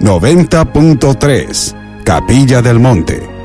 90.3 0.00 2.02
Capilla 2.04 2.60
del 2.60 2.78
Monte 2.78 3.35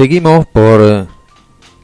Seguimos 0.00 0.46
por 0.46 0.80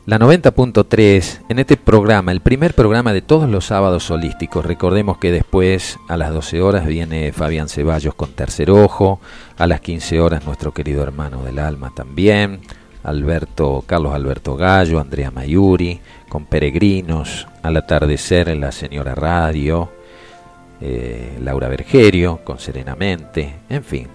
la 0.07 0.19
90.3 0.19 1.41
en 1.51 1.59
este 1.59 1.77
programa, 1.77 2.33
el 2.33 2.41
primer 2.41 2.73
programa 2.73 3.13
de 3.13 3.21
todos 3.21 3.47
los 3.47 3.67
sábados 3.67 4.11
holísticos. 4.11 4.65
Recordemos 4.65 5.19
que 5.19 5.31
después 5.31 5.99
a 6.09 6.17
las 6.17 6.33
12 6.33 6.63
horas 6.63 6.87
viene 6.87 7.31
Fabián 7.33 7.69
Ceballos 7.69 8.15
con 8.15 8.33
Tercer 8.33 8.71
Ojo, 8.71 9.21
a 9.59 9.67
las 9.67 9.83
15 9.83 10.19
horas 10.21 10.47
nuestro 10.47 10.73
querido 10.73 11.03
hermano 11.03 11.45
del 11.45 11.59
alma 11.59 11.93
también, 11.95 12.61
Alberto, 13.03 13.85
Carlos 13.87 14.15
Alberto 14.15 14.57
Gallo, 14.57 14.99
Andrea 14.99 15.31
Mayuri, 15.31 16.01
con 16.31 16.47
Peregrinos, 16.47 17.47
al 17.63 17.77
atardecer 17.77 18.49
en 18.49 18.63
la 18.63 18.73
señora 18.73 19.15
Radio, 19.15 19.91
eh, 20.81 21.39
Laura 21.43 21.69
Bergerio, 21.69 22.41
con 22.43 22.59
Serenamente, 22.61 23.57
en 23.69 23.85
fin, 23.85 24.09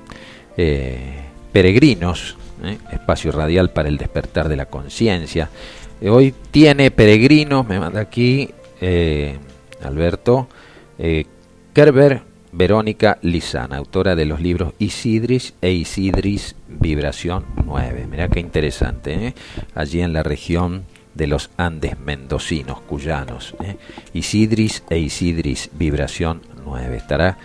eh, 0.58 1.22
Peregrinos 1.54 2.38
¿eh? 2.64 2.78
espacio 2.92 3.32
radial 3.32 3.72
para 3.72 3.90
el 3.90 3.98
despertar 3.98 4.50
de 4.50 4.56
la 4.56 4.66
conciencia. 4.66 5.50
Eh, 6.00 6.10
hoy 6.10 6.34
tiene 6.52 6.92
peregrinos, 6.92 7.68
me 7.68 7.80
manda 7.80 8.02
aquí 8.02 8.50
eh, 8.80 9.38
Alberto, 9.84 10.48
Kerber 11.74 12.22
Verónica 12.52 13.18
Lizana, 13.22 13.78
autora 13.78 14.16
de 14.16 14.26
los 14.26 14.40
libros 14.40 14.74
Isidris 14.78 15.56
e 15.62 15.72
Isidris 15.72 16.56
Vibración 16.68 17.46
9. 17.66 18.08
Mirá 18.10 18.28
qué 18.28 18.40
interesante, 18.40 19.34
allí 19.74 20.02
en 20.02 20.14
la 20.14 20.22
región 20.22 20.84
de 21.16 21.28
los 21.28 21.50
Andes 21.58 22.00
mendocinos, 22.00 22.82
cuyanos. 22.82 23.56
Isidris 24.14 24.84
e 24.90 25.00
Isidris 25.00 25.72
Vibración 25.74 26.42
9. 26.64 26.98
Estará 26.98 27.38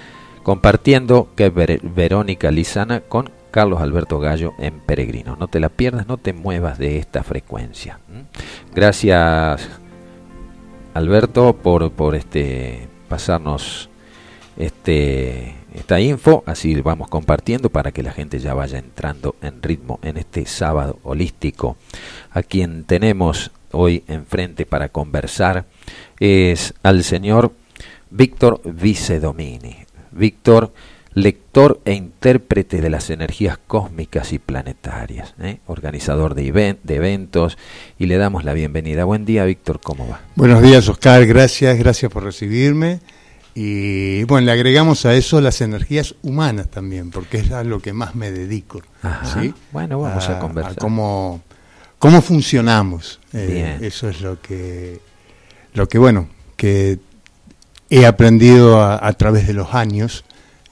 compartiendo 0.42 1.28
que 1.34 1.50
Verónica 1.50 2.50
Lizana 2.50 3.00
con 3.00 3.30
Carlos 3.50 3.80
Alberto 3.80 4.18
Gallo 4.18 4.54
en 4.58 4.80
Peregrino. 4.80 5.36
No 5.36 5.48
te 5.48 5.60
la 5.60 5.68
pierdas, 5.68 6.06
no 6.06 6.18
te 6.18 6.32
muevas 6.32 6.78
de 6.78 6.98
esta 6.98 7.22
frecuencia. 7.22 8.00
Gracias 8.74 9.68
Alberto 10.94 11.54
por, 11.56 11.90
por 11.92 12.14
este 12.14 12.88
pasarnos 13.08 13.90
este 14.56 15.54
esta 15.74 16.00
info, 16.00 16.42
así 16.46 16.80
vamos 16.80 17.08
compartiendo 17.08 17.68
para 17.68 17.92
que 17.92 18.02
la 18.02 18.12
gente 18.12 18.38
ya 18.38 18.54
vaya 18.54 18.78
entrando 18.78 19.36
en 19.42 19.62
ritmo 19.62 19.98
en 20.02 20.16
este 20.16 20.46
sábado 20.46 20.98
holístico. 21.02 21.76
A 22.30 22.42
quien 22.42 22.84
tenemos 22.84 23.50
hoy 23.72 24.02
enfrente 24.08 24.64
para 24.64 24.88
conversar 24.88 25.66
es 26.18 26.72
al 26.82 27.04
señor 27.04 27.52
Víctor 28.10 28.62
Vicedomini. 28.64 29.76
Víctor 30.12 30.72
lector 31.16 31.80
e 31.86 31.94
intérprete 31.94 32.82
de 32.82 32.90
las 32.90 33.08
energías 33.08 33.58
cósmicas 33.66 34.34
y 34.34 34.38
planetarias, 34.38 35.34
¿eh? 35.40 35.60
organizador 35.66 36.34
de, 36.34 36.76
de, 36.82 36.94
eventos, 36.94 37.56
y 37.98 38.04
le 38.04 38.18
damos 38.18 38.44
la 38.44 38.52
bienvenida. 38.52 39.04
Buen 39.04 39.24
día, 39.24 39.46
Víctor, 39.46 39.80
¿cómo 39.82 40.06
va? 40.06 40.20
Buenos 40.34 40.60
días, 40.60 40.86
Oscar, 40.90 41.24
gracias, 41.24 41.78
gracias 41.78 42.12
por 42.12 42.22
recibirme. 42.22 43.00
Y 43.54 44.24
bueno, 44.24 44.44
le 44.44 44.52
agregamos 44.52 45.06
a 45.06 45.14
eso 45.14 45.40
las 45.40 45.62
energías 45.62 46.14
humanas 46.20 46.68
también, 46.68 47.10
porque 47.10 47.38
es 47.38 47.50
a 47.50 47.64
lo 47.64 47.80
que 47.80 47.94
más 47.94 48.14
me 48.14 48.30
dedico. 48.30 48.82
¿sí? 49.32 49.54
Bueno, 49.72 49.98
vamos 49.98 50.28
a, 50.28 50.38
conversar. 50.38 50.76
cómo, 50.76 51.40
cómo 51.98 52.20
funcionamos. 52.20 53.20
Eh, 53.32 53.78
eso 53.80 54.10
es 54.10 54.20
lo 54.20 54.38
que, 54.42 55.00
lo 55.72 55.88
que, 55.88 55.96
bueno, 55.96 56.28
que 56.56 56.98
he 57.88 58.04
aprendido 58.04 58.82
a 58.82 59.10
través 59.14 59.46
de 59.46 59.54
los 59.54 59.72
años 59.72 60.25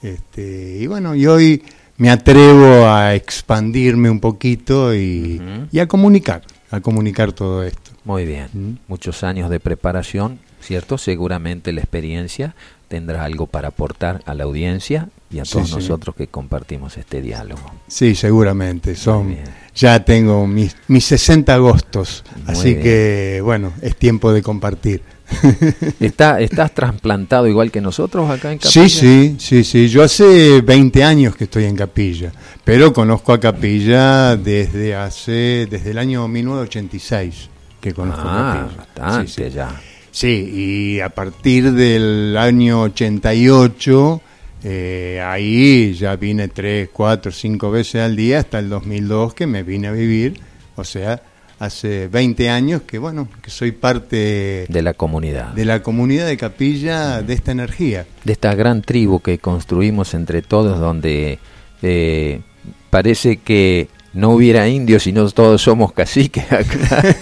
este, 0.05 0.77
y 0.79 0.87
bueno, 0.87 1.15
y 1.15 1.25
hoy 1.25 1.63
me 1.97 2.11
atrevo 2.11 2.87
a 2.87 3.15
expandirme 3.15 4.09
un 4.09 4.19
poquito 4.19 4.93
y, 4.93 5.41
a 5.79 5.87
comunicar, 5.87 6.43
a 6.69 6.79
comunicar 6.79 7.33
todo 7.33 7.63
esto. 7.63 7.91
Muy 8.03 8.25
bien, 8.25 8.79
muchos 8.87 9.23
años 9.23 9.49
de 9.49 9.59
preparación, 9.59 10.39
¿cierto? 10.61 10.99
Seguramente 10.99 11.73
la 11.73 11.81
experiencia 11.81 12.53
tendrá 12.87 13.23
algo 13.23 13.47
para 13.47 13.69
aportar 13.69 14.21
a 14.27 14.35
la 14.35 14.43
audiencia 14.43 15.09
y 15.31 15.39
a 15.39 15.43
todos 15.43 15.71
nosotros 15.71 16.15
que 16.15 16.27
compartimos 16.27 16.97
este 16.97 17.21
diálogo. 17.21 17.63
Sí, 17.87 18.13
seguramente. 18.13 18.95
Son, 18.95 19.35
ya 19.73 20.05
tengo 20.05 20.45
mis, 20.45 20.75
mis 20.87 21.03
60 21.05 21.51
agostos, 21.51 22.23
así 22.45 22.75
que 22.75 23.41
bueno, 23.43 23.73
es 23.81 23.95
tiempo 23.95 24.31
de 24.31 24.43
compartir. 24.43 25.01
¿Está, 25.99 26.39
¿Estás 26.39 26.73
trasplantado 26.73 27.47
igual 27.47 27.71
que 27.71 27.81
nosotros 27.81 28.29
acá 28.29 28.51
en 28.51 28.59
Capilla? 28.59 28.89
Sí, 28.89 28.89
sí, 28.89 29.35
sí, 29.39 29.63
sí. 29.63 29.87
Yo 29.87 30.03
hace 30.03 30.61
20 30.61 31.03
años 31.03 31.35
que 31.35 31.45
estoy 31.45 31.65
en 31.65 31.75
Capilla, 31.75 32.31
pero 32.63 32.93
conozco 32.93 33.33
a 33.33 33.39
Capilla 33.39 34.35
desde 34.35 34.95
hace 34.95 35.67
desde 35.69 35.91
el 35.91 35.97
año 35.97 36.27
1986 36.27 37.49
que 37.81 37.93
conozco 37.93 38.23
ah, 38.25 38.67
Capilla. 38.93 39.27
sí, 39.27 39.49
ya. 39.49 39.81
Sí, 40.11 40.49
y 40.97 40.99
a 41.01 41.09
partir 41.09 41.73
del 41.73 42.37
año 42.37 42.83
88 42.83 44.21
eh, 44.67 45.21
ahí 45.23 45.93
ya 45.93 46.15
vine 46.15 46.47
tres, 46.47 46.89
cuatro, 46.91 47.31
cinco 47.31 47.69
veces 47.69 48.01
al 48.01 48.15
día 48.15 48.39
hasta 48.39 48.57
el 48.57 48.67
2002 48.67 49.35
que 49.35 49.45
me 49.45 49.61
vine 49.61 49.89
a 49.89 49.91
vivir, 49.91 50.39
o 50.75 50.83
sea, 50.83 51.21
hace 51.59 52.07
20 52.07 52.49
años 52.49 52.81
que 52.83 52.97
bueno, 52.97 53.27
que 53.41 53.49
soy 53.49 53.71
parte 53.71 54.65
de 54.67 54.81
la 54.81 54.93
comunidad. 54.93 55.53
De 55.53 55.65
la 55.65 55.81
comunidad 55.81 56.27
de 56.27 56.37
Capilla 56.37 57.21
de 57.21 57.33
esta 57.33 57.51
energía. 57.51 58.05
De 58.23 58.33
esta 58.33 58.53
gran 58.55 58.81
tribu 58.81 59.19
que 59.21 59.39
construimos 59.39 60.13
entre 60.13 60.41
todos 60.41 60.79
donde 60.79 61.39
eh, 61.81 62.41
parece 62.89 63.37
que 63.37 63.87
no 64.13 64.31
hubiera 64.31 64.67
indios 64.67 65.07
y 65.07 65.11
no 65.11 65.29
todos 65.29 65.61
somos 65.61 65.91
caciques 65.91 66.49
acá. 66.51 67.15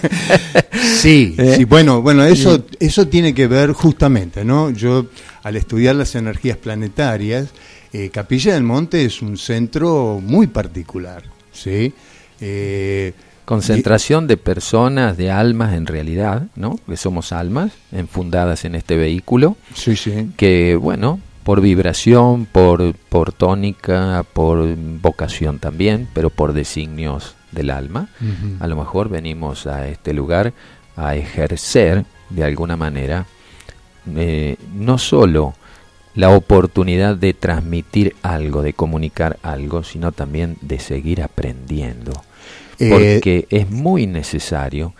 sí, 1.00 1.34
¿Eh? 1.36 1.54
sí, 1.58 1.64
bueno, 1.64 2.02
bueno, 2.02 2.24
eso, 2.24 2.64
eso 2.78 3.08
tiene 3.08 3.34
que 3.34 3.48
ver 3.48 3.72
justamente, 3.72 4.44
¿no? 4.44 4.70
Yo 4.70 5.06
al 5.42 5.56
estudiar 5.56 5.96
las 5.96 6.14
energías 6.14 6.56
planetarias, 6.56 7.48
eh, 7.92 8.10
Capilla 8.10 8.54
del 8.54 8.62
Monte 8.62 9.04
es 9.04 9.22
un 9.22 9.36
centro 9.36 10.20
muy 10.22 10.46
particular, 10.46 11.24
¿sí? 11.52 11.92
Eh, 12.40 13.12
Concentración 13.44 14.26
de 14.26 14.36
personas, 14.36 15.16
de 15.16 15.30
almas 15.30 15.74
en 15.74 15.86
realidad, 15.86 16.46
¿no? 16.56 16.78
Que 16.86 16.96
somos 16.96 17.32
almas 17.32 17.72
enfundadas 17.92 18.64
en 18.64 18.74
este 18.74 18.96
vehículo. 18.96 19.56
Sí, 19.74 19.96
sí. 19.96 20.30
Que, 20.36 20.76
bueno, 20.76 21.20
por 21.42 21.60
vibración, 21.60 22.46
por, 22.46 22.94
por 22.94 23.32
tónica, 23.32 24.24
por 24.32 24.74
vocación 24.76 25.58
también, 25.58 26.08
pero 26.14 26.30
por 26.30 26.54
designios 26.54 27.34
del 27.52 27.70
alma. 27.70 28.08
A 28.60 28.66
lo 28.66 28.76
mejor 28.76 29.08
venimos 29.08 29.66
a 29.66 29.88
este 29.88 30.12
lugar 30.12 30.52
a 30.96 31.14
ejercer 31.16 32.04
de 32.30 32.44
alguna 32.44 32.76
manera 32.76 33.26
eh, 34.16 34.56
no 34.74 34.98
solo 34.98 35.54
la 36.14 36.30
oportunidad 36.30 37.16
de 37.16 37.34
transmitir 37.34 38.14
algo, 38.22 38.62
de 38.62 38.72
comunicar 38.72 39.38
algo, 39.42 39.82
sino 39.82 40.12
también 40.12 40.56
de 40.60 40.78
seguir 40.78 41.22
aprendiendo. 41.22 42.12
Eh, 42.86 42.90
Porque 42.90 43.46
es 43.50 43.70
muy 43.70 44.06
necesario 44.06 44.94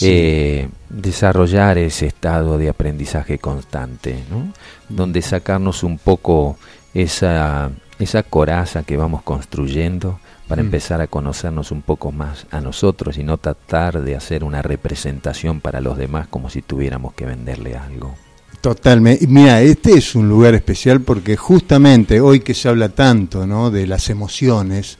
eh, 0.00 0.68
desarrollar 0.88 1.78
ese 1.78 2.06
estado 2.06 2.58
de 2.58 2.68
aprendizaje 2.68 3.38
constante, 3.38 4.16
¿no? 4.30 4.52
donde 4.88 5.22
sacarnos 5.22 5.82
un 5.82 5.98
poco 5.98 6.58
esa, 6.94 7.70
esa 7.98 8.22
coraza 8.22 8.82
que 8.82 8.96
vamos 8.96 9.22
construyendo 9.22 10.18
para 10.48 10.62
mm. 10.62 10.66
empezar 10.66 11.00
a 11.00 11.06
conocernos 11.06 11.70
un 11.70 11.82
poco 11.82 12.12
más 12.12 12.46
a 12.50 12.60
nosotros 12.60 13.18
y 13.18 13.24
no 13.24 13.38
tratar 13.38 14.02
de 14.02 14.16
hacer 14.16 14.44
una 14.44 14.62
representación 14.62 15.60
para 15.60 15.80
los 15.80 15.96
demás 15.96 16.26
como 16.28 16.50
si 16.50 16.62
tuviéramos 16.62 17.14
que 17.14 17.26
venderle 17.26 17.76
algo. 17.76 18.14
Totalmente. 18.60 19.26
Mira, 19.26 19.62
este 19.62 19.92
es 19.92 20.14
un 20.14 20.28
lugar 20.28 20.54
especial 20.54 21.00
porque 21.00 21.36
justamente 21.36 22.20
hoy 22.20 22.40
que 22.40 22.54
se 22.54 22.68
habla 22.68 22.88
tanto 22.88 23.46
¿no? 23.46 23.70
de 23.70 23.86
las 23.86 24.10
emociones, 24.10 24.98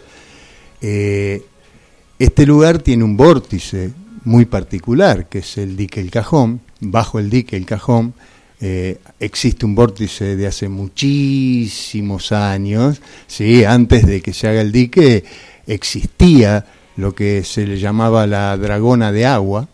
eh, 0.81 1.45
este 2.19 2.47
lugar 2.47 2.79
tiene 2.79 3.05
un 3.05 3.17
vórtice 3.17 3.93
muy 4.25 4.45
particular, 4.45 5.29
que 5.29 5.39
es 5.39 5.59
el 5.59 5.77
dique 5.77 6.01
El 6.01 6.11
Cajón. 6.11 6.61
Bajo 6.81 7.19
el 7.19 7.31
dique 7.31 7.57
El 7.57 7.67
Cajón 7.67 8.15
eh, 8.61 8.99
existe 9.21 9.67
un 9.67 9.75
vórtice 9.75 10.37
de 10.37 10.47
hace 10.47 10.69
muchísimos 10.69 12.33
años, 12.33 13.01
¿sí? 13.27 13.65
antes 13.65 14.07
de 14.07 14.23
que 14.23 14.33
se 14.33 14.49
haga 14.49 14.63
el 14.63 14.73
dique 14.73 15.25
existía 15.67 16.65
lo 16.97 17.15
que 17.15 17.45
se 17.45 17.67
le 17.67 17.79
llamaba 17.79 18.27
la 18.27 18.57
dragona 18.57 19.13
de 19.13 19.27
agua, 19.27 19.69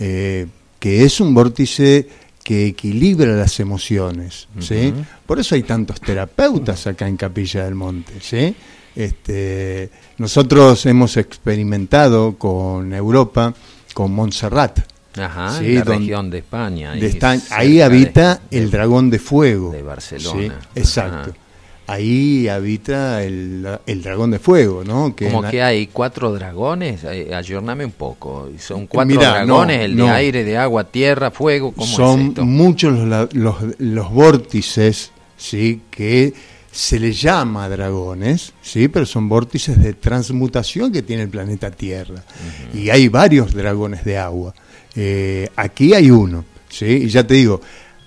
eh, 0.00 0.46
que 0.80 1.04
es 1.04 1.20
un 1.20 1.32
vórtice 1.32 2.08
que 2.42 2.66
equilibra 2.66 3.34
las 3.34 3.60
emociones, 3.60 4.48
¿sí? 4.58 4.92
Por 5.26 5.38
eso 5.38 5.54
hay 5.54 5.62
tantos 5.62 6.00
terapeutas 6.00 6.86
acá 6.86 7.06
en 7.06 7.16
Capilla 7.16 7.64
del 7.64 7.74
Monte, 7.74 8.14
¿sí? 8.20 8.54
Este, 8.98 9.90
nosotros 10.16 10.84
hemos 10.86 11.16
experimentado 11.16 12.34
con 12.36 12.92
Europa 12.92 13.54
con 13.94 14.10
Montserrat. 14.10 14.80
Ajá, 15.16 15.62
la 15.62 15.84
región 15.84 16.30
de 16.30 16.38
España. 16.38 16.94
Ahí, 17.50 17.80
habita 17.80 18.40
el 18.50 18.72
dragón 18.72 19.08
de 19.08 19.20
fuego. 19.20 19.70
De 19.70 19.82
Barcelona. 19.82 20.58
exacto. 20.74 21.32
Ahí 21.86 22.48
habita 22.48 23.22
el, 23.22 23.62
dragón 24.02 24.32
de 24.32 24.40
fuego, 24.40 24.82
¿no? 24.82 25.14
Que 25.14 25.30
Como 25.30 25.48
que 25.48 25.62
hay 25.62 25.86
cuatro 25.86 26.32
dragones, 26.32 27.04
eh, 27.04 27.32
ayorname 27.32 27.84
un 27.84 27.92
poco. 27.92 28.50
Son 28.58 28.88
cuatro 28.88 29.20
dragones, 29.20 29.80
el 29.80 29.96
de 29.96 30.10
aire, 30.10 30.42
de 30.42 30.58
agua, 30.58 30.82
tierra, 30.82 31.30
fuego. 31.30 31.70
¿cómo 31.70 31.86
Son 31.86 32.34
muchos 32.40 32.98
los, 32.98 33.32
los, 33.32 33.54
los 33.78 34.10
vórtices, 34.10 35.12
¿sí? 35.36 35.82
Que 35.88 36.34
se 36.78 37.00
le 37.00 37.12
llama 37.12 37.68
dragones, 37.68 38.52
¿sí? 38.62 38.86
pero 38.86 39.04
son 39.04 39.28
vórtices 39.28 39.82
de 39.82 39.94
transmutación 39.94 40.92
que 40.92 41.02
tiene 41.02 41.24
el 41.24 41.28
planeta 41.28 41.72
Tierra. 41.72 42.22
Y 42.72 42.88
hay 42.88 43.08
varios 43.08 43.52
dragones 43.52 44.04
de 44.04 44.16
agua. 44.16 44.54
Eh, 44.94 45.48
aquí 45.56 45.92
hay 45.92 46.12
uno, 46.12 46.44
¿sí? 46.68 46.86
y 46.86 47.08
ya 47.08 47.26
te 47.26 47.34
digo, 47.34 47.60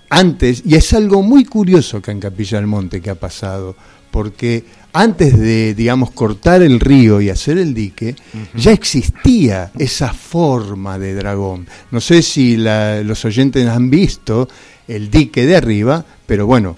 antes, 0.10 0.64
y 0.66 0.76
es 0.76 0.94
algo 0.94 1.22
muy 1.22 1.44
curioso 1.44 1.98
acá 1.98 2.14
en 2.14 2.22
Capilla 2.22 2.60
del 2.60 2.68
Monte 2.68 3.02
que 3.02 3.10
ha 3.10 3.16
pasado, 3.16 3.76
porque 4.10 4.64
antes 4.94 5.38
de, 5.38 5.74
digamos, 5.74 6.12
cortar 6.12 6.62
el 6.62 6.80
río 6.80 7.20
y 7.20 7.30
hacer 7.30 7.58
el 7.58 7.74
dique, 7.74 8.16
ya 8.56 8.72
existía 8.72 9.72
esa 9.78 10.14
forma 10.14 10.98
de 10.98 11.14
dragón. 11.14 11.68
No 11.92 12.00
sé 12.00 12.22
si 12.22 12.56
los 12.56 13.26
oyentes 13.26 13.68
han 13.68 13.90
visto 13.90 14.48
el 14.88 15.12
dique 15.12 15.46
de 15.46 15.58
arriba, 15.58 16.06
pero 16.26 16.48
bueno, 16.48 16.78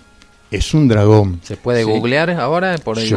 es 0.54 0.74
un 0.74 0.88
dragón. 0.88 1.40
¿Se 1.44 1.58
puede 1.58 1.84
googlear 1.84 2.30
ahora 2.32 2.78
por 2.78 3.00
Sí, 3.00 3.14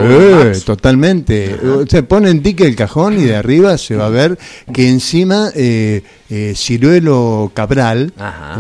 totalmente. 0.65 1.57
Se 1.89 2.03
pone 2.03 2.31
en 2.31 2.43
tique 2.43 2.67
el 2.67 2.75
cajón 2.75 3.19
y 3.19 3.25
de 3.25 3.37
arriba 3.37 3.77
se 3.77 3.95
va 3.95 4.07
a 4.07 4.11
ver 4.11 4.39
que 4.73 4.89
encima 4.89 5.51
eh, 5.55 6.03
eh 6.31 6.55
Ciruelo 6.57 7.51
Cabral 7.53 8.13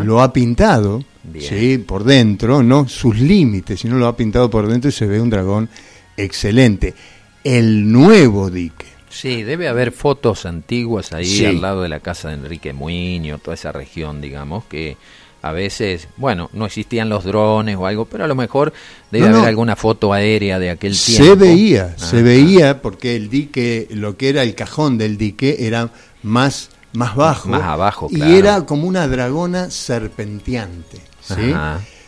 lo 0.04 0.20
ha 0.20 0.32
pintado, 0.32 1.02
sí, 1.38 1.78
por 1.78 2.04
dentro, 2.04 2.62
no 2.62 2.86
sus 2.86 3.18
límites, 3.18 3.80
sino 3.80 3.96
lo 3.96 4.06
ha 4.06 4.16
pintado 4.16 4.50
por 4.50 4.68
dentro 4.68 4.90
y 4.90 4.92
se 4.92 5.06
ve 5.06 5.20
un 5.20 5.30
dragón 5.30 5.68
excelente. 6.16 6.94
El 7.42 7.90
nuevo 7.90 8.50
dique. 8.50 8.85
Sí, 9.16 9.42
debe 9.42 9.68
haber 9.68 9.92
fotos 9.92 10.44
antiguas 10.44 11.12
ahí 11.14 11.44
al 11.46 11.62
lado 11.62 11.82
de 11.82 11.88
la 11.88 12.00
casa 12.00 12.28
de 12.28 12.34
Enrique 12.34 12.74
Muñoz, 12.74 13.40
toda 13.40 13.54
esa 13.54 13.72
región, 13.72 14.20
digamos, 14.20 14.64
que 14.66 14.98
a 15.40 15.52
veces, 15.52 16.08
bueno, 16.16 16.50
no 16.52 16.66
existían 16.66 17.08
los 17.08 17.24
drones 17.24 17.76
o 17.76 17.86
algo, 17.86 18.04
pero 18.04 18.24
a 18.24 18.26
lo 18.26 18.34
mejor 18.34 18.74
debe 19.10 19.28
haber 19.28 19.46
alguna 19.46 19.74
foto 19.74 20.12
aérea 20.12 20.58
de 20.58 20.70
aquel 20.70 20.98
tiempo. 20.98 21.24
Se 21.24 21.34
veía, 21.34 21.96
se 21.96 22.22
veía 22.22 22.82
porque 22.82 23.16
el 23.16 23.30
dique, 23.30 23.86
lo 23.90 24.16
que 24.18 24.28
era 24.28 24.42
el 24.42 24.54
cajón 24.54 24.98
del 24.98 25.16
dique 25.16 25.56
era 25.60 25.90
más, 26.22 26.70
más 26.92 27.14
bajo. 27.14 27.48
Más 27.48 27.62
abajo, 27.62 28.08
Y 28.10 28.20
era 28.34 28.66
como 28.66 28.86
una 28.86 29.08
dragona 29.08 29.70
serpenteante, 29.70 31.00
¿sí? 31.22 31.54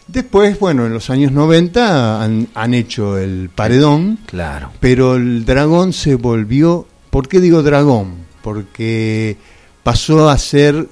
Después, 0.08 0.58
bueno, 0.58 0.87
en 0.87 0.93
los 0.94 1.10
años 1.10 1.32
90 1.32 2.22
han, 2.22 2.49
han 2.55 2.75
hecho 2.75 3.19
el 3.19 3.50
paredón. 3.55 4.19
Claro. 4.26 4.72
Pero 4.81 5.16
el 5.16 5.44
dragón 5.44 5.93
se 5.93 6.14
volvió, 6.14 6.87
¿por 7.19 7.26
qué 7.26 7.41
digo 7.41 7.65
dragón? 7.65 8.15
Porque 8.44 9.37
pasó 9.82 10.29
a 10.31 10.38
ser 10.38 10.87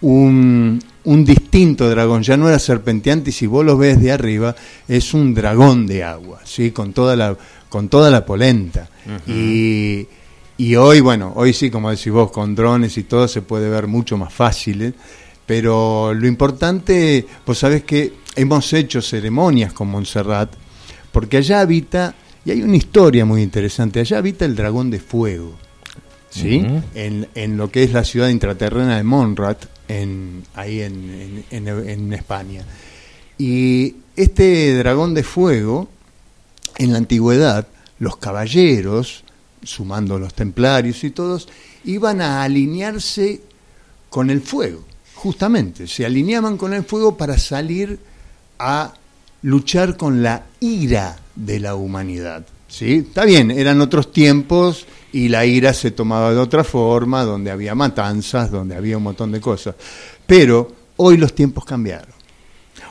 un, 0.00 0.80
un 1.02 1.24
distinto 1.24 1.90
dragón, 1.90 2.22
ya 2.22 2.36
no 2.36 2.48
era 2.48 2.60
serpenteante 2.60 3.30
y 3.30 3.32
si 3.32 3.48
vos 3.48 3.66
lo 3.66 3.76
ves 3.76 4.00
de 4.00 4.12
arriba 4.12 4.54
es 4.86 5.12
un 5.12 5.34
dragón 5.34 5.88
de 5.88 6.04
agua, 6.04 6.38
¿sí? 6.44 6.70
con, 6.70 6.92
toda 6.92 7.16
la, 7.16 7.36
con 7.68 7.88
toda 7.88 8.12
la 8.12 8.24
polenta. 8.24 8.88
y, 9.26 10.06
y, 10.56 10.76
hoy, 10.76 11.00
bueno, 11.00 11.32
hoy 11.34 11.52
sí, 11.52 11.68
como 11.68 11.90
decís 11.90 12.12
vos, 12.12 12.30
con 12.30 12.54
drones 12.54 12.96
y 12.96 13.02
todo 13.02 13.26
se 13.26 13.42
puede 13.42 13.68
ver 13.68 13.88
mucho 13.88 14.16
más 14.16 14.32
fácil, 14.32 14.82
¿eh? 14.82 14.94
pero 15.44 16.14
lo 16.14 16.28
importante, 16.28 17.26
pues 17.44 17.58
sabes 17.58 17.82
que 17.82 18.12
hemos 18.36 18.72
hecho 18.72 19.02
ceremonias 19.02 19.72
con 19.72 19.88
Montserrat, 19.88 20.52
porque 21.10 21.38
allá 21.38 21.58
habita, 21.58 22.14
y 22.44 22.52
hay 22.52 22.62
una 22.62 22.76
historia 22.76 23.24
muy 23.24 23.42
interesante, 23.42 23.98
allá 23.98 24.18
habita 24.18 24.44
el 24.44 24.54
dragón 24.54 24.88
de 24.88 25.00
fuego. 25.00 25.58
¿Sí? 26.32 26.64
en, 26.94 27.28
en, 27.34 27.56
lo 27.56 27.70
que 27.70 27.84
es 27.84 27.92
la 27.92 28.04
ciudad 28.04 28.28
intraterrena 28.28 28.96
de 28.96 29.02
Monrat, 29.02 29.64
en, 29.88 30.44
ahí 30.54 30.80
en, 30.80 31.44
en, 31.50 32.12
España. 32.12 32.64
Y 33.38 33.96
este 34.16 34.76
dragón 34.76 35.14
de 35.14 35.22
fuego, 35.22 35.88
en 36.78 36.92
la 36.92 36.98
antigüedad, 36.98 37.66
los 37.98 38.16
caballeros, 38.16 39.24
sumando 39.62 40.18
los 40.18 40.34
templarios 40.34 41.04
y 41.04 41.10
todos, 41.10 41.48
iban 41.84 42.20
a 42.20 42.42
alinearse 42.42 43.40
con 44.08 44.30
el 44.30 44.40
fuego, 44.40 44.84
justamente, 45.14 45.86
se 45.86 46.04
alineaban 46.04 46.56
con 46.56 46.72
el 46.72 46.84
fuego 46.84 47.16
para 47.16 47.38
salir 47.38 47.98
a 48.58 48.94
luchar 49.42 49.96
con 49.96 50.22
la 50.22 50.44
ira 50.60 51.18
de 51.34 51.60
la 51.60 51.74
humanidad. 51.74 52.44
¿sí? 52.68 53.04
Está 53.06 53.24
bien, 53.24 53.50
eran 53.50 53.80
otros 53.80 54.12
tiempos 54.12 54.86
y 55.12 55.28
la 55.28 55.44
ira 55.44 55.74
se 55.74 55.90
tomaba 55.90 56.32
de 56.32 56.38
otra 56.38 56.64
forma, 56.64 57.24
donde 57.24 57.50
había 57.50 57.74
matanzas, 57.74 58.50
donde 58.50 58.74
había 58.74 58.96
un 58.96 59.02
montón 59.04 59.30
de 59.30 59.40
cosas. 59.40 59.74
Pero 60.26 60.72
hoy 60.96 61.16
los 61.16 61.34
tiempos 61.34 61.64
cambiaron. 61.64 62.12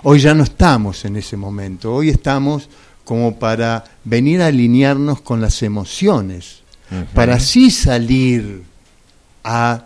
Hoy 0.03 0.19
ya 0.19 0.33
no 0.33 0.43
estamos 0.43 1.05
en 1.05 1.17
ese 1.17 1.37
momento, 1.37 1.93
hoy 1.93 2.09
estamos 2.09 2.69
como 3.03 3.37
para 3.37 3.83
venir 4.03 4.41
a 4.41 4.47
alinearnos 4.47 5.21
con 5.21 5.41
las 5.41 5.61
emociones, 5.63 6.61
para 7.13 7.35
así 7.35 7.71
salir 7.71 8.63
a 9.43 9.85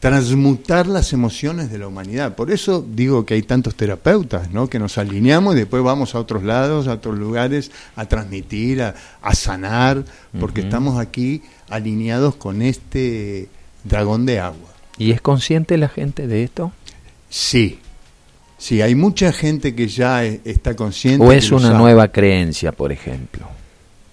transmutar 0.00 0.86
las 0.86 1.12
emociones 1.12 1.70
de 1.70 1.78
la 1.78 1.88
humanidad. 1.88 2.36
Por 2.36 2.50
eso 2.50 2.84
digo 2.88 3.26
que 3.26 3.34
hay 3.34 3.42
tantos 3.42 3.74
terapeutas, 3.74 4.50
¿no? 4.50 4.68
Que 4.68 4.78
nos 4.78 4.96
alineamos 4.96 5.54
y 5.54 5.58
después 5.58 5.82
vamos 5.82 6.14
a 6.14 6.20
otros 6.20 6.44
lados, 6.44 6.86
a 6.86 6.94
otros 6.94 7.18
lugares, 7.18 7.72
a 7.96 8.06
transmitir, 8.06 8.82
a, 8.82 8.94
sanar, 9.34 10.04
porque 10.38 10.60
estamos 10.60 10.98
aquí 10.98 11.42
alineados 11.68 12.36
con 12.36 12.62
este 12.62 13.48
dragón 13.84 14.24
de 14.24 14.40
agua. 14.40 14.68
¿Y 14.98 15.10
es 15.10 15.20
consciente 15.20 15.76
la 15.76 15.88
gente 15.88 16.26
de 16.26 16.44
esto? 16.44 16.72
Sí, 17.28 17.80
sí, 18.56 18.80
hay 18.80 18.94
mucha 18.94 19.32
gente 19.32 19.74
que 19.74 19.88
ya 19.88 20.24
e, 20.24 20.40
está 20.44 20.74
consciente. 20.74 21.24
¿O 21.24 21.32
es 21.32 21.50
una 21.50 21.72
nueva 21.72 22.08
creencia, 22.08 22.72
por 22.72 22.92
ejemplo? 22.92 23.57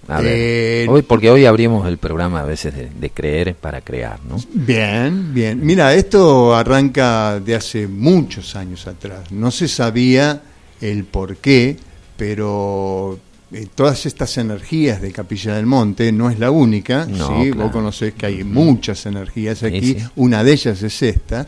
A 0.08 0.22
ver, 0.22 0.34
eh, 0.36 0.86
hoy, 0.88 1.02
porque 1.02 1.32
hoy 1.32 1.46
abrimos 1.46 1.88
el 1.88 1.98
programa 1.98 2.42
a 2.42 2.46
veces 2.46 2.74
de, 3.00 3.10
creer 3.10 3.56
para 3.56 3.82
crear, 3.82 4.20
¿no? 4.28 4.38
Bien, 4.54 5.34
bien. 5.34 5.66
Mira, 5.66 5.94
esto 5.96 6.56
arranca 6.56 7.40
de 7.40 7.56
hace 7.56 7.88
muchos 7.88 8.56
años 8.56 8.86
atrás. 8.88 9.32
No 9.32 9.50
se 9.50 9.68
sabía 9.68 10.42
el 10.80 11.06
por 11.06 11.38
qué, 11.38 11.78
pero 12.18 13.20
eh, 13.52 13.68
todas 13.74 14.06
estas 14.06 14.38
energías 14.38 15.02
de 15.02 15.12
Capilla 15.12 15.56
del 15.56 15.66
Monte 15.66 16.12
no 16.12 16.30
es 16.30 16.40
la 16.40 16.52
única, 16.52 17.06
¿sí? 17.06 17.52
vos 17.52 17.72
conocés 17.72 18.14
que 18.14 18.26
hay 18.26 18.44
muchas 18.44 19.06
energías 19.06 19.64
aquí, 19.64 19.98
una 20.16 20.44
de 20.44 20.54
ellas 20.54 20.84
es 20.84 21.02
esta, 21.02 21.48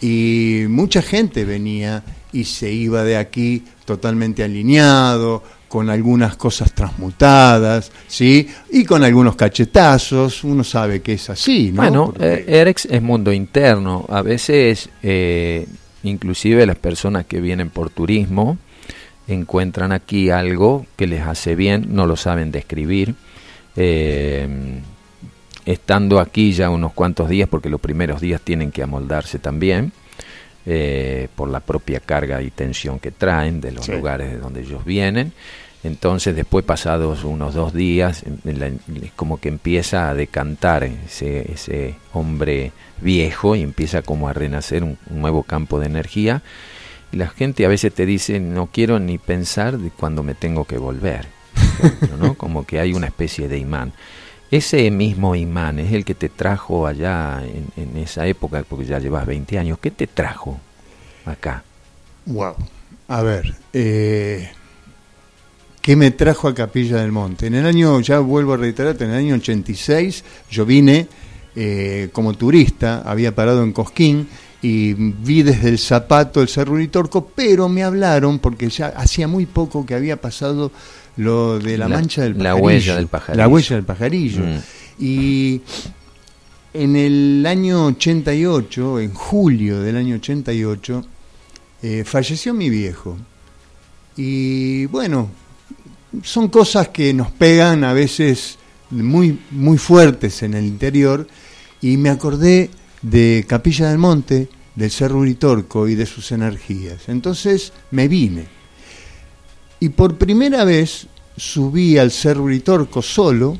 y 0.00 0.64
mucha 0.68 1.02
gente 1.02 1.44
venía 1.44 2.02
y 2.32 2.44
se 2.44 2.72
iba 2.72 3.04
de 3.04 3.16
aquí 3.16 3.64
totalmente 3.84 4.42
alineado, 4.42 5.42
con 5.72 5.88
algunas 5.88 6.36
cosas 6.36 6.74
transmutadas, 6.74 7.90
¿sí? 8.06 8.46
Y 8.72 8.84
con 8.84 9.02
algunos 9.02 9.36
cachetazos, 9.36 10.44
uno 10.44 10.64
sabe 10.64 11.00
que 11.00 11.14
es 11.14 11.30
así, 11.30 11.72
¿no? 11.72 11.80
Bueno, 11.80 12.14
eh, 12.20 12.44
Erex 12.46 12.84
es 12.84 13.00
mundo 13.00 13.32
interno, 13.32 14.04
a 14.10 14.20
veces 14.20 14.90
eh, 15.02 15.66
inclusive 16.02 16.66
las 16.66 16.76
personas 16.76 17.24
que 17.24 17.40
vienen 17.40 17.70
por 17.70 17.88
turismo 17.88 18.58
encuentran 19.26 19.92
aquí 19.92 20.28
algo 20.28 20.84
que 20.94 21.06
les 21.06 21.22
hace 21.22 21.54
bien, 21.56 21.86
no 21.88 22.04
lo 22.04 22.16
saben 22.16 22.52
describir, 22.52 23.14
eh, 23.74 24.46
estando 25.64 26.20
aquí 26.20 26.52
ya 26.52 26.68
unos 26.68 26.92
cuantos 26.92 27.30
días, 27.30 27.48
porque 27.48 27.70
los 27.70 27.80
primeros 27.80 28.20
días 28.20 28.42
tienen 28.42 28.72
que 28.72 28.82
amoldarse 28.82 29.38
también, 29.38 29.90
por 31.34 31.48
la 31.48 31.58
propia 31.58 31.98
carga 31.98 32.40
y 32.40 32.50
tensión 32.50 33.00
que 33.00 33.10
traen 33.10 33.60
de 33.60 33.72
los 33.72 33.88
lugares 33.88 34.30
de 34.30 34.38
donde 34.38 34.60
ellos 34.60 34.84
vienen, 34.84 35.32
entonces 35.84 36.36
después 36.36 36.64
pasados 36.64 37.24
unos 37.24 37.54
dos 37.54 37.72
días, 37.72 38.24
como 39.16 39.40
que 39.40 39.48
empieza 39.48 40.10
a 40.10 40.14
decantar 40.14 40.84
ese, 40.84 41.52
ese 41.52 41.96
hombre 42.12 42.72
viejo 43.00 43.56
y 43.56 43.62
empieza 43.62 44.02
como 44.02 44.28
a 44.28 44.32
renacer 44.32 44.84
un, 44.84 44.96
nuevo 45.10 45.42
campo 45.42 45.80
de 45.80 45.86
energía. 45.86 46.42
Y 47.10 47.16
la 47.16 47.28
gente 47.28 47.64
a 47.64 47.68
veces 47.68 47.92
te 47.92 48.06
dice, 48.06 48.40
no 48.40 48.68
quiero 48.68 48.98
ni 48.98 49.18
pensar 49.18 49.76
de 49.76 49.90
cuándo 49.90 50.22
me 50.22 50.34
tengo 50.34 50.64
que 50.64 50.78
volver. 50.78 51.26
¿no? 52.18 52.34
Como 52.38 52.64
que 52.64 52.80
hay 52.80 52.94
una 52.94 53.08
especie 53.08 53.48
de 53.48 53.58
imán. 53.58 53.92
Ese 54.50 54.90
mismo 54.90 55.34
imán 55.34 55.78
es 55.78 55.92
el 55.92 56.04
que 56.04 56.14
te 56.14 56.28
trajo 56.28 56.86
allá 56.86 57.42
en, 57.42 57.96
esa 57.96 58.26
época, 58.26 58.64
porque 58.68 58.84
ya 58.84 58.98
llevas 58.98 59.26
20 59.26 59.58
años. 59.58 59.78
¿Qué 59.78 59.90
te 59.90 60.06
trajo 60.06 60.60
acá? 61.24 61.64
Wow. 62.26 62.54
A 63.08 63.22
ver, 63.22 63.54
eh, 63.72 64.50
¿Qué 65.82 65.96
me 65.96 66.12
trajo 66.12 66.46
a 66.46 66.54
Capilla 66.54 66.98
del 66.98 67.10
Monte. 67.10 67.48
En 67.48 67.56
el 67.56 67.66
año, 67.66 68.00
ya 68.00 68.20
vuelvo 68.20 68.54
a 68.54 68.56
reiterar, 68.56 68.96
en 69.00 69.10
el 69.10 69.16
año 69.16 69.34
86 69.34 70.22
yo 70.48 70.64
vine 70.64 71.08
eh, 71.56 72.08
como 72.12 72.34
turista, 72.34 73.02
había 73.04 73.34
parado 73.34 73.64
en 73.64 73.72
Cosquín 73.72 74.28
y 74.62 74.94
vi 74.94 75.42
desde 75.42 75.68
el 75.68 75.80
zapato 75.80 76.40
el 76.40 76.48
Cerro 76.48 76.74
Uritorco, 76.74 77.26
pero 77.34 77.68
me 77.68 77.82
hablaron 77.82 78.38
porque 78.38 78.68
ya 78.70 78.86
hacía 78.90 79.26
muy 79.26 79.44
poco 79.44 79.84
que 79.84 79.94
había 79.94 80.20
pasado 80.20 80.70
lo 81.16 81.58
de 81.58 81.76
la, 81.76 81.88
mancha 81.88 82.22
del 82.22 82.36
pajarillo. 82.36 82.54
La 82.54 82.62
huella 82.62 82.96
del 82.96 83.08
pajarillo. 83.08 83.42
La 83.42 83.48
huella 83.48 83.76
del 83.76 83.84
pajarillo. 83.84 84.40
Mm. 84.44 84.58
Y 85.00 85.60
en 86.74 86.94
el 86.94 87.44
año 87.44 87.86
88, 87.86 89.00
en 89.00 89.12
julio 89.12 89.80
del 89.80 89.96
año 89.96 90.14
88, 90.14 91.04
eh, 91.82 92.04
falleció 92.06 92.54
mi 92.54 92.70
viejo. 92.70 93.18
Y 94.16 94.86
bueno, 94.86 95.28
son 96.22 96.48
cosas 96.48 96.88
que 96.88 97.14
nos 97.14 97.30
pegan 97.30 97.84
a 97.84 97.92
veces 97.92 98.58
muy, 98.90 99.38
muy 99.50 99.78
fuertes 99.78 100.42
en 100.42 100.54
el 100.54 100.66
interior 100.66 101.26
y 101.80 101.96
me 101.96 102.10
acordé 102.10 102.70
de 103.00 103.44
Capilla 103.48 103.88
del 103.88 103.98
Monte, 103.98 104.48
del 104.74 104.90
Cerro 104.90 105.18
Uritorco 105.18 105.88
y 105.88 105.94
de 105.94 106.06
sus 106.06 106.32
energías. 106.32 107.08
Entonces 107.08 107.72
me 107.90 108.08
vine. 108.08 108.46
Y 109.80 109.88
por 109.90 110.16
primera 110.16 110.64
vez 110.64 111.06
subí 111.36 111.98
al 111.98 112.10
Cerro 112.10 112.44
Uritorco 112.44 113.02
solo 113.02 113.58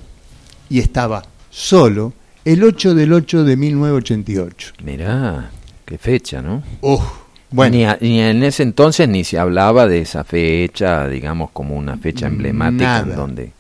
y 0.69 0.79
estaba 0.79 1.23
solo 1.51 2.13
el 2.45 2.63
8 2.63 2.95
del 2.95 3.13
8 3.13 3.45
de 3.45 3.57
1988. 3.57 4.73
Mirá, 4.85 5.51
qué 5.85 5.99
fecha, 5.99 6.43
¿no? 6.43 6.63
Oh, 6.81 7.22
bueno. 7.53 7.97
Ni, 8.01 8.21
en 8.21 8.43
ese 8.43 8.63
entonces 8.63 9.09
ni 9.09 9.25
se 9.25 9.39
hablaba 9.39 9.87
de 9.87 10.01
esa 10.01 10.25
fecha, 10.25 11.09
digamos, 11.09 11.51
como 11.51 11.77
una 11.77 11.97
fecha 11.97 12.27
emblemática 12.27 13.03
donde... 13.03 13.53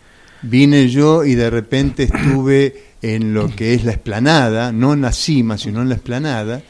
Vine 0.42 0.88
yo 0.88 1.24
y 1.24 1.36
de 1.36 1.50
repente 1.50 2.02
estuve 2.02 2.94
en 3.00 3.32
lo 3.32 3.48
que 3.54 3.74
es 3.74 3.84
la 3.84 3.92
esplanada, 3.92 4.72
no 4.72 4.92
en 4.92 5.02
la 5.02 5.12
cima, 5.12 5.56
sino 5.56 5.82
en 5.82 5.88
la 5.88 5.94
esplanada, 5.94 6.62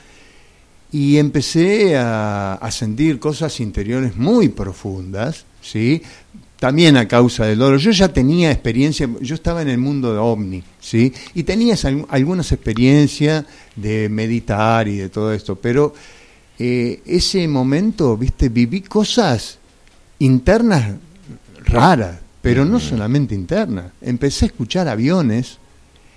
y 0.90 1.16
empecé 1.16 1.96
a, 1.96 2.54
a 2.54 2.70
sentir 2.70 3.18
cosas 3.18 3.60
interiores 3.60 4.14
muy 4.16 4.50
profundas, 4.50 5.46
¿sí? 5.62 6.02
también 6.62 6.96
a 6.96 7.08
causa 7.08 7.44
del 7.44 7.58
dolor. 7.58 7.80
Yo 7.80 7.90
ya 7.90 8.12
tenía 8.12 8.52
experiencia, 8.52 9.08
yo 9.20 9.34
estaba 9.34 9.62
en 9.62 9.68
el 9.68 9.78
mundo 9.78 10.12
de 10.12 10.20
ovni, 10.20 10.62
¿sí? 10.78 11.12
Y 11.34 11.42
tenías 11.42 11.84
algunas 11.84 12.52
experiencias 12.52 13.44
de 13.74 14.08
meditar 14.08 14.86
y 14.86 14.98
de 14.98 15.08
todo 15.08 15.32
esto, 15.32 15.56
pero 15.56 15.92
eh, 16.64 17.02
ese 17.06 17.48
momento, 17.48 18.16
viste, 18.16 18.48
viví 18.48 18.82
cosas 18.82 19.58
internas 20.20 20.94
raras, 21.64 22.20
pero 22.40 22.64
no 22.64 22.78
solamente 22.78 23.34
internas. 23.34 23.86
Empecé 24.00 24.44
a 24.44 24.46
escuchar 24.46 24.86
aviones 24.86 25.58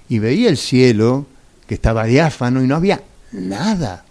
y 0.07 0.19
veía 0.19 0.49
el 0.49 0.57
cielo 0.57 1.25
que 1.65 1.73
estaba 1.73 2.05
diáfano 2.05 2.63
y 2.63 2.67
no 2.67 2.75
había 2.75 3.01
nada. 3.31 4.05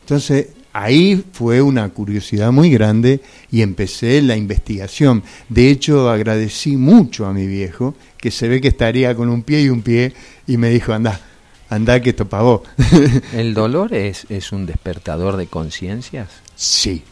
Entonces 0.00 0.46
ahí 0.72 1.22
fue 1.30 1.60
una 1.60 1.86
curiosidad 1.90 2.52
muy 2.52 2.70
grande 2.70 3.20
y 3.50 3.60
empecé 3.60 4.22
la 4.22 4.34
investigación. 4.34 5.22
De 5.50 5.68
hecho, 5.68 6.08
agradecí 6.08 6.78
mucho 6.78 7.26
a 7.26 7.34
mi 7.34 7.46
viejo, 7.46 7.94
que 8.16 8.30
se 8.30 8.48
ve 8.48 8.62
que 8.62 8.68
estaría 8.68 9.14
con 9.14 9.28
un 9.28 9.42
pie 9.42 9.60
y 9.60 9.68
un 9.68 9.82
pie, 9.82 10.14
y 10.46 10.56
me 10.56 10.70
dijo, 10.70 10.94
anda, 10.94 11.20
anda 11.68 12.00
que 12.00 12.10
esto 12.10 12.28
pagó. 12.28 12.62
¿El 13.32 13.54
dolor 13.54 13.94
es, 13.94 14.26
es 14.28 14.52
un 14.52 14.66
despertador 14.66 15.36
de 15.36 15.46
conciencias? 15.46 16.28
Sí. 16.54 17.02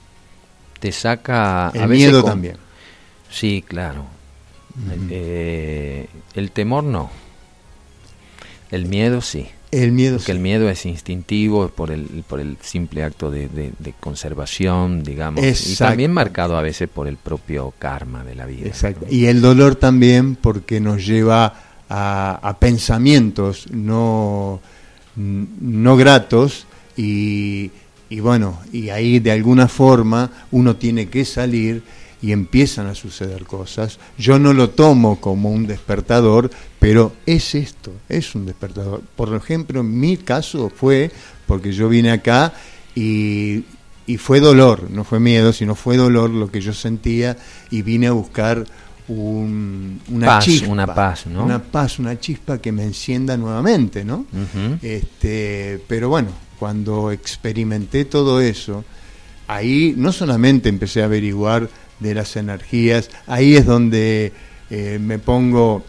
Te 0.80 0.92
saca... 0.92 1.70
El 1.74 1.88
miedo 1.88 2.22
también. 2.22 2.56
Sí, 3.30 3.64
claro. 3.66 4.06
Eh, 5.10 6.08
el 6.34 6.50
temor 6.50 6.84
no. 6.84 7.10
El 8.70 8.86
miedo 8.86 9.20
sí. 9.20 9.48
El 9.70 9.90
miedo 9.90 10.18
Porque 10.18 10.30
el 10.30 10.38
miedo 10.38 10.68
es 10.68 10.86
instintivo 10.86 11.68
por 11.68 11.90
el, 11.90 12.24
por 12.28 12.38
el 12.38 12.56
simple 12.60 13.02
acto 13.02 13.28
de, 13.30 13.72
conservación, 13.98 15.02
digamos. 15.02 15.68
Y 15.68 15.74
también 15.74 16.12
marcado 16.12 16.56
a 16.56 16.62
veces 16.62 16.88
por 16.88 17.08
el 17.08 17.16
propio 17.16 17.74
karma 17.76 18.22
de 18.22 18.36
la 18.36 18.46
vida. 18.46 18.68
Exacto. 18.68 19.06
Y 19.10 19.26
el 19.26 19.40
dolor 19.40 19.74
también 19.74 20.36
porque 20.36 20.78
nos 20.78 21.04
lleva 21.04 21.54
a, 21.88 22.56
pensamientos 22.60 23.66
no, 23.70 24.60
no 25.16 25.96
gratos 25.96 26.66
y, 26.96 27.70
y 28.08 28.20
bueno, 28.20 28.60
y 28.72 28.90
ahí 28.90 29.18
de 29.18 29.32
alguna 29.32 29.68
forma 29.68 30.30
uno 30.50 30.76
tiene 30.76 31.08
que 31.08 31.24
salir 31.24 31.82
y 32.24 32.32
empiezan 32.32 32.86
a 32.86 32.94
suceder 32.94 33.44
cosas. 33.44 33.98
Yo 34.16 34.38
no 34.38 34.54
lo 34.54 34.70
tomo 34.70 35.20
como 35.20 35.50
un 35.50 35.66
despertador, 35.66 36.50
pero 36.78 37.12
es 37.26 37.54
esto, 37.54 37.92
es 38.08 38.34
un 38.34 38.46
despertador. 38.46 39.02
Por 39.14 39.34
ejemplo, 39.34 39.80
en 39.80 40.00
mi 40.00 40.16
caso 40.16 40.72
fue 40.74 41.10
porque 41.46 41.72
yo 41.72 41.90
vine 41.90 42.12
acá 42.12 42.54
y, 42.94 43.64
y 44.06 44.16
fue 44.16 44.40
dolor, 44.40 44.90
no 44.90 45.04
fue 45.04 45.20
miedo, 45.20 45.52
sino 45.52 45.74
fue 45.74 45.98
dolor 45.98 46.30
lo 46.30 46.50
que 46.50 46.62
yo 46.62 46.72
sentía 46.72 47.36
y 47.70 47.82
vine 47.82 48.06
a 48.06 48.12
buscar 48.12 48.64
una 49.08 50.38
chispa, 50.38 50.68
una 50.68 50.86
paz, 50.86 51.26
¿no? 51.26 51.44
Una 51.44 51.62
paz, 51.62 51.98
una 51.98 52.18
chispa 52.18 52.58
que 52.58 52.72
me 52.72 52.84
encienda 52.84 53.36
nuevamente, 53.36 54.04
¿no? 54.04 54.26
este, 54.82 55.82
pero 55.86 56.08
bueno, 56.08 56.28
cuando 56.58 57.10
experimenté 57.10 58.04
todo 58.04 58.40
eso, 58.40 58.84
ahí 59.46 59.94
no 59.96 60.12
solamente 60.12 60.68
empecé 60.68 61.02
a 61.02 61.06
averiguar 61.06 61.68
de 62.00 62.14
las 62.14 62.36
energías, 62.36 63.10
ahí 63.26 63.56
es 63.56 63.66
donde 63.66 64.32
eh, 64.70 64.98
me 65.00 65.18
pongo 65.18 65.84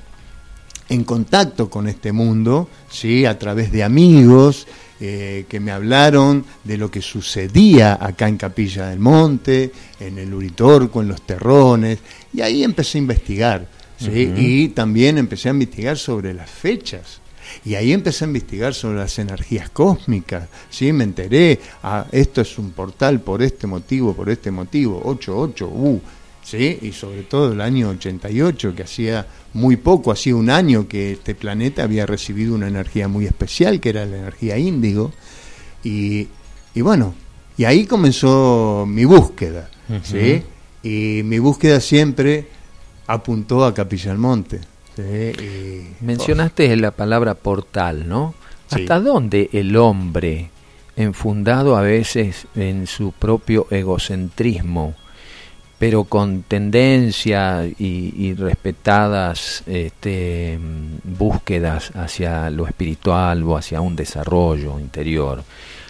en 0.89 1.03
contacto 1.03 1.69
con 1.69 1.87
este 1.87 2.11
mundo, 2.11 2.69
¿sí? 2.89 3.25
a 3.25 3.37
través 3.39 3.71
de 3.71 3.83
amigos 3.83 4.67
eh, 4.99 5.45
que 5.49 5.59
me 5.59 5.71
hablaron 5.71 6.45
de 6.63 6.77
lo 6.77 6.89
que 6.89 7.01
sucedía 7.01 7.97
acá 7.99 8.27
en 8.27 8.37
Capilla 8.37 8.87
del 8.87 8.99
Monte, 8.99 9.71
en 9.99 10.17
el 10.17 10.33
Uritorco, 10.33 11.01
en 11.01 11.09
los 11.09 11.21
terrones, 11.23 11.99
y 12.33 12.41
ahí 12.41 12.63
empecé 12.63 12.97
a 12.97 13.01
investigar. 13.01 13.67
¿sí? 13.97 14.31
Y 14.37 14.69
también 14.69 15.17
empecé 15.17 15.49
a 15.49 15.51
investigar 15.51 15.97
sobre 15.97 16.33
las 16.33 16.49
fechas. 16.49 17.21
Y 17.63 17.75
ahí 17.75 17.93
empecé 17.93 18.25
a 18.25 18.27
investigar 18.27 18.73
sobre 18.73 18.99
las 18.99 19.19
energías 19.19 19.69
cósmicas, 19.69 20.47
¿sí? 20.69 20.91
Me 20.91 21.03
enteré, 21.03 21.59
ah, 21.83 22.05
esto 22.11 22.41
es 22.41 22.57
un 22.57 22.71
portal 22.71 23.21
por 23.21 23.43
este 23.43 23.67
motivo, 23.67 24.15
por 24.15 24.29
este 24.29 24.49
motivo, 24.49 25.01
88, 25.03 25.67
uh, 25.67 26.01
¿sí? 26.45 26.77
Y 26.81 26.91
sobre 26.91 27.23
todo 27.23 27.51
el 27.51 27.59
año 27.59 27.89
88, 27.89 28.75
que 28.75 28.83
hacía 28.83 29.25
muy 29.53 29.75
poco, 29.75 30.11
hacía 30.11 30.35
un 30.35 30.49
año 30.49 30.87
que 30.87 31.13
este 31.13 31.35
planeta 31.35 31.83
había 31.83 32.05
recibido 32.05 32.53
una 32.53 32.67
energía 32.67 33.07
muy 33.07 33.25
especial, 33.25 33.79
que 33.81 33.89
era 33.89 34.05
la 34.05 34.17
energía 34.17 34.57
índigo. 34.57 35.11
Y, 35.83 36.27
y 36.73 36.81
bueno, 36.81 37.15
y 37.57 37.65
ahí 37.65 37.85
comenzó 37.85 38.85
mi 38.87 39.05
búsqueda, 39.05 39.69
¿sí? 40.03 40.43
Y 40.83 41.23
mi 41.23 41.39
búsqueda 41.39 41.79
siempre 41.79 42.47
apuntó 43.07 43.65
a 43.65 43.73
Capilla 43.73 44.11
del 44.11 44.19
Monte. 44.19 44.59
Mencionaste 46.01 46.75
la 46.77 46.91
palabra 46.91 47.33
portal, 47.33 48.07
¿no? 48.07 48.35
¿Hasta 48.69 48.99
dónde 48.99 49.49
el 49.53 49.75
hombre, 49.77 50.49
enfundado 50.95 51.75
a 51.75 51.81
veces 51.81 52.47
en 52.55 52.87
su 52.87 53.11
propio 53.13 53.67
egocentrismo, 53.69 54.95
pero 55.77 56.05
con 56.05 56.43
tendencia 56.43 57.65
y, 57.65 58.33
respetadas 58.33 59.63
este, 59.67 60.57
búsquedas 61.03 61.91
hacia 61.95 62.49
lo 62.49 62.67
espiritual 62.67 63.43
o 63.43 63.57
hacia 63.57 63.81
un 63.81 63.95
desarrollo 63.95 64.79
interior, 64.79 65.43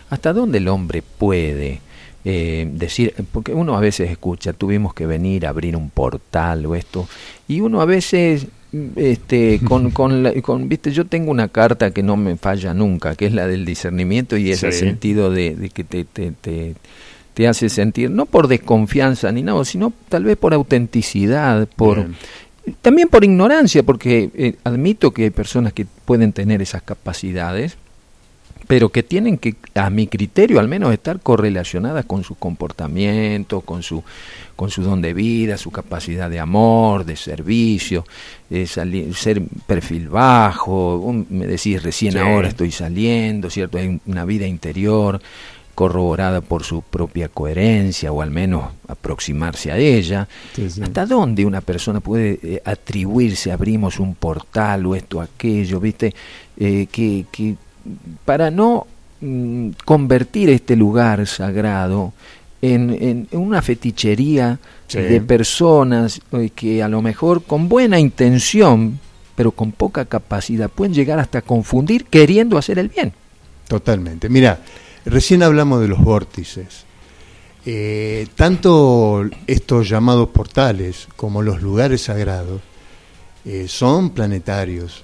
¿hasta 0.09 0.33
dónde 0.33 0.57
el 0.57 0.67
hombre 0.67 1.01
puede 1.01 1.81
eh, 2.23 2.67
decir, 2.73 3.13
porque 3.31 3.53
uno 3.53 3.77
a 3.77 3.79
veces 3.79 4.09
escucha, 4.09 4.53
tuvimos 4.53 4.95
que 4.95 5.05
venir 5.05 5.45
a 5.45 5.49
abrir 5.49 5.75
un 5.75 5.91
portal 5.91 6.65
o 6.65 6.73
esto, 6.73 7.07
y 7.47 7.61
uno 7.61 7.81
a 7.81 7.85
veces 7.85 8.47
este, 8.95 9.59
con, 9.67 9.91
con, 9.91 10.41
con, 10.41 10.67
viste, 10.67 10.91
yo 10.91 11.05
tengo 11.05 11.31
una 11.31 11.47
carta 11.47 11.91
que 11.91 12.03
no 12.03 12.17
me 12.17 12.35
falla 12.35 12.73
nunca, 12.73 13.15
que 13.15 13.27
es 13.27 13.33
la 13.33 13.47
del 13.47 13.65
discernimiento 13.65 14.37
y 14.37 14.51
ese 14.51 14.71
sentido 14.71 15.29
de, 15.29 15.69
que 15.73 15.83
te, 15.83 16.03
te, 16.03 16.31
te, 16.31 16.75
hace 17.43 17.69
sentir, 17.69 18.09
no 18.09 18.25
por 18.25 18.47
desconfianza 18.47 19.31
ni 19.31 19.43
nada, 19.43 19.63
sino 19.65 19.91
tal 20.09 20.23
vez 20.23 20.37
por 20.37 20.53
autenticidad, 20.53 21.67
por... 21.75 22.07
También 22.81 23.09
por 23.09 23.23
ignorancia, 23.23 23.83
porque 23.83 24.31
eh, 24.33 24.55
admito 24.63 25.11
que 25.11 25.25
hay 25.25 25.29
personas 25.29 25.71
que 25.71 25.85
pueden 25.85 26.33
tener 26.33 26.63
esas 26.63 26.81
capacidades, 26.81 27.77
pero 28.67 28.89
que 28.89 29.03
tienen 29.03 29.37
que, 29.37 29.55
a 29.75 29.89
mi 29.89 30.07
criterio 30.07 30.59
al 30.59 30.67
menos, 30.67 30.91
estar 30.91 31.19
correlacionadas 31.19 32.05
con 32.05 32.23
su 32.23 32.35
comportamiento, 32.35 33.61
con 33.61 33.83
su, 33.83 34.03
con 34.55 34.71
su 34.71 34.81
don 34.81 35.01
de 35.01 35.13
vida, 35.13 35.57
su 35.57 35.71
capacidad 35.71 36.29
de 36.29 36.39
amor, 36.39 37.05
de 37.05 37.15
servicio, 37.15 38.05
ser 38.49 39.43
perfil 39.67 40.09
bajo, 40.09 41.25
me 41.29 41.45
decís 41.45 41.83
recién 41.83 42.17
ahora 42.17 42.47
estoy 42.47 42.71
saliendo, 42.71 43.49
¿cierto? 43.49 43.77
Hay 43.77 43.99
una 44.05 44.25
vida 44.25 44.47
interior 44.47 45.21
corroborada 45.75 46.39
por 46.41 46.63
su 46.63 46.81
propia 46.81 47.27
coherencia 47.27 48.11
o 48.11 48.21
al 48.21 48.31
menos 48.31 48.71
aproximarse 48.87 49.71
a 49.71 49.77
ella. 49.77 50.27
¿Hasta 50.81 51.05
dónde 51.05 51.45
una 51.45 51.61
persona 51.61 51.99
puede 51.99 52.39
eh, 52.41 52.61
atribuirse, 52.63 53.51
abrimos 53.51 53.99
un 53.99 54.15
portal 54.15 54.85
o 54.85 54.95
esto, 54.95 55.21
aquello, 55.21 55.79
viste? 55.81 56.15
Eh, 56.57 56.87
que, 56.89 57.25
que 57.29 57.55
para 58.23 58.49
no 58.49 58.87
mm, 59.19 59.71
convertir 59.83 60.49
este 60.49 60.77
lugar 60.77 61.27
sagrado 61.27 62.13
en, 62.61 63.27
una 63.31 63.61
fetichería 63.61 64.57
de 64.91 65.21
personas 65.21 66.21
eh, 66.31 66.49
que 66.55 66.81
a 66.81 66.87
lo 66.87 67.01
mejor 67.01 67.43
con 67.43 67.67
buena 67.67 67.99
intención, 67.99 68.99
pero 69.35 69.51
con 69.51 69.71
poca 69.71 70.05
capacidad, 70.05 70.69
pueden 70.69 70.93
llegar 70.93 71.19
hasta 71.19 71.41
confundir 71.41 72.05
queriendo 72.05 72.57
hacer 72.57 72.79
el 72.79 72.87
bien. 72.87 73.13
Totalmente. 73.67 74.29
Mira, 74.29 74.59
recién 75.05 75.43
hablamos 75.43 75.81
de 75.81 75.87
los 75.87 75.99
vórtices. 75.99 76.85
Eh, 77.65 78.27
tanto 78.35 79.27
estos 79.47 79.89
llamados 79.89 80.29
portales 80.29 81.07
como 81.15 81.41
los 81.41 81.63
lugares 81.63 82.03
sagrados 82.03 82.61
eh, 83.43 83.65
son 83.67 84.11
planetarios, 84.11 85.03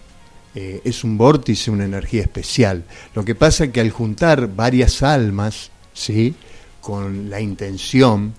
eh, 0.54 0.82
es 0.84 1.04
un 1.04 1.18
vórtice, 1.18 1.72
una 1.72 1.86
energía 1.86 2.22
especial. 2.22 2.84
Lo 3.16 3.24
que 3.24 3.36
pasa 3.36 3.66
es 3.66 3.72
que 3.72 3.82
al 3.82 3.92
juntar 3.92 4.54
varias 4.54 5.02
almas, 5.02 5.72
¿sí? 5.94 6.36
con 6.82 7.30
la 7.30 7.40
intención, 7.40 8.34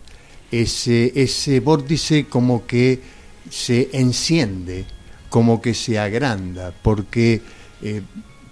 ese, 0.51 1.13
ese 1.15 1.61
vórtice 1.61 2.27
como 2.27 2.67
que 2.67 3.01
se 3.49 3.89
enciende, 3.93 4.85
como 5.29 5.63
que 5.63 5.73
se 5.73 5.99
agranda, 5.99 6.75
porque 6.83 7.41
eh, 7.81 8.03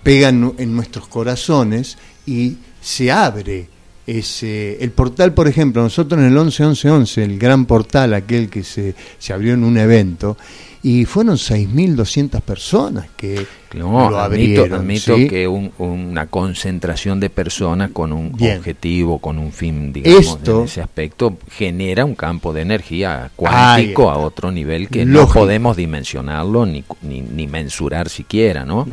pega 0.03 0.31
en, 0.31 0.75
nuestros 0.75 1.09
corazones 1.09 1.99
y 2.27 2.57
se 2.81 3.11
abre 3.11 3.69
ese, 4.07 4.83
el 4.83 4.91
portal, 4.91 5.35
por 5.35 5.47
ejemplo, 5.47 5.83
nosotros 5.83 6.21
en 6.21 6.27
el 6.27 6.37
11-11-11, 6.37 7.23
el 7.23 7.39
gran 7.39 7.67
portal, 7.67 8.15
aquel 8.15 8.49
que 8.49 8.65
se, 8.65 8.95
se 9.19 9.33
abrió 9.33 9.55
en 9.55 9.65
un 9.65 9.79
evento, 9.79 10.37
y 10.83 11.05
fueron 11.05 11.37
6.200 11.37 12.41
personas 12.41 13.07
que 13.17 13.47
lo 13.73 13.99
abrieron. 14.19 14.73
Admito, 14.73 15.15
que 15.15 15.47
una 15.47 16.27
concentración 16.27 17.21
de 17.21 17.29
personas 17.29 17.91
con 17.91 18.13
un 18.13 18.33
objetivo, 18.35 19.19
con 19.19 19.39
un 19.39 19.53
fin, 19.53 19.93
digamos, 19.93 20.39
en 20.43 20.65
ese 20.65 20.81
aspecto, 20.81 21.37
genera 21.51 22.05
un 22.05 22.15
campo 22.15 22.53
de 22.53 22.63
energía 22.63 23.31
cuántico 23.37 24.11
a 24.11 24.17
otro 24.17 24.51
nivel 24.51 24.89
que 24.89 25.05
no 25.05 25.29
podemos 25.29 25.77
dimensionarlo 25.77 26.65
ni, 26.65 26.83
ni, 27.03 27.47
mensurar 27.47 28.09
siquiera, 28.09 28.65
¿no? 28.65 28.89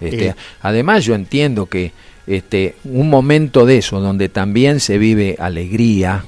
Este, 0.00 0.28
eh. 0.28 0.34
Además, 0.60 1.04
yo 1.04 1.14
entiendo 1.14 1.66
que 1.66 1.92
este, 2.26 2.76
un 2.84 3.10
momento 3.10 3.66
de 3.66 3.78
eso, 3.78 4.00
donde 4.00 4.28
también 4.28 4.80
se 4.80 4.98
vive 4.98 5.36
alegría, 5.38 6.24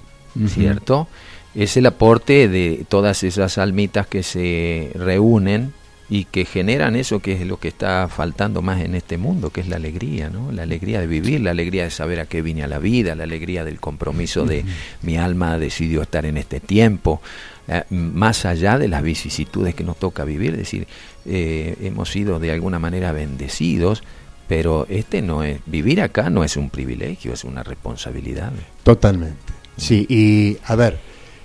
¿cierto? 0.48 1.08
es 1.56 1.76
el 1.78 1.86
aporte 1.86 2.48
de 2.48 2.84
todas 2.86 3.22
esas 3.22 3.56
almitas 3.56 4.06
que 4.06 4.22
se 4.22 4.90
reúnen 4.94 5.72
y 6.08 6.24
que 6.26 6.44
generan 6.44 6.94
eso 6.94 7.20
que 7.20 7.32
es 7.32 7.46
lo 7.46 7.58
que 7.58 7.68
está 7.68 8.08
faltando 8.08 8.62
más 8.62 8.82
en 8.82 8.94
este 8.94 9.16
mundo, 9.16 9.50
que 9.50 9.62
es 9.62 9.68
la 9.68 9.76
alegría, 9.76 10.28
¿no? 10.28 10.52
La 10.52 10.62
alegría 10.62 11.00
de 11.00 11.06
vivir, 11.06 11.40
la 11.40 11.50
alegría 11.50 11.84
de 11.84 11.90
saber 11.90 12.20
a 12.20 12.26
qué 12.26 12.42
vine 12.42 12.62
a 12.62 12.68
la 12.68 12.78
vida, 12.78 13.14
la 13.14 13.24
alegría 13.24 13.64
del 13.64 13.80
compromiso 13.80 14.44
de 14.44 14.64
mi 15.02 15.16
alma 15.16 15.58
decidió 15.58 16.02
estar 16.02 16.26
en 16.26 16.36
este 16.36 16.60
tiempo, 16.60 17.22
eh, 17.66 17.82
más 17.90 18.44
allá 18.44 18.78
de 18.78 18.88
las 18.88 19.02
vicisitudes 19.02 19.74
que 19.74 19.82
nos 19.82 19.98
toca 19.98 20.24
vivir, 20.24 20.52
es 20.52 20.58
decir, 20.58 20.86
eh, 21.24 21.74
hemos 21.80 22.10
sido 22.10 22.38
de 22.38 22.52
alguna 22.52 22.78
manera 22.78 23.12
bendecidos, 23.12 24.04
pero 24.48 24.86
este 24.88 25.22
no 25.22 25.42
es, 25.42 25.60
vivir 25.66 26.00
acá 26.00 26.30
no 26.30 26.44
es 26.44 26.56
un 26.56 26.70
privilegio, 26.70 27.32
es 27.32 27.44
una 27.44 27.62
responsabilidad. 27.62 28.52
Totalmente. 28.82 29.54
Sí, 29.76 30.06
y 30.08 30.56
a 30.64 30.76
ver, 30.76 30.98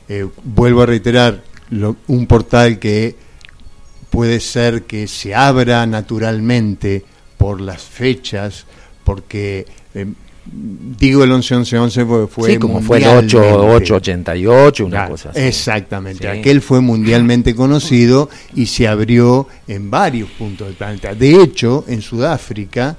eh, 0.07 0.27
vuelvo 0.43 0.83
a 0.83 0.85
reiterar, 0.85 1.43
un 2.07 2.27
portal 2.27 2.79
que 2.79 3.15
puede 4.09 4.41
ser 4.41 4.83
que 4.83 5.07
se 5.07 5.33
abra 5.33 5.85
naturalmente 5.85 7.03
por 7.37 7.61
las 7.61 7.81
fechas, 7.81 8.65
porque 9.05 9.65
eh, 9.93 10.05
digo 10.45 11.23
el 11.23 11.31
11-11-11 11.31 12.07
porque 12.07 12.33
fue 12.33 12.51
sí, 12.51 12.57
como 12.57 12.81
fue 12.81 12.97
el 12.97 13.03
8-8-88, 13.03 14.85
una 14.85 15.07
cosa 15.07 15.29
así. 15.29 15.39
Exactamente, 15.39 16.27
aquel 16.27 16.61
fue 16.61 16.81
mundialmente 16.81 17.55
conocido 17.55 18.29
y 18.55 18.65
se 18.65 18.87
abrió 18.87 19.47
en 19.67 19.91
varios 19.91 20.29
puntos 20.31 20.67
del 20.67 20.75
planeta. 20.75 21.13
De 21.13 21.41
hecho, 21.41 21.85
en 21.87 22.01
Sudáfrica, 22.01 22.97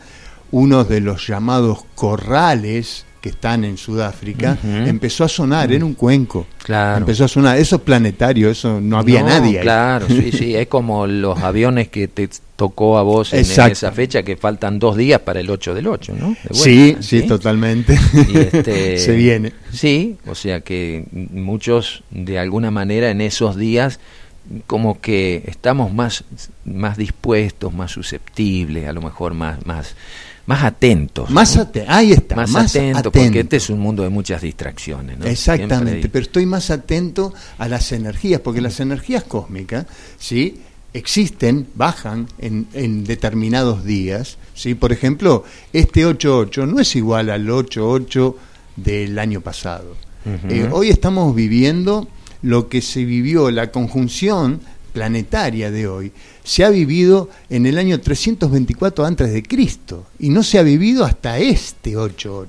uno 0.52 0.84
de 0.84 1.00
los 1.00 1.26
llamados 1.26 1.84
corrales 1.94 3.06
que 3.20 3.28
están 3.28 3.64
en 3.64 3.76
Sudáfrica, 3.76 4.58
empezó 4.64 5.22
a 5.22 5.28
sonar, 5.28 5.72
en 5.72 5.84
un 5.84 5.94
cuenco. 5.94 6.46
Claro. 6.64 6.98
Empezó 6.98 7.24
a 7.24 7.28
sonar, 7.28 7.56
eso 7.56 7.76
es 7.76 7.82
planetario, 7.82 8.50
eso 8.50 8.80
no 8.80 8.98
había 8.98 9.22
nadie 9.22 9.58
ahí. 9.58 9.62
Claro, 9.62 10.08
sí, 10.08 10.32
sí, 10.32 10.56
es 10.56 10.66
como 10.66 11.06
los 11.06 11.38
aviones 11.38 11.88
que 11.88 12.08
te 12.08 12.28
tocó 12.62 12.96
a 12.96 13.02
vos 13.02 13.32
en, 13.32 13.40
esa 13.40 13.90
fecha 13.90 14.22
que 14.22 14.36
faltan 14.36 14.78
dos 14.78 14.96
días 14.96 15.20
para 15.20 15.40
el 15.40 15.50
8 15.50 15.74
del 15.74 15.88
8, 15.88 16.14
¿no? 16.16 16.36
sí, 16.52 16.96
sí, 17.00 17.22
totalmente. 17.22 17.98
Este, 18.32 18.98
Se 19.00 19.16
viene. 19.16 19.52
Sí, 19.72 20.16
o 20.28 20.36
sea 20.36 20.60
que 20.60 21.04
muchos 21.10 22.04
de 22.12 22.38
alguna 22.38 22.70
manera 22.70 23.10
en 23.10 23.20
esos 23.20 23.56
días 23.56 23.98
como 24.68 25.00
que 25.00 25.42
estamos 25.46 25.92
más, 25.92 26.22
más 26.64 26.96
dispuestos, 26.96 27.74
más 27.74 27.90
susceptibles, 27.90 28.86
a 28.86 28.92
lo 28.92 29.02
mejor 29.02 29.34
más, 29.34 29.66
más 29.66 29.96
más 30.46 30.62
atentos. 30.62 31.30
Más 31.30 31.58
ahí 31.88 32.12
está. 32.12 32.36
Más, 32.36 32.54
atentos, 32.54 33.12
porque 33.12 33.40
este 33.40 33.56
es 33.56 33.70
un 33.70 33.80
mundo 33.80 34.04
de 34.04 34.08
muchas 34.08 34.40
distracciones. 34.42 35.18
Exactamente, 35.24 36.08
pero 36.08 36.22
estoy 36.22 36.46
más 36.46 36.70
atento 36.70 37.34
a 37.58 37.66
las 37.66 37.90
energías, 37.90 38.40
porque 38.40 38.60
las 38.60 38.78
energías 38.78 39.24
cósmicas, 39.24 39.86
¿sí? 40.16 40.60
Existen, 40.94 41.68
bajan 41.74 42.28
en, 42.38 42.66
en, 42.72 43.04
determinados 43.04 43.84
días. 43.84 44.38
¿sí? 44.54 44.74
Por 44.74 44.92
ejemplo, 44.92 45.44
este 45.72 46.06
8.8 46.06 46.68
no 46.68 46.80
es 46.80 46.94
igual 46.96 47.30
al 47.30 47.46
8.8 47.48 48.34
del 48.76 49.18
año 49.18 49.40
pasado. 49.40 49.96
Eh, 50.48 50.68
hoy 50.70 50.88
estamos 50.88 51.34
viviendo 51.34 52.06
lo 52.42 52.68
que 52.68 52.80
se 52.80 53.04
vivió, 53.04 53.50
la 53.50 53.72
conjunción 53.72 54.60
planetaria 54.92 55.70
de 55.70 55.88
hoy, 55.88 56.12
se 56.44 56.64
ha 56.64 56.70
vivido 56.70 57.28
en 57.48 57.66
el 57.66 57.78
año 57.78 58.00
324 58.00 59.04
antes 59.04 59.32
de 59.32 59.42
Cristo 59.42 60.06
y 60.18 60.28
no 60.28 60.42
se 60.42 60.58
ha 60.58 60.62
vivido 60.62 61.04
hasta 61.04 61.38
este 61.38 61.96
8.8. 61.96 62.46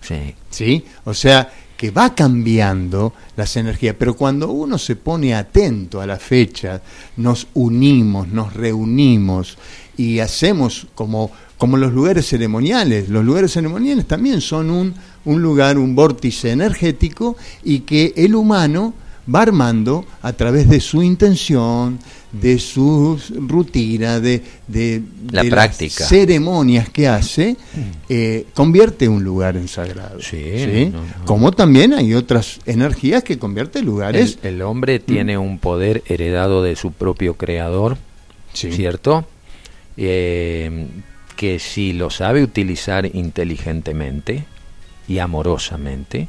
Sí. 0.00 0.34
¿Sí? 0.50 0.84
O 1.04 1.14
sea, 1.14 1.52
que 1.82 1.90
va 1.90 2.14
cambiando 2.14 3.12
las 3.36 3.56
energías, 3.56 3.96
pero 3.98 4.14
cuando 4.14 4.52
uno 4.52 4.78
se 4.78 4.94
pone 4.94 5.34
atento 5.34 6.00
a 6.00 6.06
la 6.06 6.16
fecha, 6.16 6.80
nos 7.16 7.48
unimos, 7.54 8.28
nos 8.28 8.54
reunimos 8.54 9.58
y 9.96 10.20
hacemos 10.20 10.86
como, 10.94 11.32
como 11.58 11.76
los 11.76 11.92
lugares 11.92 12.28
ceremoniales. 12.28 13.08
Los 13.08 13.24
lugares 13.24 13.50
ceremoniales 13.50 14.06
también 14.06 14.40
son 14.40 14.70
un, 14.70 14.94
un 15.24 15.42
lugar, 15.42 15.76
un 15.76 15.96
vórtice 15.96 16.52
energético 16.52 17.36
y 17.64 17.80
que 17.80 18.12
el 18.14 18.36
humano 18.36 18.94
va 19.28 19.42
armando 19.42 20.04
a 20.22 20.34
través 20.34 20.68
de 20.68 20.78
su 20.78 21.02
intención, 21.02 21.98
de 22.32 22.58
su 22.58 23.20
rutina, 23.30 24.18
de, 24.18 24.42
de, 24.66 25.02
la 25.30 25.44
práctica. 25.44 26.04
ceremonias 26.06 26.88
que 26.88 27.06
hace, 27.06 27.56
eh, 28.08 28.46
convierte 28.54 29.06
un 29.06 29.22
lugar 29.22 29.56
en 29.56 29.68
sagrado. 29.68 30.20
Sí, 30.20 30.92
Como 31.26 31.52
también 31.52 31.92
hay 31.92 32.14
otras 32.14 32.60
energías 32.64 33.22
que 33.22 33.38
convierten 33.38 33.84
lugares. 33.84 34.38
El, 34.42 34.62
hombre 34.62 34.98
tiene 34.98 35.36
un 35.36 35.58
poder 35.58 36.02
heredado 36.06 36.62
de 36.62 36.74
su 36.74 36.92
propio 36.92 37.34
creador, 37.34 37.98
¿cierto? 38.54 39.26
Eh, 39.98 40.86
que 41.36 41.58
si 41.58 41.92
lo 41.92 42.08
sabe 42.08 42.42
utilizar 42.42 43.04
inteligentemente 43.14 44.44
y 45.06 45.18
amorosamente, 45.18 46.28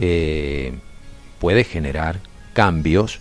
eh, 0.00 0.74
puede 1.38 1.64
generar 1.64 2.20
cambios 2.52 3.20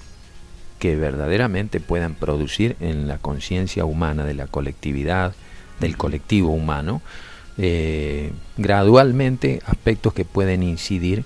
que 0.79 0.95
verdaderamente 0.95 1.79
puedan 1.79 2.15
producir 2.15 2.75
en 2.79 3.07
la 3.07 3.17
conciencia 3.17 3.85
humana 3.85 4.25
de 4.25 4.33
la 4.33 4.47
colectividad, 4.47 5.33
del 5.79 5.97
colectivo 5.97 6.49
humano, 6.51 7.01
eh, 7.57 8.31
gradualmente 8.57 9.61
aspectos 9.65 10.13
que 10.13 10.25
pueden 10.25 10.63
incidir 10.63 11.25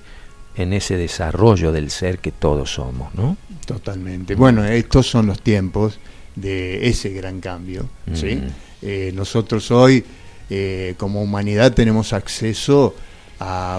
en 0.55 0.73
ese 0.73 0.97
desarrollo 0.97 1.71
del 1.71 1.89
ser 1.89 2.19
que 2.19 2.31
todos 2.31 2.73
somos, 2.73 3.13
¿no? 3.15 3.37
Totalmente. 3.65 4.35
Bueno, 4.35 4.63
estos 4.65 5.07
son 5.07 5.27
los 5.27 5.41
tiempos 5.41 5.99
de 6.35 6.87
ese 6.87 7.11
gran 7.11 7.39
cambio, 7.39 7.87
¿sí? 8.13 8.35
Mm. 8.35 8.47
Eh, 8.81 9.11
nosotros 9.15 9.71
hoy, 9.71 10.03
eh, 10.49 10.95
como 10.97 11.21
humanidad, 11.21 11.73
tenemos 11.73 12.13
acceso 12.13 12.95
a 12.97 13.12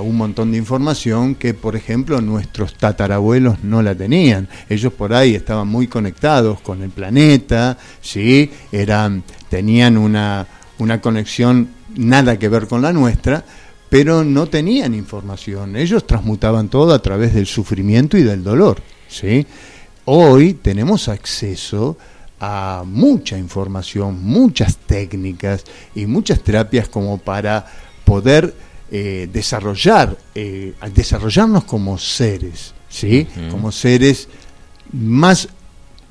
un 0.03 0.17
montón 0.17 0.53
de 0.53 0.59
información 0.59 1.35
que, 1.35 1.55
por 1.55 1.77
ejemplo, 1.77 2.21
nuestros 2.21 2.75
tatarabuelos 2.75 3.63
no 3.63 3.83
la 3.83 3.95
tenían. 3.95 4.49
Ellos 4.69 4.93
por 4.93 5.15
ahí 5.15 5.35
estaban 5.35 5.69
muy 5.69 5.87
conectados 5.87 6.61
con 6.61 6.83
el 6.83 6.91
planeta, 6.91 7.79
¿sí? 8.01 8.51
Eran, 8.73 9.23
tenían 9.49 9.97
una, 9.97 10.47
una 10.79 11.01
conexión 11.01 11.69
nada 11.97 12.39
que 12.39 12.49
ver 12.49 12.67
con 12.67 12.83
la 12.83 12.93
nuestra, 12.93 13.45
pero 13.89 14.25
no 14.25 14.47
tenían 14.47 14.95
información. 14.95 15.77
Ellos 15.77 16.07
transmutaban 16.07 16.69
todo 16.69 16.93
a 16.93 17.01
través 17.01 17.35
del 17.35 17.47
sufrimiento 17.47 18.19
y 18.19 18.23
del 18.23 18.43
dolor, 18.43 18.83
¿sí? 19.09 19.47
Hoy 20.07 20.55
tenemos 20.55 21.09
acceso 21.09 21.97
a 22.41 22.83
mucha 22.85 23.39
información, 23.39 24.23
muchas 24.23 24.77
técnicas 24.77 25.65
y 25.95 26.07
muchas 26.07 26.41
terapias 26.41 26.89
como 26.89 27.19
para 27.19 27.65
poder 28.05 28.53
eh, 28.91 29.29
desarrollar, 29.33 30.17
eh, 30.35 30.75
desarrollarnos 30.95 31.65
como 31.65 31.99
seres, 31.99 32.75
¿sí? 32.89 33.27
Como 33.51 33.73
seres 33.73 34.29
más, 34.93 35.49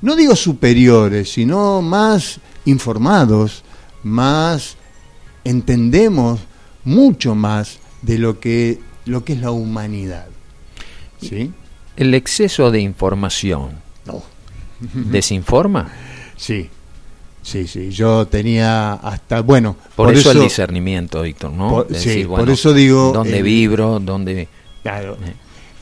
no 0.02 0.16
digo 0.16 0.36
superiores, 0.36 1.32
sino 1.32 1.80
más 1.82 2.40
informados, 2.64 3.62
más 4.02 4.76
entendemos 5.44 6.40
mucho 6.84 7.34
más 7.34 7.78
de 8.02 8.18
lo 8.18 8.40
que, 8.40 8.80
lo 9.06 9.24
que 9.24 9.34
es 9.34 9.40
la 9.40 9.50
humanidad. 9.50 10.26
¿sí? 11.20 11.52
El 11.96 12.14
exceso 12.14 12.70
de 12.70 12.80
información 12.80 13.70
no. 14.06 14.22
desinforma. 14.94 15.92
Sí, 16.36 16.68
Sí, 17.44 17.68
sí, 17.68 17.90
yo 17.90 18.26
tenía 18.26 18.94
hasta, 18.94 19.42
bueno... 19.42 19.76
Por, 19.94 20.14
eso, 20.14 20.32
el 20.32 20.40
discernimiento, 20.40 21.20
Víctor, 21.20 21.52
¿no? 21.52 21.86
sí, 21.92 22.24
por 22.24 22.48
eso 22.48 22.72
digo... 22.72 23.12
¿Dónde 23.12 23.42
vibro? 23.42 24.00
¿Dónde...? 24.00 24.48
Claro, 24.82 25.18
eh. 25.22 25.34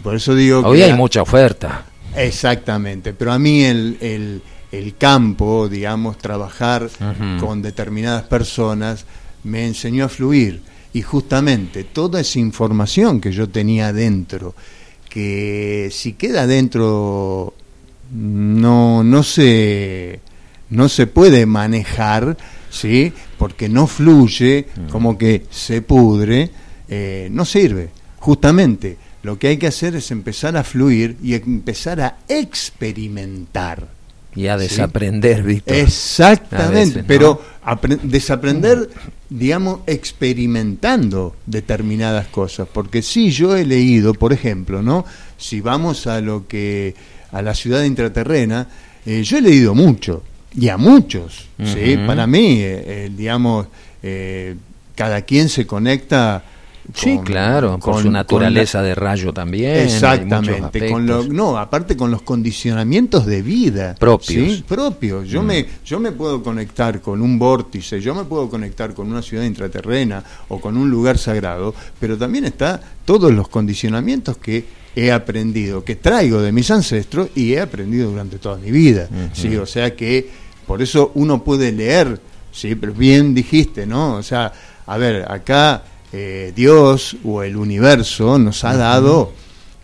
por 0.02 0.16
eso 0.16 0.34
digo... 0.34 0.58
Hoy 0.64 0.82
hay 0.82 0.92
mucha 0.92 1.22
oferta. 1.22 1.84
Exactamente, 2.16 3.12
pero 3.14 3.32
a 3.32 3.38
mí 3.38 3.62
el, 3.62 3.96
el, 4.00 4.42
el 4.72 4.96
campo, 4.96 5.68
digamos, 5.68 6.18
trabajar 6.18 6.90
con 7.38 7.62
determinadas 7.62 8.24
personas, 8.24 9.06
me 9.44 9.64
enseñó 9.64 10.06
a 10.06 10.08
fluir. 10.08 10.62
Y 10.92 11.02
justamente 11.02 11.84
toda 11.84 12.20
esa 12.20 12.40
información 12.40 13.20
que 13.20 13.30
yo 13.30 13.48
tenía 13.48 13.92
dentro, 13.92 14.54
que 15.08 15.88
si 15.92 16.14
queda 16.14 16.46
dentro 16.46 17.54
no, 18.10 19.04
no 19.04 19.22
se 19.22 20.20
no 20.72 20.88
se 20.88 21.06
puede 21.06 21.46
manejar, 21.46 22.36
¿sí? 22.70 23.12
porque 23.38 23.68
no 23.68 23.86
fluye, 23.86 24.66
mm. 24.74 24.88
como 24.88 25.18
que 25.18 25.44
se 25.50 25.82
pudre, 25.82 26.50
eh, 26.88 27.28
no 27.30 27.44
sirve. 27.44 27.90
Justamente 28.18 28.96
lo 29.22 29.38
que 29.38 29.48
hay 29.48 29.56
que 29.58 29.66
hacer 29.66 29.94
es 29.94 30.10
empezar 30.10 30.56
a 30.56 30.64
fluir 30.64 31.16
y 31.22 31.34
empezar 31.34 32.00
a 32.00 32.18
experimentar. 32.26 33.86
Y 34.34 34.46
a 34.46 34.56
desaprender, 34.56 35.42
Víctor. 35.42 35.76
Exactamente, 35.76 37.04
pero 37.04 37.42
desaprender, 38.02 38.88
digamos, 39.28 39.80
experimentando 39.86 41.36
determinadas 41.44 42.28
cosas. 42.28 42.66
Porque 42.72 43.02
si 43.02 43.30
yo 43.30 43.54
he 43.54 43.66
leído, 43.66 44.14
por 44.14 44.32
ejemplo, 44.32 44.80
¿no? 44.80 45.04
Si 45.36 45.60
vamos 45.60 46.06
a 46.06 46.22
lo 46.22 46.48
que 46.48 46.94
a 47.30 47.42
la 47.42 47.54
ciudad 47.54 47.84
intraterrena, 47.84 48.68
eh, 49.04 49.22
yo 49.22 49.36
he 49.36 49.42
leído 49.42 49.74
mucho, 49.74 50.22
y 50.54 50.68
a 50.68 50.76
muchos. 50.76 51.48
¿sí? 51.62 51.96
Para 52.06 52.26
mí, 52.26 52.58
eh, 52.60 53.10
digamos, 53.14 53.66
eh, 54.02 54.56
cada 54.94 55.22
quien 55.22 55.48
se 55.48 55.66
conecta. 55.66 56.42
sí, 56.94 57.18
claro, 57.24 57.78
con 57.78 58.02
su 58.02 58.10
naturaleza 58.10 58.82
de 58.82 58.94
rayo 58.94 59.32
también. 59.32 59.76
Exactamente, 59.76 60.90
con 60.90 61.06
lo, 61.06 61.24
no, 61.24 61.56
aparte 61.56 61.96
con 61.96 62.10
los 62.10 62.22
condicionamientos 62.22 63.24
de 63.24 63.40
vida 63.42 63.94
propios. 63.98 64.56
¿sí? 64.56 64.64
Propios. 64.66 65.28
Yo, 65.28 65.42
mm. 65.42 65.46
me, 65.46 65.66
yo 65.84 66.00
me 66.00 66.12
puedo 66.12 66.42
conectar 66.42 67.00
con 67.00 67.22
un 67.22 67.38
vórtice, 67.38 68.00
yo 68.00 68.14
me 68.14 68.24
puedo 68.24 68.50
conectar 68.50 68.92
con 68.94 69.10
una 69.10 69.22
ciudad 69.22 69.44
intraterrena 69.44 70.22
o 70.48 70.60
con 70.60 70.76
un 70.76 70.90
lugar 70.90 71.18
sagrado, 71.18 71.74
pero 71.98 72.18
también 72.18 72.44
está 72.44 72.80
todos 73.04 73.32
los 73.32 73.48
condicionamientos 73.48 74.36
que 74.36 74.82
he 74.94 75.10
aprendido, 75.10 75.84
que 75.84 75.96
traigo 75.96 76.42
de 76.42 76.52
mis 76.52 76.70
ancestros 76.70 77.28
y 77.34 77.54
he 77.54 77.60
aprendido 77.60 78.10
durante 78.10 78.38
toda 78.38 78.58
mi 78.58 78.70
vida. 78.70 79.08
¿sí? 79.32 79.56
O 79.56 79.66
sea 79.66 79.96
que 79.96 80.41
por 80.66 80.82
eso 80.82 81.12
uno 81.14 81.42
puede 81.42 81.72
leer, 81.72 82.20
¿sí? 82.52 82.74
pero 82.74 82.92
bien 82.92 83.34
dijiste, 83.34 83.86
¿no? 83.86 84.16
O 84.16 84.22
sea, 84.22 84.52
a 84.86 84.96
ver, 84.96 85.30
acá 85.30 85.82
eh, 86.12 86.52
Dios 86.54 87.16
o 87.24 87.42
el 87.42 87.56
universo 87.56 88.38
nos 88.38 88.64
ha 88.64 88.76
dado 88.76 89.32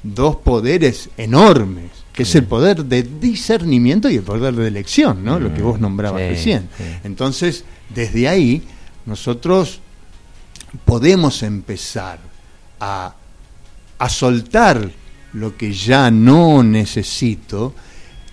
dos 0.02 0.36
poderes 0.36 1.10
enormes, 1.16 1.90
que 2.12 2.24
es 2.24 2.34
el 2.34 2.44
poder 2.44 2.84
de 2.84 3.02
discernimiento 3.02 4.10
y 4.10 4.16
el 4.16 4.22
poder 4.22 4.54
de 4.54 4.68
elección, 4.68 5.24
¿no? 5.24 5.38
Lo 5.38 5.54
que 5.54 5.62
vos 5.62 5.80
nombrabas 5.80 6.22
recién. 6.22 6.68
Entonces, 7.04 7.64
desde 7.94 8.28
ahí, 8.28 8.62
nosotros 9.06 9.80
podemos 10.84 11.42
empezar 11.42 12.18
a 12.80 13.14
a 13.98 14.08
soltar 14.08 14.90
lo 15.34 15.56
que 15.56 15.72
ya 15.72 16.10
no 16.10 16.62
necesito, 16.62 17.74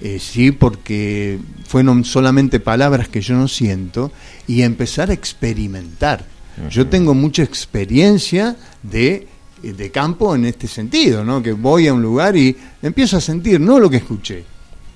eh, 0.02 0.20
sí, 0.20 0.52
porque 0.52 1.40
fueron 1.68 2.04
solamente 2.04 2.60
palabras 2.60 3.08
que 3.08 3.22
yo 3.22 3.36
no 3.36 3.48
siento, 3.48 4.12
y 4.48 4.62
empezar 4.62 5.10
a 5.10 5.14
experimentar. 5.14 6.26
Yo 6.70 6.88
tengo 6.88 7.14
mucha 7.14 7.44
experiencia 7.44 8.56
de, 8.82 9.28
de 9.62 9.92
campo 9.92 10.36
en 10.36 10.46
este 10.46 10.70
sentido, 10.70 11.26
¿no? 11.26 11.44
que 11.44 11.52
voy 11.52 11.88
a 11.88 11.94
un 11.94 12.02
lugar 12.02 12.38
y 12.38 12.56
empiezo 12.82 13.18
a 13.18 13.22
sentir 13.22 13.60
no 13.60 13.78
lo 13.78 13.90
que 13.90 13.98
escuché, 13.98 14.46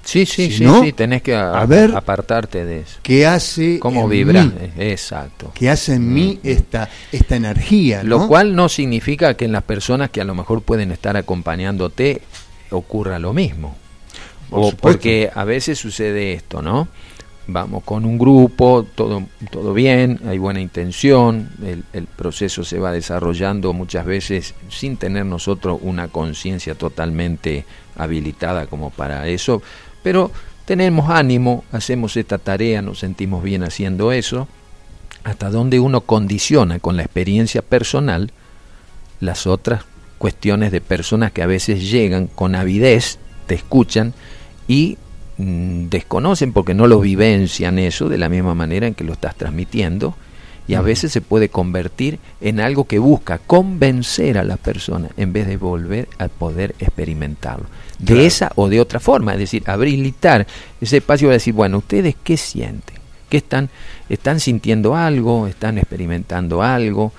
Sí, 0.09 0.25
sí, 0.25 0.49
sí, 0.49 0.65
sí, 0.81 0.93
tenés 0.93 1.21
que 1.21 1.35
apartarte 1.35 2.65
de 2.65 2.79
eso. 2.79 2.97
¿Qué 3.03 3.27
hace 3.27 3.79
cómo 3.79 4.07
vibra? 4.07 4.51
Exacto. 4.77 5.51
¿Qué 5.53 5.69
hace 5.69 5.95
en 5.95 6.11
mí 6.11 6.39
esta 6.43 6.89
esta 7.11 7.35
energía, 7.35 8.03
Lo 8.03 8.27
cual 8.27 8.55
no 8.55 8.69
significa 8.69 9.35
que 9.35 9.45
en 9.45 9.51
las 9.51 9.63
personas 9.63 10.09
que 10.09 10.21
a 10.21 10.23
lo 10.23 10.33
mejor 10.33 10.63
pueden 10.63 10.91
estar 10.91 11.15
acompañándote 11.15 12.21
ocurra 12.71 13.19
lo 13.19 13.33
mismo. 13.33 13.77
O 14.51 14.71
porque 14.71 15.29
a 15.33 15.43
veces 15.43 15.77
sucede 15.77 16.33
esto, 16.33 16.61
¿no? 16.61 16.87
vamos 17.51 17.83
con 17.83 18.05
un 18.05 18.17
grupo, 18.17 18.85
todo, 18.95 19.23
todo 19.51 19.73
bien, 19.73 20.19
hay 20.27 20.37
buena 20.37 20.61
intención, 20.61 21.49
el, 21.63 21.83
el 21.93 22.05
proceso 22.05 22.63
se 22.63 22.79
va 22.79 22.91
desarrollando 22.91 23.73
muchas 23.73 24.05
veces 24.05 24.53
sin 24.69 24.97
tener 24.97 25.25
nosotros 25.25 25.79
una 25.81 26.07
conciencia 26.09 26.75
totalmente 26.75 27.65
habilitada 27.95 28.67
como 28.67 28.91
para 28.91 29.27
eso, 29.27 29.61
pero 30.03 30.31
tenemos 30.65 31.09
ánimo, 31.09 31.63
hacemos 31.71 32.15
esta 32.17 32.37
tarea, 32.37 32.81
nos 32.81 32.99
sentimos 32.99 33.43
bien 33.43 33.63
haciendo 33.63 34.11
eso, 34.11 34.47
hasta 35.23 35.49
donde 35.49 35.79
uno 35.79 36.01
condiciona 36.01 36.79
con 36.79 36.95
la 36.95 37.03
experiencia 37.03 37.61
personal 37.61 38.31
las 39.19 39.47
otras 39.47 39.83
cuestiones 40.17 40.71
de 40.71 40.81
personas 40.81 41.31
que 41.31 41.41
a 41.41 41.47
veces 41.47 41.89
llegan 41.89 42.27
con 42.27 42.55
avidez, 42.55 43.17
te 43.47 43.55
escuchan 43.55 44.13
y 44.69 44.97
mm, 45.37 45.87
desconocen 45.89 46.53
porque 46.53 46.73
no 46.73 46.87
lo 46.87 47.01
vivencian 47.01 47.79
eso 47.79 48.07
de 48.07 48.19
la 48.19 48.29
misma 48.29 48.53
manera 48.53 48.87
en 48.87 48.93
que 48.93 49.03
lo 49.03 49.13
estás 49.13 49.35
transmitiendo 49.35 50.15
y 50.67 50.75
a 50.75 50.81
veces 50.81 51.11
se 51.11 51.21
puede 51.21 51.49
convertir 51.49 52.19
en 52.39 52.59
algo 52.59 52.83
que 52.83 52.99
busca 52.99 53.39
convencer 53.39 54.37
a 54.37 54.43
la 54.43 54.55
persona 54.55 55.09
en 55.17 55.33
vez 55.33 55.47
de 55.47 55.57
volver 55.57 56.07
a 56.19 56.27
poder 56.27 56.75
experimentarlo. 56.77 57.65
De 57.97 58.27
esa 58.27 58.51
o 58.55 58.69
de 58.69 58.79
otra 58.79 58.99
forma, 58.99 59.33
es 59.33 59.39
decir, 59.39 59.63
habilitar 59.65 60.45
ese 60.79 60.97
espacio 60.97 61.27
para 61.27 61.33
decir, 61.33 61.55
bueno, 61.55 61.79
¿ustedes 61.79 62.15
qué 62.23 62.37
sienten? 62.37 62.97
¿Qué 63.29 63.37
están, 63.37 63.69
están 64.09 64.39
sintiendo 64.39 64.95
algo? 64.95 65.47
¿Están 65.47 65.79
experimentando 65.79 66.61
algo? 66.61 67.13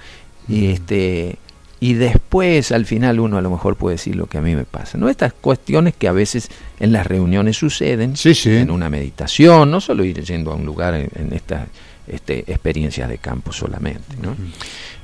Y 0.48 0.66
este 0.66 1.36
y 1.80 1.94
después 1.94 2.72
al 2.72 2.84
final 2.84 3.18
uno 3.20 3.38
a 3.38 3.40
lo 3.40 3.50
mejor 3.50 3.76
puede 3.76 3.94
decir 3.94 4.14
lo 4.14 4.26
que 4.26 4.36
a 4.36 4.42
mí 4.42 4.54
me 4.54 4.64
pasa. 4.64 4.98
¿no? 4.98 5.08
Estas 5.08 5.32
cuestiones 5.32 5.94
que 5.96 6.08
a 6.08 6.12
veces 6.12 6.50
en 6.78 6.92
las 6.92 7.06
reuniones 7.06 7.56
suceden, 7.56 8.14
en 8.22 8.70
una 8.70 8.90
meditación, 8.90 9.70
no 9.70 9.80
solo 9.80 10.04
ir 10.04 10.22
yendo 10.22 10.52
a 10.52 10.56
un 10.56 10.66
lugar 10.66 10.94
en, 10.94 11.32
estas 11.32 11.68
este, 12.06 12.40
experiencias 12.40 13.08
de 13.08 13.16
campo 13.16 13.50
solamente. 13.50 14.14
¿no? 14.20 14.36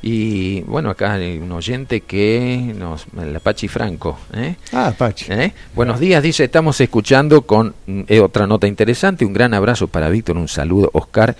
Y 0.03 0.61
bueno, 0.63 0.91
acá 0.91 1.15
hay 1.15 1.39
un 1.39 1.51
oyente 1.51 2.03
que 2.03 2.75
nos. 2.77 3.07
El 3.19 3.35
Apache 3.35 3.69
Franco. 3.69 4.19
¿eh? 4.35 4.57
Ah, 4.73 4.89
Apache. 4.89 5.45
¿Eh? 5.45 5.53
Buenos 5.75 5.99
días, 5.99 6.23
dice. 6.23 6.45
Estamos 6.45 6.79
escuchando 6.81 7.43
con 7.43 7.75
eh, 7.87 8.21
otra 8.21 8.47
nota 8.47 8.67
interesante. 8.67 9.25
Un 9.25 9.33
gran 9.33 9.55
abrazo 9.55 9.89
para 9.89 10.11
Víctor, 10.11 10.37
un 10.37 10.49
saludo, 10.49 10.91
Oscar 10.93 11.35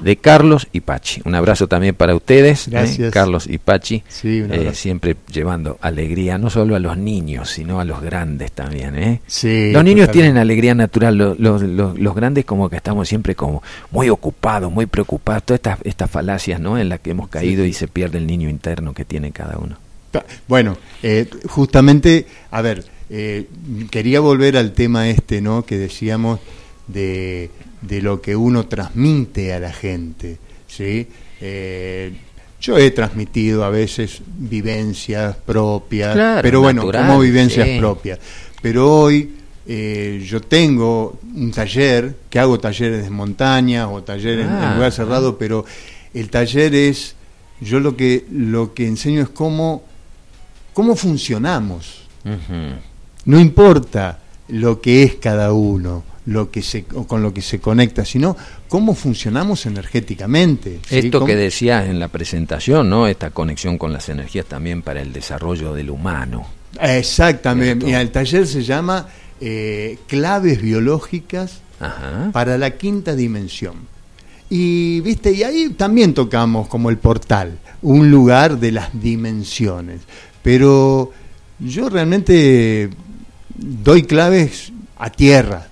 de 0.00 0.16
Carlos 0.16 0.68
y 0.72 0.80
Pachi. 0.80 1.22
Un 1.24 1.34
abrazo 1.34 1.68
también 1.68 1.94
para 1.94 2.14
ustedes, 2.14 2.68
¿eh? 2.68 3.10
Carlos 3.12 3.46
y 3.46 3.58
Pachi, 3.58 4.02
eh, 4.24 4.70
siempre 4.74 5.16
llevando 5.32 5.78
alegría 5.80 6.38
no 6.38 6.50
solo 6.50 6.74
a 6.76 6.78
los 6.78 6.96
niños, 6.96 7.50
sino 7.50 7.80
a 7.80 7.84
los 7.84 8.00
grandes 8.00 8.52
también. 8.52 8.96
¿eh? 8.96 9.20
los 9.72 9.84
niños 9.84 10.10
tienen 10.10 10.38
alegría 10.38 10.74
natural, 10.74 11.16
los, 11.16 11.38
los, 11.38 11.62
los, 11.62 12.14
grandes 12.14 12.44
como 12.44 12.68
que 12.68 12.76
estamos 12.76 13.08
siempre 13.08 13.34
como 13.34 13.62
muy 13.90 14.08
ocupados, 14.08 14.72
muy 14.72 14.86
preocupados, 14.86 15.44
todas 15.44 15.58
estas, 15.58 15.78
estas 15.84 16.10
falacias 16.10 16.60
¿no? 16.60 16.78
en 16.78 16.88
las 16.88 17.00
que 17.00 17.10
hemos 17.10 17.28
caído 17.28 17.64
y 17.64 17.72
se 17.72 17.88
pierde 17.88 18.18
el 18.18 18.26
niño 18.26 18.48
interno 18.48 18.94
que 18.94 19.04
tiene 19.04 19.32
cada 19.32 19.58
uno. 19.58 19.76
Bueno, 20.46 20.76
justamente, 21.48 22.26
a 22.50 22.60
ver, 22.60 22.84
quería 23.90 24.20
volver 24.20 24.56
al 24.56 24.72
tema 24.72 25.08
este, 25.08 25.40
¿no? 25.40 25.64
Que 25.64 25.78
decíamos 25.78 26.40
de 26.86 27.50
de 27.82 28.00
lo 28.00 28.20
que 28.20 28.34
uno 28.34 28.66
transmite 28.66 29.52
a 29.52 29.60
la 29.60 29.72
gente. 29.72 30.38
¿sí? 30.66 31.06
Eh, 31.40 32.12
yo 32.60 32.78
he 32.78 32.92
transmitido 32.92 33.64
a 33.64 33.70
veces 33.70 34.22
vivencias 34.26 35.36
propias, 35.36 36.40
pero 36.42 36.60
bueno, 36.60 36.90
como 36.90 37.18
vivencias 37.20 37.68
propias. 37.78 38.20
Pero 38.62 39.00
hoy 39.00 39.34
eh, 39.66 40.24
yo 40.24 40.40
tengo 40.40 41.18
un 41.34 41.50
taller, 41.50 42.16
que 42.30 42.38
hago 42.38 42.58
talleres 42.60 43.02
de 43.02 43.10
montaña 43.10 43.88
o 43.88 44.02
talleres 44.02 44.46
en, 44.46 44.52
ah, 44.52 44.74
lugar 44.76 44.92
cerrado, 44.92 45.36
pero 45.36 45.64
el 46.14 46.30
taller 46.30 46.74
es, 46.74 47.16
yo 47.60 47.80
lo 47.80 47.96
que, 47.96 48.26
lo 48.30 48.74
que 48.74 48.86
enseño 48.86 49.22
es 49.22 49.28
cómo, 49.28 49.82
cómo 50.72 50.94
funcionamos. 50.94 52.02
No 53.24 53.40
importa 53.40 54.20
lo 54.46 54.80
que 54.80 55.02
es 55.02 55.16
cada 55.16 55.52
uno 55.52 56.11
lo 56.26 56.50
que 56.50 56.62
se, 56.62 56.84
con 56.84 57.22
lo 57.22 57.34
que 57.34 57.42
se 57.42 57.60
conecta, 57.60 58.04
sino 58.04 58.36
cómo 58.68 58.94
funcionamos 58.94 59.66
energéticamente. 59.66 60.80
Esto 60.90 61.24
que 61.24 61.36
decías 61.36 61.88
en 61.88 61.98
la 61.98 62.08
presentación, 62.08 62.88
¿no? 62.88 63.06
Esta 63.06 63.30
conexión 63.30 63.78
con 63.78 63.92
las 63.92 64.08
energías 64.08 64.46
también 64.46 64.82
para 64.82 65.00
el 65.00 65.12
desarrollo 65.12 65.74
del 65.74 65.90
humano. 65.90 66.46
Exactamente. 66.80 67.88
y 67.88 67.94
el 67.94 68.10
taller 68.10 68.46
se 68.46 68.62
llama 68.62 69.06
eh, 69.40 69.98
Claves 70.06 70.62
biológicas 70.62 71.60
para 72.32 72.56
la 72.58 72.70
quinta 72.72 73.16
dimensión. 73.16 73.74
Y 74.48 75.00
viste, 75.00 75.32
y 75.32 75.42
ahí 75.42 75.70
también 75.70 76.14
tocamos 76.14 76.68
como 76.68 76.90
el 76.90 76.98
portal, 76.98 77.58
un 77.80 78.10
lugar 78.10 78.58
de 78.58 78.70
las 78.70 78.90
dimensiones. 78.92 80.02
Pero 80.42 81.10
yo 81.58 81.88
realmente 81.88 82.90
doy 83.56 84.02
claves 84.02 84.72
a 84.98 85.10
tierra, 85.10 85.68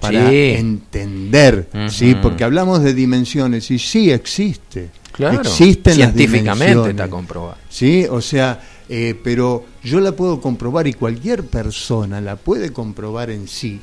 para 0.00 0.32
entender, 0.32 1.68
¿sí? 1.88 2.16
Porque 2.20 2.44
hablamos 2.44 2.82
de 2.82 2.94
dimensiones 2.94 3.70
y 3.70 3.78
sí 3.78 4.10
existe. 4.10 4.90
Claro. 5.12 5.40
Existen 5.40 5.94
Científicamente 5.94 6.90
está 6.90 7.08
comprobado. 7.08 7.58
Sí, 7.68 8.06
o 8.08 8.20
sea, 8.20 8.60
eh, 8.88 9.14
pero 9.22 9.64
yo 9.82 10.00
la 10.00 10.12
puedo 10.12 10.40
comprobar 10.40 10.86
y 10.86 10.94
cualquier 10.94 11.44
persona 11.44 12.20
la 12.20 12.36
puede 12.36 12.72
comprobar 12.72 13.30
en 13.30 13.46
sí 13.46 13.80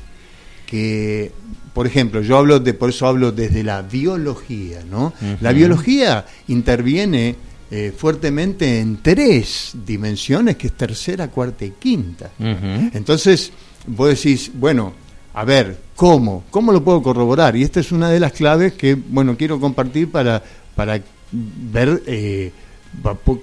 que 0.66 1.32
por 1.72 1.86
ejemplo, 1.86 2.20
yo 2.22 2.36
hablo 2.36 2.60
de 2.60 2.74
por 2.74 2.90
eso 2.90 3.06
hablo 3.06 3.32
desde 3.32 3.62
la 3.62 3.82
biología, 3.82 4.82
¿no? 4.90 5.14
La 5.40 5.52
biología 5.52 6.26
interviene 6.48 7.36
eh, 7.70 7.92
fuertemente 7.96 8.80
en 8.80 8.98
tres 9.00 9.72
dimensiones, 9.86 10.56
que 10.56 10.66
es 10.66 10.72
tercera, 10.72 11.28
cuarta 11.28 11.64
y 11.64 11.70
quinta. 11.70 12.32
Entonces, 12.38 13.52
vos 13.86 14.08
decís, 14.08 14.50
bueno, 14.52 14.92
a 15.38 15.44
ver, 15.44 15.78
¿cómo? 15.94 16.42
¿Cómo 16.50 16.72
lo 16.72 16.82
puedo 16.82 17.00
corroborar? 17.00 17.54
Y 17.54 17.62
esta 17.62 17.78
es 17.78 17.92
una 17.92 18.10
de 18.10 18.18
las 18.18 18.32
claves 18.32 18.72
que, 18.72 18.96
bueno, 18.96 19.36
quiero 19.36 19.60
compartir 19.60 20.10
para, 20.10 20.42
para 20.74 21.00
ver 21.30 22.02
eh, 22.06 22.50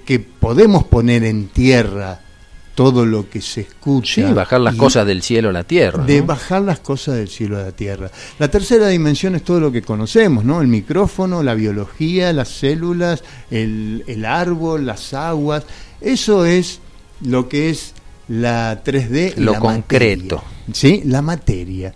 que 0.04 0.18
podemos 0.18 0.84
poner 0.84 1.24
en 1.24 1.48
tierra 1.48 2.20
todo 2.74 3.06
lo 3.06 3.30
que 3.30 3.40
se 3.40 3.62
escucha. 3.62 4.28
Sí, 4.28 4.34
bajar 4.34 4.60
las 4.60 4.74
cosas 4.74 5.06
del 5.06 5.22
cielo 5.22 5.48
a 5.48 5.52
la 5.52 5.64
tierra. 5.64 6.04
De 6.04 6.20
bajar 6.20 6.60
las 6.60 6.80
cosas 6.80 7.14
del 7.14 7.30
cielo 7.30 7.56
a 7.56 7.62
la 7.62 7.72
tierra. 7.72 8.10
La 8.38 8.48
tercera 8.48 8.88
dimensión 8.88 9.34
es 9.34 9.42
todo 9.42 9.58
lo 9.58 9.72
que 9.72 9.80
conocemos, 9.80 10.44
¿no? 10.44 10.60
El 10.60 10.68
micrófono, 10.68 11.42
la 11.42 11.54
biología, 11.54 12.30
las 12.34 12.48
células, 12.48 13.24
el, 13.50 14.04
el 14.06 14.26
árbol, 14.26 14.84
las 14.84 15.14
aguas. 15.14 15.64
Eso 16.02 16.44
es 16.44 16.78
lo 17.22 17.48
que 17.48 17.70
es 17.70 17.94
la 18.28 18.82
3D. 18.82 19.36
Lo 19.36 19.54
concreto. 19.58 20.42
¿sí? 20.72 21.02
La 21.04 21.22
materia. 21.22 21.92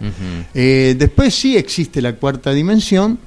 Eh, 0.54 0.94
después 0.98 1.34
sí 1.34 1.56
existe 1.56 2.00
la 2.00 2.16
cuarta 2.16 2.52
dimensión, 2.52 3.18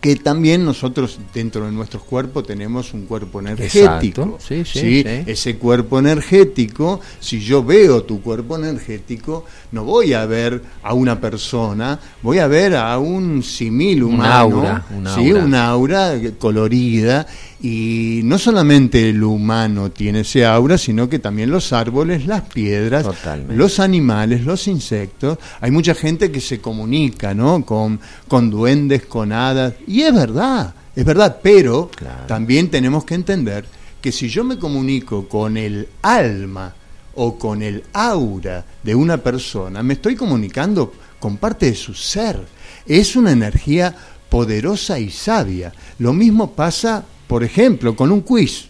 que 0.00 0.16
también 0.16 0.64
nosotros 0.64 1.20
dentro 1.32 1.64
de 1.64 1.70
nuestros 1.70 2.02
cuerpos 2.02 2.44
tenemos 2.44 2.92
un 2.92 3.06
cuerpo 3.06 3.38
energético. 3.38 4.36
Sí, 4.40 4.64
sí, 4.64 5.04
Ese 5.06 5.56
cuerpo 5.58 6.00
energético, 6.00 7.00
si 7.20 7.38
yo 7.38 7.62
veo 7.62 8.02
tu 8.02 8.20
cuerpo 8.20 8.56
energético, 8.56 9.44
no 9.70 9.84
voy 9.84 10.12
a 10.12 10.26
ver 10.26 10.60
a 10.82 10.92
una 10.92 11.20
persona, 11.20 12.00
voy 12.20 12.40
a 12.40 12.48
ver 12.48 12.74
a 12.74 12.98
un 12.98 13.44
simil 13.44 14.02
humano, 14.02 14.48
un 14.48 14.66
aura, 14.66 14.84
un 14.90 15.06
aura. 15.06 15.44
una 15.44 15.68
aura 15.68 16.20
colorida 16.36 17.24
y 17.64 18.22
no 18.24 18.38
solamente 18.38 19.10
el 19.10 19.22
humano 19.22 19.92
tiene 19.92 20.20
ese 20.20 20.44
aura, 20.44 20.76
sino 20.76 21.08
que 21.08 21.20
también 21.20 21.48
los 21.48 21.72
árboles, 21.72 22.26
las 22.26 22.42
piedras, 22.42 23.06
los 23.48 23.78
animales, 23.78 24.44
los 24.44 24.66
insectos. 24.66 25.38
Hay 25.60 25.70
mucha 25.70 25.94
gente 25.94 26.32
que 26.32 26.40
se 26.40 26.60
comunica, 26.60 27.34
¿no? 27.34 27.64
Con, 27.64 28.00
con 28.26 28.50
duendes, 28.50 29.06
con 29.06 29.30
hadas. 29.30 29.74
Y 29.86 30.02
es 30.02 30.12
verdad, 30.12 30.74
es 30.96 31.04
verdad. 31.04 31.38
Pero 31.40 31.88
también 32.26 32.68
tenemos 32.68 33.04
que 33.04 33.14
entender 33.14 33.64
que 34.00 34.10
si 34.10 34.28
yo 34.28 34.42
me 34.42 34.58
comunico 34.58 35.28
con 35.28 35.56
el 35.56 35.86
alma 36.02 36.74
o 37.14 37.38
con 37.38 37.62
el 37.62 37.84
aura 37.92 38.64
de 38.82 38.94
una 38.96 39.18
persona, 39.18 39.84
me 39.84 39.94
estoy 39.94 40.16
comunicando 40.16 40.94
con 41.20 41.36
parte 41.36 41.66
de 41.66 41.76
su 41.76 41.94
ser. 41.94 42.40
Es 42.86 43.14
una 43.14 43.30
energía 43.30 43.94
poderosa 44.28 44.98
y 44.98 45.10
sabia. 45.10 45.72
Lo 46.00 46.12
mismo 46.12 46.50
pasa 46.54 47.04
por 47.32 47.44
ejemplo, 47.44 47.96
con 47.96 48.12
un 48.12 48.20
quiz. 48.20 48.66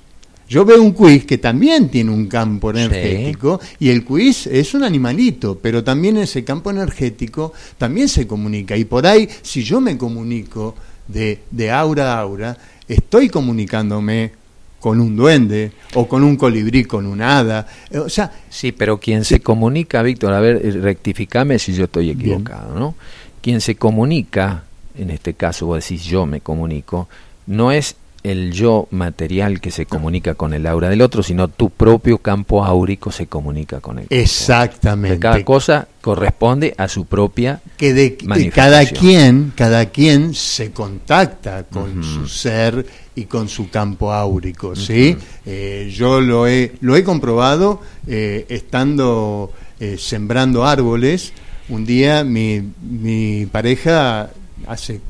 Yo 0.48 0.64
veo 0.64 0.80
un 0.80 0.92
quiz 0.92 1.26
que 1.26 1.36
también 1.36 1.88
tiene 1.88 2.12
un 2.12 2.28
campo 2.28 2.70
energético 2.70 3.60
y 3.80 3.88
el 3.88 4.04
quiz 4.04 4.46
es 4.46 4.72
un 4.74 4.84
animalito, 4.84 5.58
pero 5.60 5.82
también 5.82 6.16
ese 6.16 6.44
campo 6.44 6.70
energético 6.70 7.52
también 7.76 8.08
se 8.08 8.24
comunica. 8.24 8.76
Y 8.76 8.84
por 8.84 9.04
ahí, 9.04 9.28
si 9.42 9.64
yo 9.64 9.80
me 9.80 9.98
comunico 9.98 10.76
de, 11.08 11.40
de 11.50 11.72
aura 11.72 12.14
a 12.14 12.20
aura, 12.20 12.56
estoy 12.86 13.28
comunicándome 13.28 14.30
con 14.78 15.00
un 15.00 15.16
duende 15.16 15.72
o 15.94 16.06
con 16.06 16.22
un 16.22 16.36
colibrí, 16.36 16.84
con 16.84 17.06
un 17.06 17.20
hada. 17.20 17.66
O 17.92 18.08
sea, 18.08 18.30
sí, 18.48 18.70
pero 18.70 19.00
quien 19.00 19.24
se 19.24 19.40
comunica, 19.40 20.02
Víctor, 20.02 20.34
a 20.34 20.38
ver, 20.38 20.80
rectificame 20.80 21.58
si 21.58 21.72
yo 21.72 21.86
estoy 21.86 22.10
equivocado, 22.10 22.78
¿no? 22.78 22.94
Quien 23.40 23.60
se 23.60 23.74
comunica 23.74 24.62
en 24.96 25.10
este 25.10 25.34
caso 25.34 25.66
vos 25.66 25.82
decís 25.82 26.04
yo 26.04 26.26
me 26.26 26.40
comunico, 26.40 27.08
no 27.46 27.72
es 27.72 27.96
el 28.22 28.52
yo 28.52 28.86
material 28.90 29.60
que 29.60 29.70
se 29.70 29.86
comunica 29.86 30.34
con 30.34 30.54
el 30.54 30.66
aura 30.66 30.88
del 30.88 31.02
otro, 31.02 31.22
sino 31.22 31.48
tu 31.48 31.70
propio 31.70 32.18
campo 32.18 32.64
áurico 32.64 33.10
se 33.10 33.26
comunica 33.26 33.80
con 33.80 33.98
él. 33.98 34.06
Exactamente. 34.10 35.18
cada 35.18 35.44
cosa 35.44 35.88
corresponde 36.00 36.74
a 36.78 36.88
su 36.88 37.04
propia 37.06 37.60
que 37.76 37.92
de, 37.92 38.16
cada 38.54 38.84
quien, 38.86 39.52
cada 39.56 39.86
quien 39.86 40.34
se 40.34 40.70
contacta 40.70 41.64
con 41.64 42.02
su 42.02 42.28
ser 42.28 42.86
y 43.14 43.24
con 43.24 43.48
su 43.48 43.68
campo 43.70 44.12
áurico, 44.12 44.76
¿sí? 44.76 45.16
Eh, 45.44 45.92
yo 45.94 46.20
lo 46.20 46.46
he 46.46 46.72
lo 46.80 46.96
he 46.96 47.02
comprobado 47.02 47.80
eh, 48.06 48.46
estando 48.48 49.52
eh, 49.80 49.96
sembrando 49.98 50.64
árboles. 50.64 51.32
Un 51.68 51.84
día 51.84 52.22
mi, 52.24 52.62
mi 52.82 53.46
pareja 53.46 54.30
hace 54.66 55.00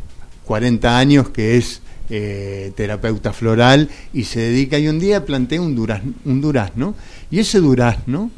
40 0.45 0.99
años 0.99 1.29
que 1.31 1.57
es 1.57 1.83
eh, 2.15 2.73
terapeuta 2.77 3.33
floral 3.33 3.89
y 4.13 4.25
se 4.25 4.41
dedica 4.41 4.79
y 4.79 4.87
un 4.87 5.01
día 5.01 5.25
planté 5.25 5.59
un 5.59 5.75
durazno, 5.75 6.13
un 6.27 6.43
durazno 6.43 6.95
y 7.31 7.39
ese 7.39 7.59
durazno 7.59 8.31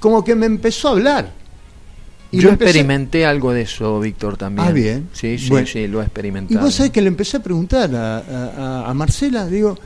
como 0.00 0.24
que 0.24 0.34
me 0.34 0.46
empezó 0.46 0.88
a 0.88 0.90
hablar. 0.90 1.32
Y 2.32 2.40
Yo 2.40 2.50
experimenté 2.50 3.24
algo 3.24 3.52
de 3.52 3.62
eso, 3.62 4.00
Víctor, 4.00 4.36
también. 4.36 4.66
Ah, 4.66 4.72
bien. 4.72 5.08
Sí, 5.12 5.38
sí, 5.38 5.52
sí, 5.66 5.86
lo 5.86 6.00
he 6.00 6.04
experimentado. 6.04 6.58
Y 6.58 6.62
vos 6.64 6.74
sabés 6.74 6.90
que 6.90 7.00
le 7.00 7.06
empecé 7.06 7.36
a 7.36 7.42
preguntar 7.44 7.94
a, 7.94 8.88
a, 8.88 8.94
Marcela, 8.94 9.46
digo, 9.46 9.78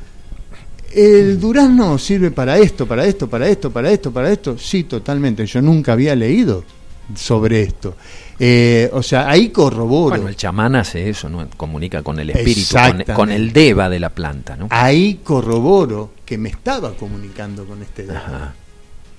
¿el 0.94 1.38
durazno 1.38 1.98
sirve 1.98 2.30
para 2.30 2.56
esto, 2.56 2.87
para 2.87 3.04
esto, 3.04 3.28
para 3.28 3.46
esto, 3.48 3.70
para 3.70 3.90
esto, 3.90 4.12
para 4.12 4.32
esto? 4.32 4.56
Sí, 4.56 4.84
totalmente. 4.84 5.44
Yo 5.44 5.60
nunca 5.60 5.92
había 5.92 6.14
leído 6.14 6.64
sobre 7.14 7.62
esto. 7.62 7.96
Eh, 8.38 8.90
o 8.92 9.02
sea, 9.02 9.28
ahí 9.28 9.50
corroboro. 9.50 10.10
Bueno, 10.16 10.28
el 10.28 10.36
chamán 10.36 10.74
hace 10.76 11.08
eso, 11.08 11.28
¿no? 11.28 11.46
Comunica 11.56 12.02
con 12.02 12.18
el 12.18 12.30
espíritu, 12.30 12.76
con, 13.14 13.30
el 13.30 13.52
deva 13.52 13.88
de 13.88 14.00
la 14.00 14.10
planta, 14.10 14.56
¿no? 14.56 14.68
Ahí 14.70 15.20
corroboro 15.22 16.12
que 16.24 16.38
me 16.38 16.48
estaba 16.48 16.94
comunicando 16.94 17.64
con 17.64 17.82
este 17.82 18.04
deva. 18.04 18.54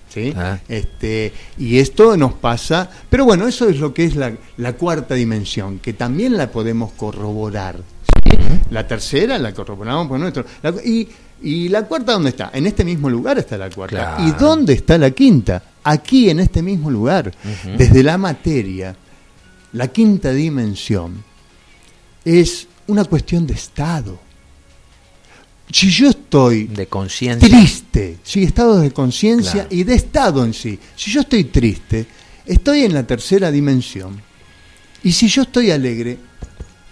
¿Sí? 0.10 0.34
Ah. 0.36 0.58
Este, 0.70 1.34
y 1.58 1.78
esto 1.78 2.16
nos 2.16 2.34
pasa, 2.34 2.90
pero 3.10 3.26
bueno, 3.26 3.48
eso 3.48 3.68
es 3.68 3.80
lo 3.80 3.94
que 3.94 4.06
es 4.06 4.16
la, 4.16 4.74
cuarta 4.74 5.14
dimensión, 5.14 5.80
que 5.80 5.94
también 5.94 6.38
la 6.38 6.52
podemos 6.52 6.94
corroborar. 6.94 7.80
La 8.70 8.88
tercera 8.88 9.38
la 9.38 9.54
corroboramos 9.54 10.08
por 10.08 10.20
nuestro. 10.20 10.46
y, 10.84 11.08
y, 11.42 11.70
la 11.70 11.84
cuarta 11.84 12.14
dónde 12.14 12.30
está? 12.30 12.50
En 12.54 12.66
este 12.66 12.84
mismo 12.84 13.10
lugar 13.10 13.38
está 13.38 13.58
la 13.58 13.70
cuarta. 13.70 14.18
¿Y 14.20 14.32
dónde 14.32 14.74
está 14.74 14.98
la 14.98 15.12
quinta? 15.12 15.62
Aquí, 15.88 16.30
en 16.30 16.40
este 16.40 16.62
mismo 16.62 16.90
lugar, 16.90 17.32
desde 17.78 18.02
la 18.02 18.18
materia 18.18 18.96
la 19.76 19.90
quinta 19.90 20.32
dimensión 20.32 21.24
es 22.24 22.68
una 22.88 23.04
cuestión 23.04 23.46
de 23.46 23.54
estado. 23.54 24.20
Si 25.70 25.90
yo 25.90 26.10
estoy 26.10 26.66
de 26.68 26.88
conciencia 26.88 27.48
triste, 27.48 28.20
sí, 28.24 28.44
estado 28.44 28.80
de 28.80 28.92
conciencia 28.92 29.68
y 29.70 29.84
de 29.84 29.96
estado 29.96 30.46
en 30.46 30.54
sí. 30.54 30.80
Si 30.96 31.12
yo 31.12 31.22
estoy 31.22 31.46
triste, 31.46 32.06
estoy 32.46 32.84
en 32.84 32.94
la 32.94 33.06
tercera 33.06 33.52
dimensión. 33.52 34.22
Y 35.04 35.12
si 35.12 35.28
yo 35.28 35.42
estoy 35.42 35.72
alegre, 35.72 36.18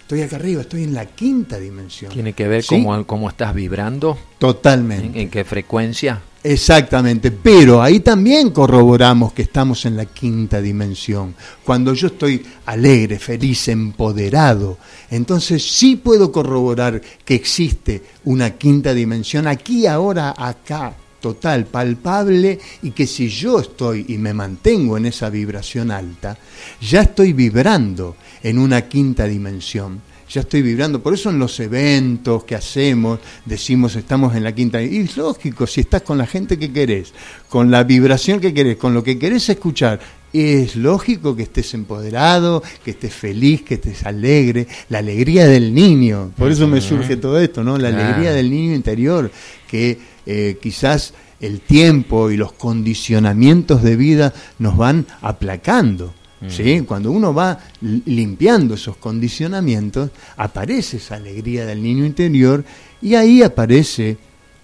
estoy 0.04 0.20
acá 0.20 0.36
arriba, 0.36 0.60
estoy 0.60 0.84
en 0.84 0.92
la 0.92 1.06
quinta 1.06 1.58
dimensión. 1.58 2.12
¿Tiene 2.12 2.34
que 2.34 2.46
ver 2.46 2.62
cómo, 2.66 3.06
cómo, 3.06 3.30
estás 3.30 3.54
vibrando? 3.54 4.18
Totalmente. 4.38 5.18
¿En, 5.18 5.30
qué 5.30 5.44
frecuencia? 5.44 6.20
Exactamente, 6.42 7.30
pero 7.30 7.80
ahí 7.80 8.00
también 8.00 8.50
corroboramos 8.50 9.32
que 9.32 9.40
estamos 9.40 9.86
en 9.86 9.96
la 9.96 10.04
quinta 10.04 10.60
dimensión. 10.60 11.34
Cuando 11.64 11.94
yo 11.94 12.08
estoy 12.08 12.44
alegre, 12.66 13.18
feliz, 13.18 13.68
empoderado, 13.68 14.76
entonces 15.10 15.66
sí 15.66 15.96
puedo 15.96 16.30
corroborar 16.30 17.00
que 17.24 17.34
existe 17.34 18.02
una 18.24 18.50
quinta 18.50 18.92
dimensión 18.92 19.46
aquí, 19.46 19.86
ahora, 19.86 20.34
acá, 20.36 20.94
total, 21.18 21.64
palpable, 21.64 22.58
y 22.82 22.90
que 22.90 23.06
si 23.06 23.30
yo 23.30 23.58
estoy 23.58 24.04
y 24.08 24.18
me 24.18 24.34
mantengo 24.34 24.98
en 24.98 25.06
esa 25.06 25.30
vibración 25.30 25.90
alta, 25.90 26.36
ya 26.82 27.00
estoy 27.00 27.32
vibrando 27.32 28.16
en 28.44 28.58
una 28.58 28.82
quinta 28.82 29.24
dimensión 29.24 30.00
ya 30.34 30.40
estoy 30.40 30.62
vibrando. 30.62 31.02
Por 31.02 31.14
eso 31.14 31.30
en 31.30 31.38
los 31.38 31.58
eventos 31.60 32.44
que 32.44 32.54
hacemos 32.54 33.20
decimos 33.44 33.94
estamos 33.96 34.34
en 34.34 34.42
la 34.42 34.54
quinta. 34.54 34.82
Y 34.82 34.98
es 34.98 35.16
lógico, 35.16 35.66
si 35.66 35.82
estás 35.82 36.02
con 36.02 36.18
la 36.18 36.26
gente 36.26 36.58
que 36.58 36.72
querés, 36.72 37.12
con 37.48 37.70
la 37.70 37.84
vibración 37.84 38.40
que 38.40 38.52
querés, 38.52 38.76
con 38.76 38.94
lo 38.94 39.04
que 39.04 39.18
querés 39.18 39.48
escuchar, 39.48 40.00
es 40.32 40.74
lógico 40.74 41.36
que 41.36 41.44
estés 41.44 41.74
empoderado, 41.74 42.62
que 42.84 42.92
estés 42.92 43.14
feliz, 43.14 43.62
que 43.62 43.74
estés 43.74 44.04
alegre, 44.04 44.66
la 44.88 44.98
alegría 44.98 45.46
del 45.46 45.72
niño. 45.72 46.32
Por 46.36 46.50
eso 46.50 46.66
me 46.66 46.80
surge 46.80 47.16
todo 47.16 47.38
esto, 47.38 47.62
¿no? 47.62 47.78
La 47.78 47.88
alegría 47.88 48.32
del 48.32 48.50
niño 48.50 48.74
interior, 48.74 49.30
que 49.68 49.98
eh, 50.26 50.58
quizás 50.60 51.14
el 51.40 51.60
tiempo 51.60 52.30
y 52.30 52.36
los 52.36 52.52
condicionamientos 52.52 53.82
de 53.84 53.94
vida 53.94 54.34
nos 54.58 54.76
van 54.76 55.06
aplacando. 55.20 56.12
¿Sí? 56.48 56.82
Cuando 56.82 57.10
uno 57.10 57.32
va 57.32 57.58
limpiando 57.80 58.74
esos 58.74 58.96
condicionamientos, 58.96 60.10
aparece 60.36 60.98
esa 60.98 61.16
alegría 61.16 61.66
del 61.66 61.82
niño 61.82 62.04
interior 62.04 62.64
y 63.00 63.14
ahí 63.14 63.42
aparece 63.42 64.16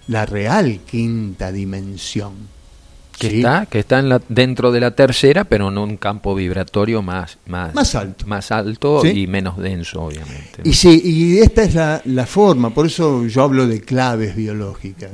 la 0.07 0.25
real 0.25 0.81
quinta 0.85 1.51
dimensión 1.51 2.60
que 3.29 3.37
está 3.37 3.65
que 3.67 3.79
está 3.79 3.99
en 3.99 4.09
la, 4.09 4.21
dentro 4.29 4.71
de 4.71 4.79
la 4.79 4.91
tercera 4.91 5.43
pero 5.43 5.69
en 5.69 5.77
un 5.77 5.97
campo 5.97 6.33
vibratorio 6.33 7.01
más 7.01 7.37
más, 7.45 7.73
más 7.75 7.95
alto. 7.95 8.25
más 8.27 8.51
alto 8.51 9.05
y 9.05 9.27
menos 9.27 9.57
denso 9.57 10.03
obviamente. 10.03 10.61
Y 10.63 10.73
sí 10.73 11.01
y 11.03 11.39
esta 11.39 11.63
es 11.63 11.75
la, 11.75 12.01
la, 12.05 12.25
forma 12.25 12.71
por 12.71 12.87
eso 12.87 13.25
yo 13.27 13.43
hablo 13.43 13.67
de 13.67 13.81
claves 13.81 14.35
biológicas 14.35 15.11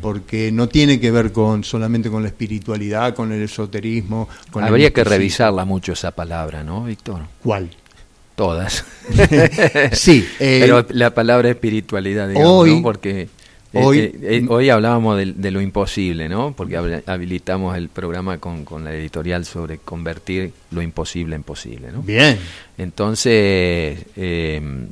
porque 0.00 0.52
no 0.52 0.68
tiene 0.68 1.00
que 1.00 1.10
ver 1.10 1.32
con 1.32 1.64
solamente 1.64 2.10
con 2.10 2.22
la 2.22 2.28
espiritualidad 2.28 3.14
con 3.14 3.32
el 3.32 3.42
esoterismo 3.42 4.28
con 4.50 4.64
habría 4.64 4.92
que 4.92 5.04
revisarla 5.04 5.64
mucho 5.64 5.92
esa 5.92 6.10
palabra 6.10 6.62
no 6.62 6.84
Víctor 6.84 7.22
cuál 7.42 7.70
todas. 8.34 8.84
Sí 9.92 10.26
pero 10.38 10.80
eh, 10.80 10.86
la 10.90 11.14
palabra 11.14 11.48
espiritualidad 11.48 12.28
digamos, 12.28 12.50
hoy 12.50 12.80
porque 12.82 13.28
Hoy, 13.84 13.98
este, 13.98 14.36
eh, 14.36 14.46
hoy 14.48 14.70
hablábamos 14.70 15.18
de, 15.18 15.50
lo 15.50 15.60
imposible, 15.60 16.28
¿no? 16.28 16.52
Porque 16.56 16.76
habilitamos 17.06 17.76
el 17.76 17.88
programa 17.88 18.38
con, 18.38 18.64
la 18.84 18.94
editorial 18.94 19.44
sobre 19.44 19.78
convertir 19.78 20.52
lo 20.70 20.82
imposible 20.82 21.36
en 21.36 21.42
posible, 21.42 21.92
¿no? 21.92 22.02
Bien. 22.02 22.38
Entonces, 22.78 23.98
eh, 24.16 24.86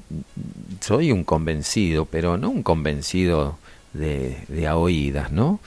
soy 0.81 1.13
un 1.13 1.25
convencido, 1.25 2.05
pero 2.05 2.37
no 2.37 2.51
un 2.51 2.63
convencido 2.63 3.59
de, 3.93 4.39
de 4.49 4.67
a 4.67 4.77
oídas, 4.77 5.33
¿no? 5.33 5.61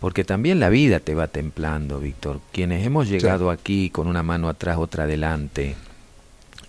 Porque 0.00 0.24
también 0.24 0.60
la 0.60 0.68
vida 0.68 1.00
te 1.00 1.14
va 1.14 1.26
templando, 1.26 1.98
Víctor. 1.98 2.40
Quienes 2.52 2.86
hemos 2.86 3.08
llegado 3.08 3.50
aquí 3.50 3.90
con 3.90 4.06
una 4.06 4.22
mano 4.22 4.48
atrás, 4.48 4.78
otra 4.78 5.04
adelante, 5.04 5.74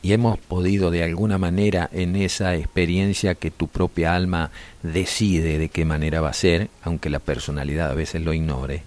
y 0.01 0.13
hemos 0.13 0.37
podido 0.37 0.91
de 0.91 1.03
alguna 1.03 1.37
manera 1.37 1.89
en 1.91 2.15
esa 2.15 2.55
experiencia 2.55 3.35
que 3.35 3.51
tu 3.51 3.67
propia 3.67 4.15
alma 4.15 4.51
decide 4.81 5.57
de 5.57 5.69
qué 5.69 5.85
manera 5.85 6.21
va 6.21 6.29
a 6.29 6.33
ser, 6.33 6.69
aunque 6.83 7.09
la 7.09 7.19
personalidad 7.19 7.91
a 7.91 7.95
veces 7.95 8.21
lo 8.21 8.33
ignore, 8.33 8.83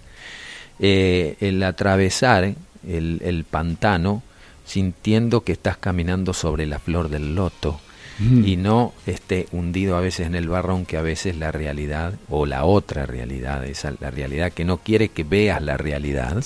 eh, 0.79 1.35
el 1.39 1.61
atravesar 1.61 2.55
el, 2.87 3.21
el, 3.23 3.43
pantano 3.43 4.23
sintiendo 4.65 5.41
que 5.41 5.51
estás 5.51 5.77
caminando 5.77 6.33
sobre 6.33 6.65
la 6.65 6.79
flor 6.79 7.09
del 7.09 7.35
loto 7.35 7.79
mm. 8.19 8.43
y 8.45 8.55
no 8.57 8.93
esté 9.05 9.47
hundido 9.51 9.95
a 9.95 10.01
veces 10.01 10.25
en 10.25 10.35
el 10.35 10.49
barrón 10.49 10.85
que 10.85 10.97
a 10.97 11.01
veces 11.01 11.37
la 11.37 11.51
realidad 11.51 12.15
o 12.29 12.47
la 12.47 12.65
otra 12.65 13.05
realidad, 13.05 13.63
esa, 13.65 13.93
la 13.99 14.09
realidad 14.09 14.51
que 14.51 14.65
no 14.65 14.77
quiere 14.77 15.09
que 15.09 15.23
veas 15.23 15.61
la 15.61 15.77
realidad, 15.77 16.43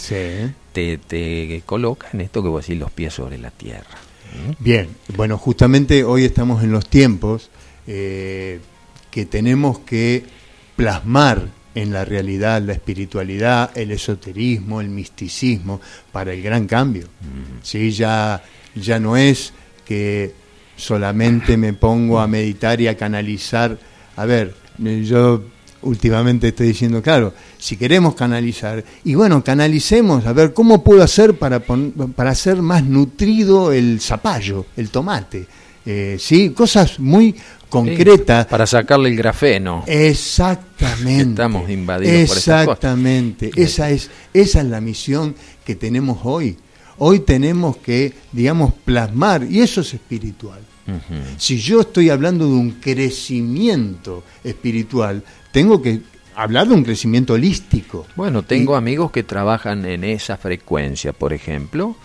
te, 0.74 0.98
te 0.98 1.64
coloca 1.66 2.10
en 2.12 2.22
esto 2.22 2.44
que 2.44 2.50
vos 2.50 2.66
decís 2.66 2.80
los 2.80 2.92
pies 2.92 3.14
sobre 3.14 3.38
la 3.38 3.52
tierra. 3.52 4.07
Bien, 4.60 4.90
bueno, 5.16 5.38
justamente 5.38 6.04
hoy 6.04 6.26
estamos 6.26 6.64
en 6.64 6.72
los 6.72 6.88
tiempos 6.88 7.50
eh, 7.86 8.60
que 9.12 9.26
tenemos 9.26 9.80
que 9.80 10.24
plasmar 10.76 11.48
en 11.76 11.94
la 11.94 12.06
realidad 12.06 12.62
la 12.62 12.74
espiritualidad, 12.74 13.78
el 13.78 13.92
esoterismo, 13.92 14.82
el 14.82 14.90
misticismo 14.90 15.80
para 16.12 16.34
el 16.34 16.42
gran 16.42 16.66
cambio. 16.66 17.08
¿Sí? 17.62 17.92
Ya, 17.92 18.44
ya 18.76 19.00
no 19.00 19.16
es 19.16 19.54
que 19.86 20.34
solamente 20.76 21.56
me 21.56 21.74
pongo 21.74 22.20
a 22.20 22.28
meditar 22.28 22.82
y 22.82 22.88
a 22.88 22.98
canalizar. 22.98 23.78
A 24.16 24.26
ver, 24.26 24.56
yo 24.78 25.44
últimamente 25.88 26.50
estoy 26.50 26.68
diciendo, 26.68 27.02
claro, 27.02 27.34
si 27.58 27.78
queremos 27.78 28.16
canalizar, 28.16 28.84
y 29.04 29.16
bueno, 29.16 29.44
canalicemos, 29.44 30.26
a 30.26 30.34
ver, 30.34 30.54
¿cómo 30.54 30.84
puedo 30.84 31.02
hacer 31.02 31.38
para, 31.38 31.60
para 31.60 32.30
hacer 32.32 32.62
más 32.62 32.84
nutrido 32.84 33.72
el 33.72 34.00
zapallo, 34.02 34.66
el 34.76 34.90
tomate? 34.90 35.48
Eh, 35.86 36.18
¿Sí? 36.20 36.50
Cosas 36.50 37.00
muy 37.00 37.34
concretas. 37.70 38.46
para 38.48 38.68
sacarle 38.68 39.10
el 39.10 39.16
grafeno. 39.16 39.84
Exactamente. 39.88 41.30
Estamos 41.32 41.70
invadidos 41.70 42.38
Exactamente. 42.38 43.50
Por 43.50 43.60
esa 43.60 43.90
es, 43.90 44.10
esa 44.34 44.60
es 44.60 44.66
la 44.66 44.82
misión 44.82 45.34
que 45.66 45.76
tenemos 45.76 46.20
hoy. 46.24 46.58
Hoy 47.00 47.20
tenemos 47.20 47.78
que, 47.78 48.14
digamos, 48.32 48.74
plasmar, 48.74 49.46
y 49.50 49.62
eso 49.62 49.82
es 49.82 49.94
espiritual. 49.94 50.60
Si 51.38 51.60
yo 51.60 51.82
estoy 51.82 52.10
hablando 52.10 52.46
de 52.46 52.54
un 52.54 52.72
crecimiento 52.72 54.24
espiritual, 54.44 55.22
tengo 55.52 55.82
que 55.82 56.02
hablar 56.36 56.68
de 56.68 56.76
un 56.76 56.84
crecimiento 56.84 57.34
holístico. 57.34 58.06
Bueno, 58.16 58.44
tengo 58.44 58.76
amigos 58.76 59.12
que 59.12 59.24
trabajan 59.24 59.86
en 59.86 60.04
esa 60.04 60.38
frecuencia, 60.38 61.14
por 61.14 61.34
ejemplo, 61.34 61.96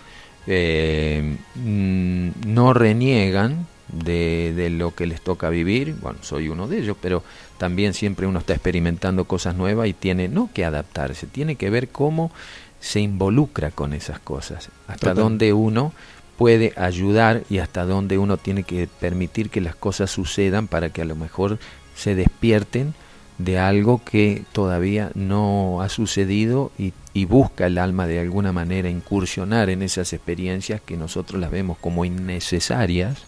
eh, 0.47 1.37
mm, 1.55 2.29
no 2.47 2.73
reniegan 2.73 3.67
de, 3.87 4.53
de, 4.55 4.69
lo 4.69 4.95
que 4.95 5.05
les 5.05 5.21
toca 5.21 5.49
vivir, 5.49 5.95
bueno, 6.01 6.19
soy 6.21 6.49
uno 6.49 6.67
de 6.67 6.79
ellos, 6.79 6.97
pero 6.99 7.23
también 7.57 7.93
siempre 7.93 8.25
uno 8.25 8.39
está 8.39 8.53
experimentando 8.53 9.25
cosas 9.25 9.55
nuevas 9.55 9.87
y 9.87 9.93
tiene 9.93 10.27
no 10.27 10.49
que 10.53 10.65
adaptarse, 10.65 11.27
tiene 11.27 11.55
que 11.55 11.69
ver 11.69 11.89
cómo 11.89 12.31
se 12.79 12.99
involucra 12.99 13.71
con 13.71 13.93
esas 13.93 14.19
cosas, 14.19 14.69
hasta 14.87 15.13
dónde 15.13 15.53
uno 15.53 15.93
puede 16.37 16.73
ayudar 16.75 17.43
y 17.49 17.59
hasta 17.59 17.85
dónde 17.85 18.17
uno 18.17 18.37
tiene 18.37 18.63
que 18.63 18.89
permitir 18.99 19.49
que 19.49 19.61
las 19.61 19.75
cosas 19.75 20.11
sucedan 20.11 20.67
para 20.67 20.89
que 20.89 21.01
a 21.01 21.05
lo 21.05 21.15
mejor 21.15 21.59
se 21.95 22.15
despierten 22.15 22.93
de 23.37 23.59
algo 23.59 24.01
que 24.03 24.43
todavía 24.51 25.11
no 25.15 25.81
ha 25.81 25.89
sucedido 25.89 26.71
y, 26.77 26.93
busca 27.25 27.67
el 27.67 27.77
alma 27.77 28.07
de 28.07 28.19
alguna 28.19 28.51
manera 28.51 28.89
incursionar 28.89 29.69
en 29.69 29.81
esas 29.81 30.13
experiencias 30.13 30.81
que 30.81 30.97
nosotros 30.97 31.39
las 31.39 31.51
vemos 31.51 31.77
como 31.77 32.05
innecesarias 32.05 33.23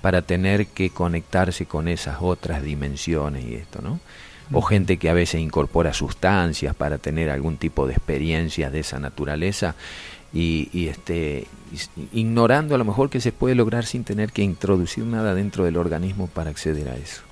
para 0.00 0.22
tener 0.22 0.66
que 0.66 0.90
conectarse 0.90 1.66
con 1.66 1.88
esas 1.88 2.18
otras 2.20 2.62
dimensiones 2.62 3.44
y 3.44 3.54
esto, 3.54 3.80
¿no? 3.82 4.00
O 4.50 4.60
gente 4.62 4.96
que 4.96 5.08
a 5.08 5.14
veces 5.14 5.40
incorpora 5.40 5.94
sustancias 5.94 6.74
para 6.74 6.98
tener 6.98 7.30
algún 7.30 7.56
tipo 7.56 7.86
de 7.86 7.94
experiencias 7.94 8.72
de 8.72 8.80
esa 8.80 8.98
naturaleza 8.98 9.76
y, 10.32 10.68
y 10.72 10.88
este 10.88 11.46
ignorando 12.12 12.74
a 12.74 12.78
lo 12.78 12.84
mejor 12.84 13.08
que 13.08 13.20
se 13.20 13.32
puede 13.32 13.54
lograr 13.54 13.86
sin 13.86 14.04
tener 14.04 14.32
que 14.32 14.42
introducir 14.42 15.04
nada 15.04 15.34
dentro 15.34 15.64
del 15.64 15.76
organismo 15.76 16.26
para 16.26 16.50
acceder 16.50 16.88
a 16.88 16.96
eso. 16.96 17.22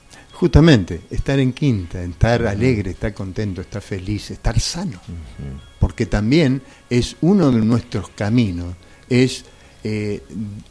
Justamente, 0.41 1.03
estar 1.11 1.39
en 1.39 1.53
quinta, 1.53 2.03
estar 2.03 2.47
alegre, 2.47 2.93
estar 2.93 3.13
contento, 3.13 3.61
estar 3.61 3.83
feliz, 3.83 4.31
estar 4.31 4.59
sano. 4.59 4.99
Porque 5.79 6.07
también 6.07 6.63
es 6.89 7.17
uno 7.21 7.53
de 7.53 7.61
nuestros 7.61 8.09
caminos, 8.09 8.75
es 9.11 9.45
eh, 9.85 10.23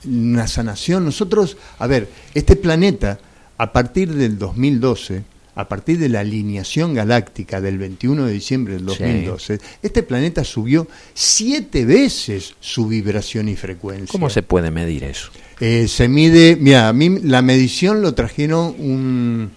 una 0.05 0.47
sanación. 0.47 1.05
Nosotros, 1.05 1.55
a 1.77 1.85
ver, 1.85 2.09
este 2.33 2.55
planeta, 2.55 3.19
a 3.59 3.71
partir 3.71 4.11
del 4.11 4.39
2012, 4.39 5.21
a 5.53 5.67
partir 5.67 5.99
de 5.99 6.09
la 6.09 6.21
alineación 6.21 6.95
galáctica 6.95 7.61
del 7.61 7.77
21 7.77 8.25
de 8.25 8.33
diciembre 8.33 8.73
del 8.73 8.87
2012, 8.87 9.59
este 9.83 10.01
planeta 10.01 10.43
subió 10.43 10.87
siete 11.13 11.85
veces 11.85 12.55
su 12.59 12.87
vibración 12.87 13.49
y 13.49 13.55
frecuencia. 13.55 14.11
¿Cómo 14.11 14.31
se 14.31 14.41
puede 14.41 14.71
medir 14.71 15.03
eso? 15.03 15.29
Eh, 15.59 15.87
se 15.87 16.07
mide, 16.07 16.55
mira, 16.59 16.87
a 16.87 16.93
mí 16.93 17.19
la 17.21 17.43
medición 17.43 18.01
lo 18.01 18.15
trajeron 18.15 18.73
un, 18.79 19.51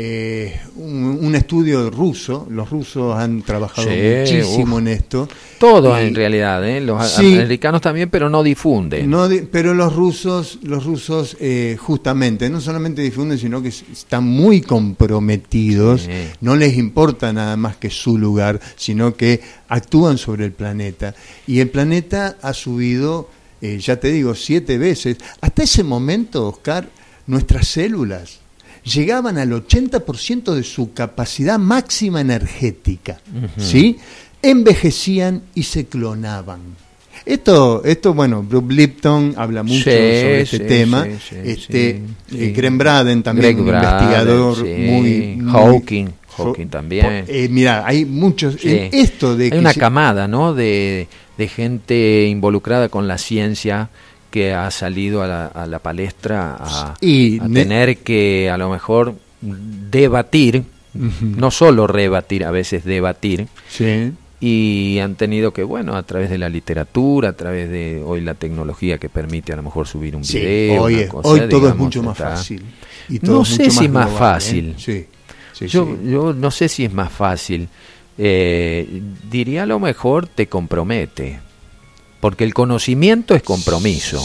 eh, 0.00 0.60
un, 0.76 1.34
estudio 1.34 1.90
ruso, 1.90 2.46
los 2.50 2.70
rusos 2.70 3.16
han 3.16 3.42
trabajado 3.42 3.88
muchísimo 3.88 4.78
en 4.78 4.86
esto. 4.86 5.28
Todos 5.58 5.98
en 5.98 6.14
realidad, 6.14 6.64
¿eh? 6.68 6.80
los 6.80 7.18
americanos 7.18 7.80
también, 7.80 8.08
pero 8.08 8.30
no 8.30 8.44
difunden. 8.44 9.10
No 9.10 9.28
pero 9.50 9.74
los 9.74 9.96
rusos, 9.96 10.60
los 10.62 10.84
rusos 10.84 11.36
eh, 11.40 11.76
justamente, 11.80 12.48
no 12.48 12.60
solamente 12.60 13.02
difunden, 13.02 13.38
sino 13.38 13.60
que 13.60 13.70
están 13.70 14.22
muy 14.22 14.60
comprometidos, 14.60 16.08
no 16.42 16.54
les 16.54 16.76
importa 16.76 17.32
nada 17.32 17.56
más 17.56 17.76
que 17.76 17.90
su 17.90 18.18
lugar, 18.18 18.60
sino 18.76 19.16
que 19.16 19.40
actúan 19.66 20.16
sobre 20.16 20.44
el 20.44 20.52
planeta. 20.52 21.16
Y 21.44 21.58
el 21.58 21.70
planeta 21.70 22.36
ha 22.40 22.52
subido, 22.52 23.30
ya 23.60 23.98
te 23.98 24.12
digo, 24.12 24.36
siete 24.36 24.78
veces. 24.78 25.16
Hasta 25.40 25.64
ese 25.64 25.82
momento, 25.82 26.46
Oscar, 26.46 26.88
nuestras 27.26 27.66
células 27.66 28.38
llegaban 28.84 29.38
al 29.38 29.50
80% 29.50 30.54
de 30.54 30.62
su 30.62 30.92
capacidad 30.92 31.58
máxima 31.58 32.20
energética, 32.20 33.20
¿sí? 33.56 33.98
Envejecían 34.42 35.42
y 35.54 35.64
se 35.64 35.86
clonaban. 35.86 36.60
Esto, 37.26 37.82
esto 37.84 38.14
bueno, 38.14 38.42
Bruce 38.42 38.72
Lipton 38.72 39.34
habla 39.36 39.62
mucho 39.62 39.84
sobre 39.84 40.40
este 40.42 40.60
tema. 40.60 41.06
este, 41.44 42.02
eh, 42.32 42.70
Braden 42.70 43.22
también, 43.22 43.60
un 43.60 43.66
investigador 43.66 44.64
muy, 44.64 45.38
Hawking. 45.50 46.06
Hawking 46.36 46.68
también. 46.68 47.24
Eh, 47.26 47.48
mira, 47.50 47.84
hay 47.86 48.04
muchos. 48.04 48.56
esto 48.62 49.36
de 49.36 49.50
hay 49.52 49.58
una 49.58 49.74
camada, 49.74 50.28
¿no? 50.28 50.54
De, 50.54 51.08
de 51.36 51.48
gente 51.48 52.26
involucrada 52.26 52.88
con 52.88 53.08
la 53.08 53.18
ciencia 53.18 53.90
que 54.30 54.52
ha 54.52 54.70
salido 54.70 55.22
a 55.22 55.66
la, 55.66 55.78
palestra 55.78 56.56
a, 56.60 56.94
tener 57.00 57.98
que 57.98 58.50
a 58.50 58.58
lo 58.58 58.70
mejor 58.70 59.14
debatir, 59.40 60.64
no 61.20 61.50
solo 61.50 61.86
rebatir, 61.86 62.44
a 62.44 62.50
veces 62.50 62.84
debatir, 62.84 63.48
y 64.40 64.98
han 65.00 65.16
tenido 65.16 65.52
que, 65.52 65.64
bueno, 65.64 65.96
a 65.96 66.02
través 66.04 66.30
de 66.30 66.38
la 66.38 66.48
literatura, 66.48 67.30
a 67.30 67.32
través 67.32 67.70
de 67.70 68.02
hoy 68.04 68.20
la 68.20 68.34
tecnología 68.34 68.98
que 68.98 69.08
permite 69.08 69.52
a 69.52 69.56
lo 69.56 69.62
mejor 69.62 69.86
subir 69.86 70.14
un 70.14 70.22
video. 70.22 70.82
hoy, 70.82 71.08
hoy 71.12 71.48
todo 71.48 71.68
es 71.68 71.76
mucho 71.76 72.02
más 72.02 72.18
fácil. 72.18 72.62
no 73.22 73.44
sé 73.44 73.70
si 73.70 73.86
es 73.86 73.90
más 73.90 74.10
fácil. 74.10 74.76
yo, 75.60 76.02
yo 76.04 76.32
no 76.32 76.50
sé 76.50 76.68
si 76.68 76.84
es 76.84 76.92
más 76.92 77.10
fácil. 77.10 77.68
Eh, 78.20 79.00
diría 79.30 79.62
a 79.62 79.66
lo 79.66 79.78
mejor 79.78 80.26
te 80.26 80.48
compromete 80.48 81.38
porque 82.20 82.44
el 82.44 82.54
conocimiento 82.54 83.34
es 83.34 83.42
compromiso, 83.42 84.22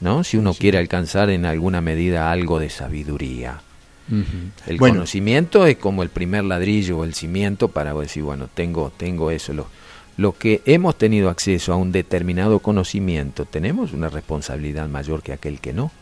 ¿no? 0.00 0.24
Si 0.24 0.36
uno 0.36 0.54
quiere 0.54 0.78
alcanzar 0.78 1.30
en 1.30 1.46
alguna 1.46 1.80
medida 1.80 2.30
algo 2.30 2.58
de 2.58 2.70
sabiduría. 2.70 3.60
El 4.66 4.78
conocimiento 4.78 5.66
es 5.66 5.76
como 5.76 6.02
el 6.02 6.08
primer 6.08 6.42
ladrillo 6.42 6.98
o 6.98 7.04
el 7.04 7.14
cimiento 7.14 7.68
para 7.68 7.94
decir, 7.94 8.24
bueno, 8.24 8.48
tengo, 8.52 8.92
tengo 8.96 9.30
eso. 9.30 9.52
Lo, 9.52 9.68
lo 10.16 10.36
que 10.36 10.62
hemos 10.66 10.98
tenido 10.98 11.30
acceso 11.30 11.72
a 11.72 11.76
un 11.76 11.92
determinado 11.92 12.58
conocimiento, 12.58 13.44
tenemos 13.44 13.92
una 13.92 14.08
responsabilidad 14.08 14.88
mayor 14.88 15.22
que 15.22 15.32
aquel 15.32 15.60
que 15.60 15.72
no. 15.72 15.92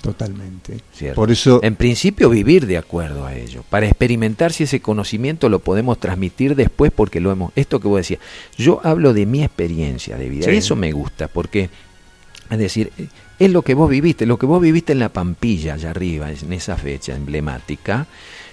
Totalmente. 0.00 0.80
Por 1.14 1.30
eso, 1.30 1.60
en 1.62 1.76
principio, 1.76 2.30
vivir 2.30 2.66
de 2.66 2.78
acuerdo 2.78 3.26
a 3.26 3.34
ello, 3.34 3.64
para 3.68 3.86
experimentar 3.86 4.52
si 4.52 4.64
ese 4.64 4.80
conocimiento 4.80 5.48
lo 5.48 5.58
podemos 5.58 5.98
transmitir 5.98 6.54
después, 6.56 6.90
porque 6.90 7.20
lo 7.20 7.30
hemos. 7.30 7.52
Esto 7.54 7.80
que 7.80 7.88
vos 7.88 7.98
decías, 7.98 8.20
yo 8.56 8.80
hablo 8.82 9.12
de 9.12 9.26
mi 9.26 9.42
experiencia 9.42 10.16
de 10.16 10.28
vida, 10.28 10.50
eso 10.50 10.74
me 10.74 10.92
gusta, 10.92 11.28
porque, 11.28 11.68
es 12.50 12.58
decir, 12.58 12.92
es 13.38 13.50
lo 13.50 13.62
que 13.62 13.74
vos 13.74 13.90
viviste, 13.90 14.26
lo 14.26 14.38
que 14.38 14.46
vos 14.46 14.60
viviste 14.60 14.92
en 14.92 15.00
la 15.00 15.10
Pampilla, 15.10 15.74
allá 15.74 15.90
arriba, 15.90 16.30
en 16.30 16.52
esa 16.52 16.76
fecha 16.76 17.14
emblemática, 17.14 18.06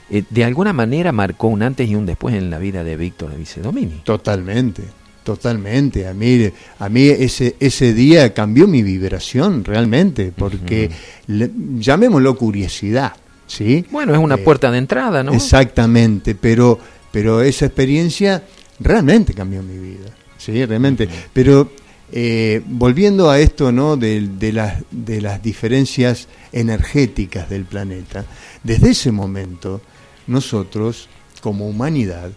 eh, 0.10 0.24
de 0.30 0.44
alguna 0.44 0.74
manera 0.74 1.12
marcó 1.12 1.48
un 1.48 1.62
antes 1.62 1.90
y 1.90 1.96
un 1.96 2.06
después 2.06 2.36
en 2.36 2.50
la 2.50 2.60
vida 2.60 2.84
de 2.84 2.96
Víctor 2.98 3.36
Vicedomini. 3.36 4.02
Totalmente. 4.04 4.84
Totalmente, 5.28 6.08
a 6.08 6.14
mí, 6.14 6.50
a 6.80 6.88
mí 6.88 7.10
ese, 7.10 7.58
ese 7.60 7.94
día 7.94 8.34
cambió 8.34 8.66
mi 8.66 8.82
vibración 8.82 9.66
realmente, 9.66 10.32
porque 10.34 10.90
llamémoslo 11.28 12.38
curiosidad, 12.38 13.12
¿sí? 13.46 13.86
Bueno, 13.92 14.14
es 14.14 14.20
una 14.20 14.36
eh, 14.36 14.38
puerta 14.38 14.72
de 14.72 14.78
entrada, 14.78 15.24
¿no? 15.24 15.34
Exactamente, 15.34 16.34
pero, 16.34 16.80
pero 17.12 17.42
esa 17.42 17.66
experiencia 17.66 18.42
realmente 18.80 19.34
cambió 19.34 19.62
mi 19.62 19.78
vida, 19.78 20.16
¿sí? 20.38 20.64
Realmente, 20.64 21.10
pero 21.34 21.72
eh, 22.14 22.62
volviendo 22.66 23.30
a 23.30 23.38
esto, 23.38 23.74
¿no? 23.74 23.98
De, 23.98 24.30
de, 24.30 24.54
las, 24.54 24.82
de 24.92 25.20
las 25.20 25.44
diferencias 25.44 26.30
energéticas 26.54 27.50
del 27.50 27.66
planeta, 27.66 28.24
desde 28.64 28.92
ese 28.92 29.12
momento, 29.12 29.82
nosotros, 30.26 31.10
como 31.42 31.68
humanidad, 31.68 32.32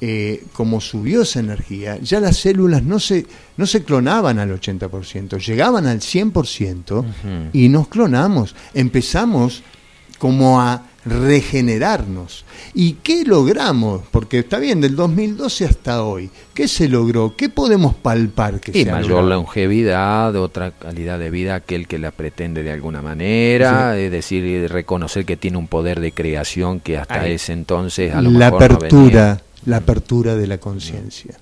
eh, 0.00 0.44
como 0.52 0.80
subió 0.80 1.22
esa 1.22 1.40
energía, 1.40 1.98
ya 1.98 2.20
las 2.20 2.36
células 2.36 2.84
no 2.84 3.00
se, 3.00 3.26
no 3.56 3.66
se 3.66 3.82
clonaban 3.82 4.38
al 4.38 4.50
80%, 4.58 5.44
llegaban 5.44 5.86
al 5.86 6.00
100% 6.00 7.50
y 7.52 7.68
nos 7.68 7.88
clonamos. 7.88 8.54
Empezamos 8.74 9.62
como 10.18 10.60
a 10.60 10.82
regenerarnos. 11.04 12.44
¿Y 12.74 12.94
qué 12.94 13.24
logramos? 13.24 14.02
Porque 14.10 14.40
está 14.40 14.58
bien, 14.58 14.80
del 14.80 14.94
2012 14.94 15.64
hasta 15.64 16.04
hoy, 16.04 16.30
¿qué 16.54 16.68
se 16.68 16.88
logró? 16.88 17.34
¿Qué 17.36 17.48
podemos 17.48 17.94
palpar? 17.94 18.60
Que 18.60 18.78
y 18.78 18.84
mayor 18.84 19.24
longevidad, 19.24 20.36
otra 20.36 20.72
calidad 20.72 21.18
de 21.18 21.30
vida 21.30 21.60
que 21.60 21.74
el 21.74 21.88
que 21.88 21.98
la 21.98 22.10
pretende 22.10 22.62
de 22.62 22.72
alguna 22.72 23.02
manera, 23.02 23.98
es 23.98 24.12
decir, 24.12 24.70
reconocer 24.70 25.24
que 25.24 25.36
tiene 25.36 25.56
un 25.56 25.66
poder 25.66 26.00
de 26.00 26.12
creación 26.12 26.80
que 26.80 26.98
hasta 26.98 27.26
ese 27.26 27.52
entonces 27.52 28.14
a 28.14 28.22
lo 28.22 28.30
la 28.30 28.48
apertura 28.48 29.40
la 29.68 29.78
apertura 29.78 30.34
de 30.34 30.46
la 30.46 30.58
conciencia. 30.58 31.34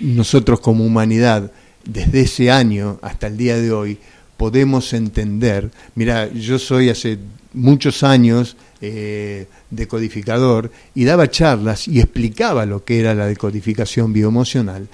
Nosotros 0.00 0.60
como 0.60 0.84
humanidad, 0.84 1.50
desde 1.84 2.20
ese 2.20 2.50
año 2.50 2.98
hasta 3.02 3.26
el 3.26 3.36
día 3.36 3.56
de 3.56 3.72
hoy, 3.72 3.98
podemos 4.36 4.92
entender, 4.92 5.70
mira, 5.96 6.32
yo 6.32 6.58
soy 6.58 6.88
hace 6.88 7.18
muchos 7.52 8.04
años 8.04 8.56
eh, 8.80 9.48
decodificador 9.70 10.70
y 10.94 11.04
daba 11.04 11.28
charlas 11.28 11.88
y 11.88 11.98
explicaba 11.98 12.64
lo 12.64 12.84
que 12.84 13.00
era 13.00 13.14
la 13.14 13.26
decodificación 13.26 14.12
bioemocional 14.12 14.88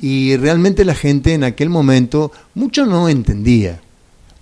y 0.00 0.36
realmente 0.36 0.84
la 0.84 0.94
gente 0.94 1.34
en 1.34 1.44
aquel 1.44 1.70
momento 1.70 2.32
mucho 2.54 2.86
no 2.86 3.08
entendía. 3.08 3.80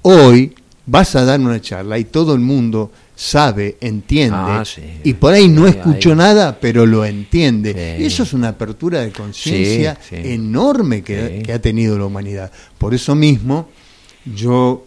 Hoy 0.03 0.55
vas 0.87 1.17
a 1.17 1.25
dar 1.25 1.41
una 1.41 1.61
charla 1.61 1.99
y 1.99 2.05
todo 2.05 2.35
el 2.35 2.41
mundo 2.41 2.91
sabe, 3.17 3.79
entiende, 3.81 4.37
ah, 4.37 4.63
y 5.03 5.15
por 5.15 5.33
ahí 5.33 5.49
no 5.49 5.67
escuchó 5.67 6.15
nada, 6.15 6.59
pero 6.61 6.85
lo 6.85 7.05
entiende. 7.05 7.97
Eso 8.05 8.23
es 8.23 8.33
una 8.33 8.49
apertura 8.49 9.01
de 9.01 9.11
conciencia 9.11 9.99
enorme 10.11 11.03
que, 11.03 11.51
ha 11.53 11.59
tenido 11.59 11.99
la 11.99 12.05
humanidad. 12.05 12.53
Por 12.79 12.95
eso 12.95 13.15
mismo 13.15 13.69
yo 14.25 14.85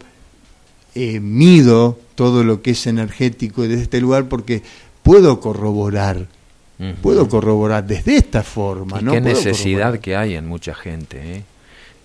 eh, 0.94 1.20
mido 1.20 1.98
todo 2.14 2.44
lo 2.44 2.62
que 2.62 2.70
es 2.70 2.86
energético 2.86 3.62
desde 3.62 3.82
este 3.82 4.00
lugar 4.00 4.28
porque 4.28 4.62
puedo 5.02 5.40
corroborar 5.40 6.28
puedo 7.02 7.28
corroborar 7.28 7.86
desde 7.86 8.16
esta 8.16 8.42
forma. 8.42 9.00
¿no? 9.00 9.12
Qué 9.12 9.20
necesidad 9.20 9.98
que 9.98 10.16
hay 10.16 10.34
en 10.34 10.46
mucha 10.46 10.74
gente, 10.74 11.36
¿eh? 11.36 11.42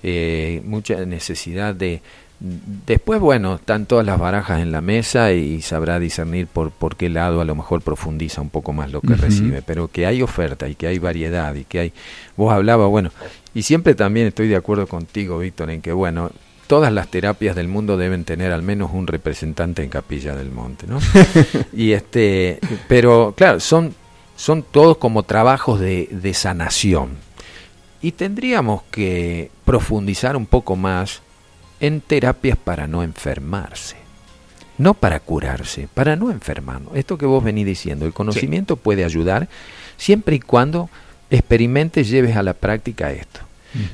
Eh, 0.03 0.61
mucha 0.65 1.03
necesidad 1.05 1.73
de... 1.73 2.01
Después, 2.39 3.19
bueno, 3.19 3.55
están 3.55 3.85
todas 3.85 4.05
las 4.05 4.19
barajas 4.19 4.61
en 4.61 4.71
la 4.71 4.81
mesa 4.81 5.31
y 5.31 5.61
sabrá 5.61 5.99
discernir 5.99 6.47
por, 6.47 6.71
por 6.71 6.95
qué 6.95 7.09
lado 7.09 7.41
a 7.41 7.45
lo 7.45 7.55
mejor 7.55 7.81
profundiza 7.81 8.41
un 8.41 8.49
poco 8.49 8.73
más 8.73 8.91
lo 8.91 9.01
que 9.01 9.15
recibe, 9.15 9.61
pero 9.61 9.87
que 9.87 10.05
hay 10.05 10.21
oferta 10.21 10.67
y 10.67 10.75
que 10.75 10.87
hay 10.87 10.99
variedad 10.99 11.55
y 11.55 11.63
que 11.63 11.79
hay... 11.79 11.93
Vos 12.35 12.53
hablabas, 12.53 12.89
bueno, 12.89 13.11
y 13.53 13.63
siempre 13.63 13.95
también 13.95 14.27
estoy 14.27 14.47
de 14.49 14.57
acuerdo 14.57 14.85
contigo, 14.85 15.39
Víctor, 15.39 15.69
en 15.69 15.81
que, 15.81 15.93
bueno, 15.93 16.29
todas 16.67 16.91
las 16.91 17.07
terapias 17.07 17.55
del 17.55 17.69
mundo 17.69 17.95
deben 17.95 18.25
tener 18.25 18.51
al 18.51 18.63
menos 18.63 18.91
un 18.93 19.07
representante 19.07 19.83
en 19.83 19.89
Capilla 19.89 20.35
del 20.35 20.51
Monte, 20.51 20.87
¿no? 20.87 20.99
y 21.73 21.93
este, 21.93 22.59
pero 22.87 23.33
claro, 23.35 23.59
son 23.59 23.95
son 24.35 24.63
todos 24.63 24.97
como 24.97 25.23
trabajos 25.23 25.79
de, 25.79 26.07
de 26.11 26.33
sanación. 26.33 27.11
Y 28.01 28.11
tendríamos 28.11 28.83
que 28.91 29.49
profundizar 29.63 30.35
un 30.35 30.45
poco 30.45 30.75
más 30.75 31.21
en 31.85 32.01
terapias 32.01 32.57
para 32.57 32.87
no 32.87 33.03
enfermarse. 33.03 33.97
No 34.77 34.93
para 34.93 35.19
curarse, 35.19 35.87
para 35.93 36.15
no 36.15 36.31
enfermarnos. 36.31 36.95
Esto 36.95 37.17
que 37.17 37.25
vos 37.25 37.43
venís 37.43 37.65
diciendo, 37.65 38.05
el 38.05 38.13
conocimiento 38.13 38.75
puede 38.75 39.05
ayudar 39.05 39.47
siempre 39.97 40.35
y 40.35 40.39
cuando 40.39 40.89
experimentes, 41.29 42.09
lleves 42.09 42.35
a 42.35 42.43
la 42.43 42.53
práctica 42.53 43.11
esto. 43.11 43.41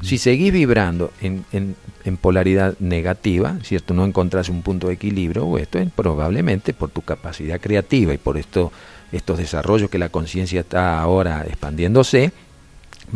Si 0.04 0.20
seguís 0.20 0.54
vibrando 0.54 1.12
en, 1.22 1.44
en, 1.52 1.76
en, 2.04 2.16
polaridad 2.16 2.76
negativa, 2.80 3.58
¿cierto? 3.64 3.96
No 3.96 4.06
encontrás 4.06 4.48
un 4.48 4.62
punto 4.62 4.88
de 4.88 4.94
equilibrio, 4.94 5.48
o 5.48 5.58
esto 5.58 5.80
es 5.80 5.89
probablemente 5.92 6.76
por 6.76 6.92
tu 6.92 7.02
capacidad 7.02 7.60
creativa 7.60 8.14
y 8.14 8.20
por 8.20 8.38
esto 8.38 8.72
estos 9.12 9.39
desarrollos 9.39 9.89
que 9.89 9.98
la 9.98 10.10
conciencia 10.10 10.60
está 10.60 11.00
ahora 11.00 11.46
expandiéndose, 11.48 12.32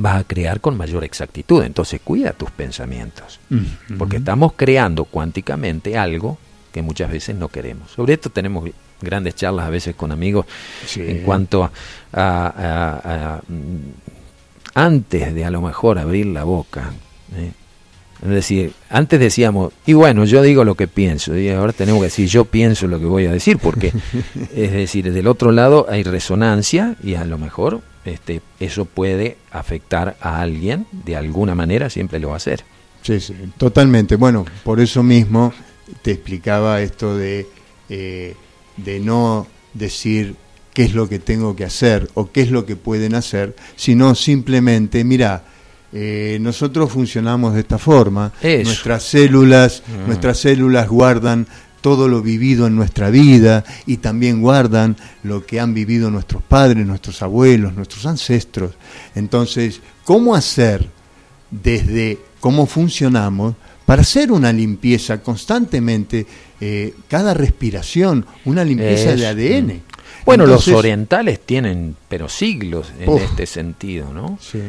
va 0.03 0.17
a 0.17 0.23
crear 0.23 0.61
con 0.61 0.77
mayor 0.77 1.03
exactitud. 1.03 1.63
Entonces 1.63 2.01
cuida 2.03 2.33
tus 2.33 2.51
pensamientos, 2.51 3.39
porque 3.97 4.17
estamos 4.17 4.53
creando 4.55 5.05
cuánticamente 5.05 5.97
algo 5.97 6.37
que 6.71 6.81
muchas 6.81 7.11
veces 7.11 7.35
no 7.35 7.47
queremos. 7.47 7.91
Sobre 7.91 8.13
esto 8.13 8.29
tenemos 8.29 8.69
grandes 9.01 9.35
charlas 9.35 9.65
a 9.65 9.69
veces 9.69 9.95
con 9.95 10.11
amigos 10.11 10.45
en 10.95 11.23
cuanto 11.23 11.69
a, 12.13 13.41
mm, 13.47 13.77
antes 14.73 15.33
de 15.33 15.45
a 15.45 15.51
lo 15.51 15.61
mejor 15.61 15.99
abrir 15.99 16.27
la 16.27 16.43
boca. 16.43 16.91
¿eh? 17.35 17.51
Es 18.21 18.29
decir, 18.29 18.73
antes 18.89 19.19
decíamos, 19.19 19.73
y 19.85 19.93
bueno, 19.93 20.25
yo 20.25 20.41
digo 20.41 20.63
lo 20.63 20.75
que 20.75 20.87
pienso, 20.87 21.37
y 21.37 21.49
ahora 21.49 21.73
tenemos 21.73 22.01
que 22.01 22.05
decir, 22.05 22.27
yo 22.27 22.45
pienso 22.45 22.87
lo 22.87 22.99
que 22.99 23.05
voy 23.05 23.25
a 23.25 23.31
decir, 23.31 23.57
porque, 23.57 23.91
es 24.55 24.71
decir, 24.71 25.11
del 25.11 25.27
otro 25.27 25.51
lado 25.51 25.85
hay 25.89 26.03
resonancia 26.03 26.95
y 27.03 27.15
a 27.15 27.25
lo 27.25 27.37
mejor 27.37 27.81
este, 28.05 28.41
eso 28.59 28.85
puede 28.85 29.37
afectar 29.51 30.15
a 30.21 30.41
alguien 30.41 30.87
de 30.91 31.15
alguna 31.15 31.55
manera, 31.55 31.89
siempre 31.89 32.19
lo 32.19 32.29
va 32.29 32.35
a 32.35 32.37
hacer. 32.37 32.63
Sí, 33.01 33.19
sí, 33.19 33.35
totalmente. 33.57 34.15
Bueno, 34.15 34.45
por 34.63 34.79
eso 34.79 35.03
mismo 35.03 35.53
te 36.01 36.11
explicaba 36.11 36.81
esto 36.81 37.15
de, 37.15 37.47
eh, 37.89 38.35
de 38.77 38.99
no 38.99 39.45
decir 39.73 40.35
qué 40.73 40.83
es 40.83 40.93
lo 40.93 41.07
que 41.07 41.19
tengo 41.19 41.55
que 41.55 41.65
hacer 41.65 42.09
o 42.15 42.31
qué 42.31 42.41
es 42.41 42.51
lo 42.51 42.65
que 42.65 42.75
pueden 42.75 43.15
hacer, 43.15 43.55
sino 43.75 44.15
simplemente, 44.15 45.03
mira, 45.03 45.43
eh, 45.97 46.39
nosotros 46.41 46.91
funcionamos 46.91 47.53
de 47.53 47.61
esta 47.61 47.77
forma. 47.77 48.33
Nuestras 48.43 49.01
células, 49.01 49.81
mm. 49.87 50.07
nuestras 50.07 50.39
células 50.39 50.89
guardan 50.89 51.47
todo 51.79 52.09
lo 52.09 52.21
vivido 52.21 52.67
en 52.67 52.75
nuestra 52.75 53.09
vida 53.09 53.63
y 53.85 53.97
también 53.97 54.41
guardan 54.41 54.97
lo 55.23 55.45
que 55.45 55.61
han 55.61 55.73
vivido 55.73 56.11
nuestros 56.11 56.43
padres, 56.43 56.85
nuestros 56.85 57.21
abuelos, 57.21 57.75
nuestros 57.75 58.05
ancestros. 58.05 58.71
Entonces, 59.15 59.79
¿cómo 60.03 60.35
hacer 60.35 60.85
desde 61.49 62.19
cómo 62.41 62.65
funcionamos 62.65 63.55
para 63.85 64.01
hacer 64.01 64.33
una 64.33 64.51
limpieza 64.51 65.21
constantemente, 65.21 66.27
eh, 66.59 66.93
cada 67.07 67.33
respiración, 67.33 68.25
una 68.43 68.65
limpieza 68.65 69.15
de 69.15 69.27
ADN? 69.27 69.81
Bueno, 70.25 70.45
los 70.45 70.67
orientales 70.67 71.39
tienen, 71.39 71.95
pero 72.09 72.27
siglos 72.27 72.91
en 72.99 73.17
este 73.19 73.45
sentido, 73.45 74.11
¿no? 74.11 74.37
Sí 74.41 74.59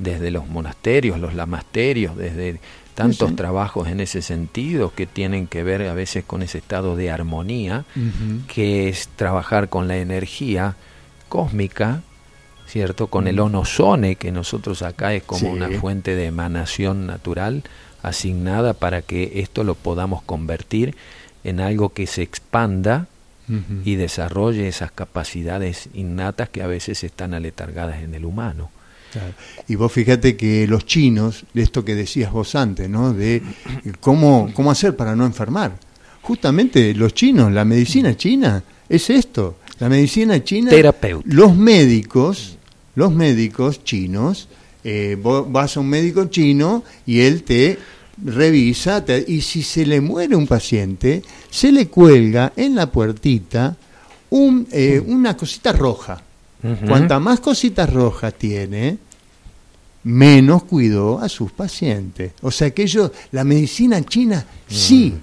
desde 0.00 0.30
los 0.30 0.48
monasterios, 0.48 1.20
los 1.20 1.34
lamasterios, 1.34 2.16
desde 2.16 2.58
tantos 2.94 3.36
trabajos 3.36 3.88
en 3.88 4.00
ese 4.00 4.20
sentido 4.22 4.92
que 4.94 5.06
tienen 5.06 5.46
que 5.46 5.62
ver 5.62 5.82
a 5.82 5.94
veces 5.94 6.24
con 6.24 6.42
ese 6.42 6.58
estado 6.58 6.96
de 6.96 7.10
armonía, 7.10 7.84
que 8.48 8.88
es 8.88 9.08
trabajar 9.16 9.68
con 9.68 9.88
la 9.88 9.98
energía 9.98 10.76
cósmica, 11.28 12.02
¿cierto? 12.66 13.06
Con 13.06 13.28
el 13.28 13.40
onosone, 13.40 14.16
que 14.16 14.32
nosotros 14.32 14.82
acá 14.82 15.14
es 15.14 15.22
como 15.22 15.50
una 15.50 15.70
fuente 15.70 16.14
de 16.14 16.26
emanación 16.26 17.06
natural 17.06 17.62
asignada 18.02 18.74
para 18.74 19.02
que 19.02 19.40
esto 19.40 19.64
lo 19.64 19.74
podamos 19.74 20.22
convertir 20.22 20.96
en 21.44 21.60
algo 21.60 21.90
que 21.90 22.06
se 22.06 22.22
expanda 22.22 23.06
y 23.84 23.96
desarrolle 23.96 24.68
esas 24.68 24.92
capacidades 24.92 25.88
innatas 25.92 26.48
que 26.48 26.62
a 26.62 26.68
veces 26.68 27.02
están 27.02 27.34
aletargadas 27.34 28.00
en 28.02 28.14
el 28.14 28.24
humano. 28.24 28.70
Y 29.68 29.74
vos 29.74 29.92
fíjate 29.92 30.36
que 30.36 30.66
los 30.66 30.86
chinos, 30.86 31.44
de 31.54 31.62
esto 31.62 31.84
que 31.84 31.94
decías 31.94 32.32
vos 32.32 32.54
antes, 32.54 32.88
¿no? 32.88 33.12
De 33.12 33.42
cómo, 34.00 34.50
cómo 34.54 34.70
hacer 34.70 34.96
para 34.96 35.16
no 35.16 35.26
enfermar. 35.26 35.78
Justamente 36.22 36.94
los 36.94 37.14
chinos, 37.14 37.52
la 37.52 37.64
medicina 37.64 38.16
china, 38.16 38.62
es 38.88 39.10
esto. 39.10 39.56
La 39.78 39.88
medicina 39.88 40.42
china. 40.44 40.70
Los 41.24 41.56
médicos, 41.56 42.58
los 42.94 43.12
médicos 43.12 43.82
chinos, 43.82 44.48
eh, 44.84 45.16
vos 45.20 45.50
vas 45.50 45.76
a 45.76 45.80
un 45.80 45.88
médico 45.88 46.26
chino 46.26 46.84
y 47.06 47.20
él 47.20 47.42
te 47.42 47.78
revisa 48.22 49.04
y 49.26 49.40
si 49.40 49.62
se 49.62 49.86
le 49.86 50.00
muere 50.00 50.36
un 50.36 50.46
paciente, 50.46 51.22
se 51.50 51.72
le 51.72 51.88
cuelga 51.88 52.52
en 52.56 52.74
la 52.74 52.90
puertita 52.90 53.76
un, 54.30 54.66
eh, 54.70 55.02
una 55.04 55.36
cosita 55.36 55.72
roja 55.72 56.22
Cuanta 56.86 57.18
más 57.18 57.40
cositas 57.40 57.90
rojas 57.90 58.34
tiene, 58.34 58.98
menos 60.04 60.64
cuidó 60.64 61.18
a 61.18 61.28
sus 61.28 61.52
pacientes. 61.52 62.32
O 62.42 62.50
sea 62.50 62.70
que 62.70 62.82
ellos, 62.82 63.10
la 63.32 63.44
medicina 63.44 64.02
china 64.04 64.44
sí 64.68 65.14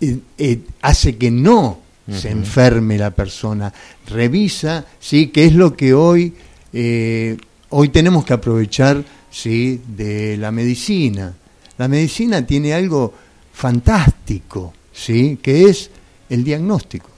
mm. 0.00 0.04
eh, 0.04 0.18
eh, 0.38 0.60
hace 0.82 1.16
que 1.16 1.30
no 1.30 1.80
se 2.10 2.30
enferme 2.30 2.96
la 2.96 3.10
persona. 3.10 3.72
Revisa, 4.06 4.86
sí, 5.00 5.28
qué 5.28 5.46
es 5.46 5.54
lo 5.54 5.76
que 5.76 5.92
hoy, 5.92 6.32
eh, 6.72 7.36
hoy 7.70 7.88
tenemos 7.88 8.24
que 8.24 8.32
aprovechar, 8.32 9.04
sí, 9.30 9.80
de 9.88 10.36
la 10.36 10.52
medicina. 10.52 11.34
La 11.78 11.88
medicina 11.88 12.46
tiene 12.46 12.72
algo 12.72 13.12
fantástico, 13.52 14.72
sí, 14.92 15.38
que 15.42 15.64
es 15.64 15.90
el 16.30 16.44
diagnóstico. 16.44 17.10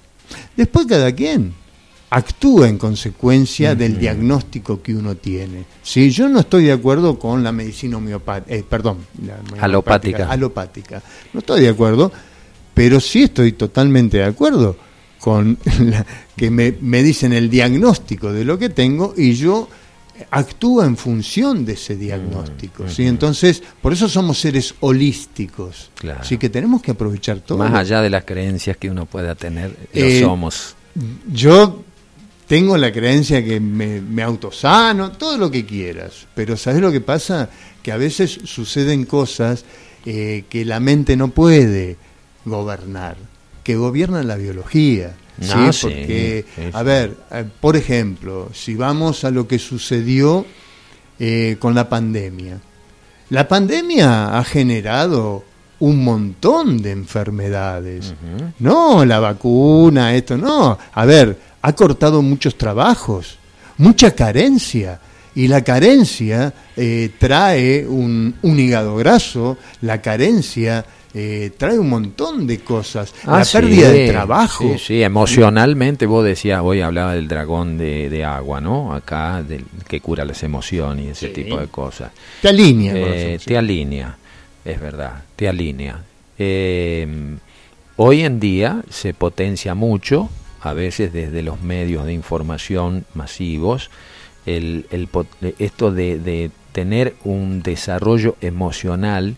Después 0.56 0.86
cada 0.86 1.14
quien 1.14 1.52
actúa 2.10 2.68
en 2.68 2.78
consecuencia 2.78 3.74
del 3.74 3.98
diagnóstico 3.98 4.82
que 4.82 4.94
uno 4.94 5.16
tiene. 5.16 5.64
Si 5.82 6.10
yo 6.10 6.28
no 6.28 6.40
estoy 6.40 6.64
de 6.64 6.72
acuerdo 6.72 7.18
con 7.18 7.42
la 7.44 7.52
medicina 7.52 7.98
homeopática, 7.98 8.54
eh, 8.54 8.64
perdón, 8.68 8.98
alopática. 9.60 10.30
alopática, 10.30 11.02
no 11.32 11.40
estoy 11.40 11.62
de 11.62 11.68
acuerdo, 11.68 12.10
pero 12.72 13.00
sí 13.00 13.24
estoy 13.24 13.52
totalmente 13.52 14.18
de 14.18 14.24
acuerdo 14.24 14.76
con 15.18 15.58
que 16.36 16.50
me, 16.50 17.02
dicen 17.02 17.32
el 17.32 17.50
diagnóstico 17.50 18.32
de 18.32 18.44
lo 18.44 18.58
que 18.58 18.70
tengo 18.70 19.14
y 19.16 19.34
yo 19.34 19.68
actúo 20.30 20.82
en 20.84 20.96
función 20.96 21.64
de 21.64 21.74
ese 21.74 21.96
diagnóstico. 21.96 22.88
¿sí? 22.88 23.06
Entonces, 23.06 23.62
por 23.82 23.92
eso 23.92 24.08
somos 24.08 24.40
seres 24.40 24.74
holísticos. 24.80 25.90
Así 26.18 26.38
que 26.38 26.48
tenemos 26.48 26.82
que 26.82 26.92
aprovechar 26.92 27.40
todo. 27.40 27.58
Más 27.58 27.74
allá 27.74 28.00
de 28.00 28.10
las 28.10 28.24
creencias 28.24 28.76
que 28.76 28.90
uno 28.90 29.06
pueda 29.06 29.34
tener, 29.34 29.76
lo 29.92 30.04
eh, 30.04 30.20
somos. 30.20 30.74
Yo 31.30 31.84
tengo 32.48 32.78
la 32.78 32.90
creencia 32.90 33.44
que 33.44 33.60
me, 33.60 34.00
me, 34.00 34.22
autosano, 34.22 35.12
todo 35.12 35.36
lo 35.36 35.50
que 35.50 35.66
quieras, 35.66 36.26
pero 36.34 36.56
¿sabes 36.56 36.80
lo 36.80 36.90
que 36.90 37.02
pasa? 37.02 37.50
Que 37.82 37.92
a 37.92 37.98
veces 37.98 38.40
suceden 38.44 39.04
cosas 39.04 39.64
eh, 40.06 40.44
que 40.48 40.64
la 40.64 40.80
mente 40.80 41.16
no 41.16 41.28
puede 41.28 41.98
gobernar, 42.46 43.18
que 43.62 43.76
gobiernan 43.76 44.26
la 44.26 44.36
biología. 44.36 45.14
¿sí? 45.40 45.52
Ah, 45.54 45.70
Porque, 45.80 46.46
a 46.72 46.82
ver, 46.82 47.16
eh, 47.30 47.44
por 47.60 47.76
ejemplo, 47.76 48.48
si 48.54 48.74
vamos 48.74 49.24
a 49.24 49.30
lo 49.30 49.46
que 49.46 49.58
sucedió 49.58 50.46
eh, 51.18 51.56
con 51.58 51.74
la 51.74 51.88
pandemia. 51.88 52.60
La 53.30 53.46
pandemia 53.46 54.38
ha 54.38 54.44
generado 54.44 55.44
un 55.80 56.02
montón 56.02 56.80
de 56.80 56.92
enfermedades. 56.92 58.14
No, 58.58 59.04
la 59.04 59.20
vacuna, 59.20 60.14
esto, 60.14 60.38
no. 60.38 60.78
A 60.92 61.04
ver, 61.04 61.36
ha 61.68 61.74
cortado 61.74 62.22
muchos 62.22 62.56
trabajos, 62.56 63.38
mucha 63.76 64.12
carencia. 64.12 65.00
Y 65.34 65.46
la 65.46 65.62
carencia 65.62 66.52
eh, 66.76 67.10
trae 67.18 67.86
un, 67.86 68.34
hígado 68.42 68.96
graso, 68.96 69.58
la 69.82 70.00
carencia 70.00 70.84
eh, 71.12 71.52
trae 71.56 71.78
un 71.78 71.90
montón 71.90 72.46
de 72.46 72.60
cosas. 72.60 73.14
Ah, 73.24 73.40
la 73.40 73.44
pérdida 73.44 73.90
de 73.90 74.08
trabajo. 74.08 74.64
Sí, 74.64 74.78
sí, 74.78 75.02
emocionalmente 75.02 76.06
vos 76.06 76.24
decías, 76.24 76.62
hoy 76.64 76.80
hablaba 76.80 77.14
del 77.14 77.28
dragón 77.28 77.76
de, 77.76 78.24
agua, 78.24 78.62
¿no? 78.62 78.94
Acá, 78.94 79.42
del, 79.42 79.64
que 79.86 80.00
cura 80.00 80.24
las 80.24 80.42
emociones 80.42 81.04
y 81.04 81.08
ese 81.10 81.28
tipo 81.28 81.58
de 81.58 81.68
cosas. 81.68 82.10
Te 82.40 82.48
alinea. 82.48 82.94
Eh, 82.96 83.38
te 83.44 83.58
alinea, 83.58 84.16
es 84.64 84.80
verdad, 84.80 85.22
te 85.36 85.48
alinea. 85.48 86.02
hoy 87.96 88.22
en 88.22 88.40
día 88.40 88.82
se 88.88 89.12
potencia 89.12 89.74
mucho, 89.74 90.30
a 90.60 90.72
veces 90.72 91.12
desde 91.12 91.42
los 91.42 91.60
medios 91.62 92.04
de 92.04 92.12
información 92.12 93.04
masivos, 93.14 93.90
el, 94.46 94.86
esto 95.58 95.92
de, 95.92 96.50
tener 96.72 97.16
un 97.24 97.62
desarrollo 97.62 98.36
emocional 98.40 99.36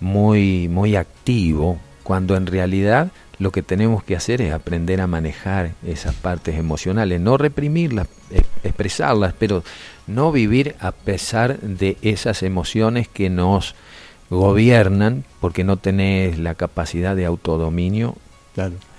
muy, 0.00 0.68
muy 0.68 0.96
activo, 0.96 1.78
cuando 2.02 2.36
en 2.36 2.46
realidad 2.46 3.12
lo 3.38 3.52
que 3.52 3.62
tenemos 3.62 4.02
que 4.02 4.16
hacer 4.16 4.42
es 4.42 4.52
aprender 4.52 5.00
a 5.00 5.06
manejar 5.06 5.72
esas 5.86 6.14
partes 6.14 6.58
emocionales, 6.58 7.20
no 7.20 7.36
reprimirlas, 7.36 8.08
expresarlas, 8.64 9.34
pero 9.38 9.62
no 10.06 10.32
vivir 10.32 10.74
a 10.80 10.92
pesar 10.92 11.58
de 11.60 11.96
esas 12.02 12.42
emociones 12.42 13.08
que 13.08 13.30
nos 13.30 13.74
gobiernan 14.28 15.24
porque 15.40 15.64
no 15.64 15.76
tenés 15.76 16.38
la 16.38 16.54
capacidad 16.54 17.16
de 17.16 17.26
autodominio 17.26 18.16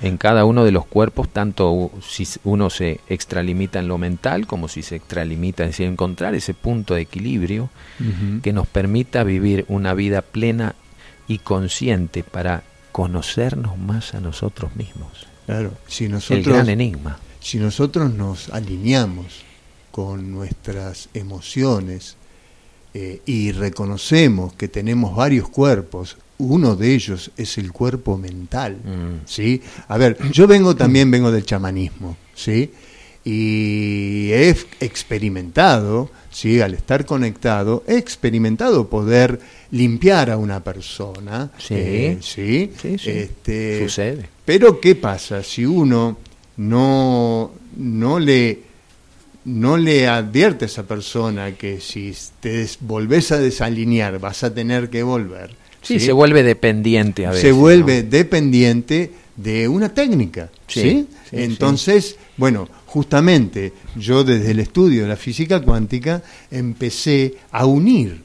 en 0.01 0.17
cada 0.17 0.45
uno 0.45 0.63
de 0.63 0.71
los 0.71 0.85
cuerpos, 0.85 1.29
tanto 1.29 1.91
si 2.01 2.27
uno 2.43 2.69
se 2.69 2.99
extralimita 3.07 3.79
en 3.79 3.87
lo 3.87 3.97
mental 3.97 4.47
como 4.47 4.67
si 4.67 4.81
se 4.81 4.95
extralimita 4.95 5.65
en 5.65 5.73
encontrar 5.83 6.35
ese 6.35 6.53
punto 6.53 6.95
de 6.95 7.01
equilibrio 7.01 7.69
que 8.41 8.53
nos 8.53 8.67
permita 8.67 9.23
vivir 9.23 9.65
una 9.67 9.93
vida 9.93 10.21
plena 10.21 10.75
y 11.27 11.39
consciente 11.39 12.23
para 12.23 12.63
conocernos 12.91 13.77
más 13.77 14.13
a 14.13 14.19
nosotros 14.19 14.75
mismos. 14.75 15.27
Claro, 15.45 15.73
si 15.87 16.07
nosotros, 16.07 16.45
El 16.45 16.53
gran 16.53 16.69
enigma. 16.69 17.19
Si 17.39 17.57
nosotros 17.57 18.13
nos 18.13 18.49
alineamos 18.49 19.43
con 19.91 20.31
nuestras 20.31 21.09
emociones 21.13 22.15
eh, 22.93 23.21
y 23.25 23.51
reconocemos 23.51 24.53
que 24.53 24.67
tenemos 24.67 25.15
varios 25.15 25.49
cuerpos, 25.49 26.17
uno 26.41 26.75
de 26.75 26.93
ellos 26.93 27.31
es 27.37 27.57
el 27.57 27.71
cuerpo 27.71 28.17
mental, 28.17 28.77
mm. 28.83 29.25
¿sí? 29.25 29.61
A 29.87 29.97
ver, 29.97 30.17
yo 30.31 30.47
vengo 30.47 30.75
también, 30.75 31.11
vengo 31.11 31.31
del 31.31 31.45
chamanismo, 31.45 32.17
¿sí? 32.33 32.71
Y 33.23 34.31
he 34.31 34.49
experimentado, 34.79 36.09
¿sí? 36.31 36.59
Al 36.59 36.73
estar 36.73 37.05
conectado, 37.05 37.83
he 37.87 37.97
experimentado 37.97 38.89
poder 38.89 39.39
limpiar 39.69 40.31
a 40.31 40.37
una 40.37 40.63
persona, 40.63 41.51
¿sí? 41.59 41.75
Eh, 41.77 42.17
¿sí? 42.21 42.71
Este, 42.83 43.83
Sucede. 43.83 44.29
Pero 44.43 44.79
¿qué 44.79 44.95
pasa 44.95 45.43
si 45.43 45.65
uno 45.65 46.17
no, 46.57 47.51
no 47.77 48.19
le 48.19 48.71
no 49.43 49.77
le 49.77 50.07
advierte 50.07 50.65
a 50.65 50.67
esa 50.67 50.83
persona 50.83 51.53
que 51.53 51.79
si 51.79 52.13
te 52.39 52.67
volvés 52.81 53.31
a 53.31 53.39
desalinear 53.39 54.19
vas 54.19 54.43
a 54.43 54.53
tener 54.53 54.89
que 54.89 55.01
volver, 55.01 55.55
Sí, 55.81 55.99
se 55.99 56.11
vuelve 56.11 56.43
dependiente 56.43 57.25
a 57.25 57.29
veces. 57.29 57.41
Se 57.41 57.51
vuelve 57.51 58.03
dependiente 58.03 59.11
de 59.35 59.67
una 59.67 59.93
técnica, 59.93 60.49
¿sí? 60.67 61.07
Entonces, 61.31 62.17
bueno, 62.37 62.67
justamente 62.85 63.73
yo 63.95 64.23
desde 64.23 64.51
el 64.51 64.59
estudio 64.59 65.03
de 65.03 65.07
la 65.07 65.15
física 65.15 65.61
cuántica 65.61 66.21
empecé 66.49 67.35
a 67.51 67.65
unir, 67.65 68.21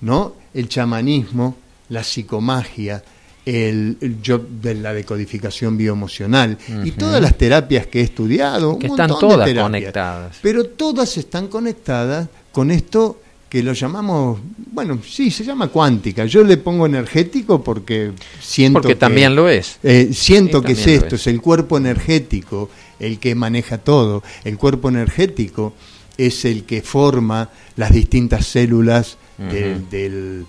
¿no? 0.00 0.34
El 0.54 0.68
chamanismo, 0.68 1.56
la 1.88 2.02
psicomagia, 2.02 3.02
el, 3.44 3.98
yo 4.22 4.38
de 4.38 4.74
la 4.74 4.94
decodificación 4.94 5.76
bioemocional 5.76 6.56
y 6.84 6.92
todas 6.92 7.20
las 7.20 7.36
terapias 7.36 7.86
que 7.86 8.00
he 8.00 8.04
estudiado, 8.04 8.78
que 8.78 8.86
están 8.86 9.08
todas 9.08 9.52
conectadas. 9.52 10.38
Pero 10.40 10.64
todas 10.64 11.16
están 11.18 11.48
conectadas 11.48 12.28
con 12.52 12.70
esto 12.70 13.20
que 13.54 13.62
lo 13.62 13.72
llamamos, 13.72 14.40
bueno, 14.72 14.98
sí, 15.08 15.30
se 15.30 15.44
llama 15.44 15.68
cuántica. 15.68 16.26
Yo 16.26 16.42
le 16.42 16.56
pongo 16.56 16.86
energético 16.86 17.62
porque 17.62 18.10
siento 18.40 18.80
porque 18.80 18.96
también 18.96 19.36
lo 19.36 19.48
es. 19.48 19.78
Eh, 19.84 20.10
siento 20.12 20.60
que 20.60 20.72
es 20.72 20.84
esto, 20.88 21.14
es. 21.14 21.28
el 21.28 21.40
cuerpo 21.40 21.78
energético 21.78 22.68
el 22.98 23.20
que 23.20 23.36
maneja 23.36 23.78
todo. 23.78 24.24
El 24.42 24.58
cuerpo 24.58 24.88
energético 24.88 25.72
es 26.18 26.44
el 26.44 26.64
que 26.64 26.82
forma 26.82 27.48
las 27.76 27.92
distintas 27.92 28.44
células 28.44 29.18
del, 29.38 30.46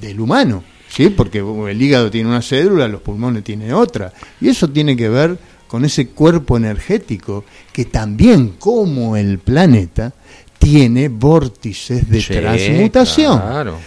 del, 0.00 0.20
humano, 0.20 0.62
¿sí? 0.88 1.08
Porque 1.08 1.38
el 1.40 1.82
hígado 1.82 2.08
tiene 2.08 2.28
una 2.28 2.40
célula, 2.40 2.86
los 2.86 3.00
pulmones 3.00 3.42
tienen 3.42 3.72
otra. 3.72 4.12
Y 4.40 4.48
eso 4.48 4.70
tiene 4.70 4.96
que 4.96 5.08
ver 5.08 5.36
con 5.66 5.84
ese 5.84 6.06
cuerpo 6.06 6.56
energético 6.56 7.44
que 7.72 7.86
también, 7.86 8.50
como 8.60 9.16
el 9.16 9.40
planeta, 9.40 10.12
tiene 10.62 11.08
vórtices 11.08 12.08
de 12.08 12.22
transmutación. 12.22 13.42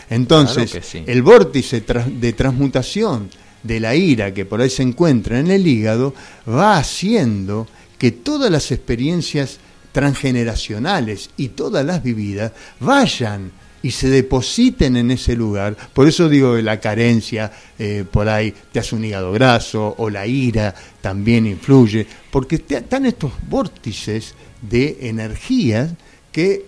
Entonces, 0.09 0.95
el 1.05 1.21
vórtice 1.21 1.82
de 1.82 2.34
transmutación 2.34 3.30
de 3.63 3.80
la 3.80 3.95
ira 3.95 4.34
que 4.34 4.45
por 4.45 4.59
ahí 4.59 4.69
se 4.69 4.84
encuentra 4.84 5.39
en 5.39 5.49
el 5.49 5.65
hígado 5.65 6.13
va 6.47 6.78
haciendo 6.78 7.65
que 7.97 8.11
todas 8.11 8.51
las 8.51 8.71
experiencias 8.73 9.59
transgeneracionales 9.93 11.30
y 11.38 11.49
todas 11.49 11.86
las 11.86 12.03
vividas 12.03 12.51
vayan 12.82 13.51
y 13.82 13.91
se 13.91 14.09
depositen 14.09 14.97
en 14.97 15.11
ese 15.11 15.36
lugar. 15.36 15.78
Por 15.93 16.09
eso 16.09 16.28
digo 16.28 16.57
que 16.57 16.61
la 16.61 16.82
carencia 16.82 17.51
eh, 17.80 18.03
por 18.09 18.28
ahí 18.28 18.53
te 18.71 18.80
hace 18.80 18.95
un 18.95 19.05
hígado 19.05 19.32
graso 19.32 19.95
o 19.97 20.09
la 20.09 20.28
ira 20.28 20.76
también 20.99 21.47
influye, 21.47 22.05
porque 22.30 22.61
están 22.67 23.05
estos 23.05 23.32
vórtices 23.47 24.34
de 24.61 24.97
energías 25.03 25.91
que 26.36 26.65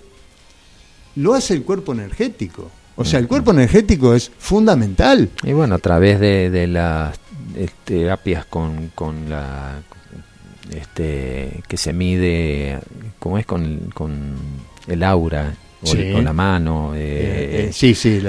lo 1.17 1.33
hace 1.33 1.53
el 1.53 1.63
cuerpo 1.63 1.91
energético. 1.91 2.71
O 2.95 3.03
sea, 3.03 3.19
el 3.19 3.27
cuerpo 3.27 3.51
energético 3.51 4.15
es 4.15 4.31
fundamental. 4.39 5.29
Y 5.43 5.51
bueno, 5.51 5.75
a 5.75 5.77
través 5.79 6.21
de, 6.21 6.67
las 6.67 7.19
terapias 7.83 8.45
con, 8.45 8.91
con 8.95 9.29
la 9.29 9.81
este 10.71 11.61
que 11.67 11.75
se 11.75 11.91
mide, 11.91 12.79
¿cómo 13.19 13.37
es? 13.37 13.45
Con, 13.45 13.91
con 13.93 14.35
el 14.87 15.03
aura, 15.03 15.53
o 15.81 16.13
con 16.13 16.23
la 16.23 16.31
mano. 16.31 16.95
Eh, 16.95 16.99
eh, 16.99 17.65
eh, 17.67 17.73
sí, 17.73 17.93
sí. 17.93 18.21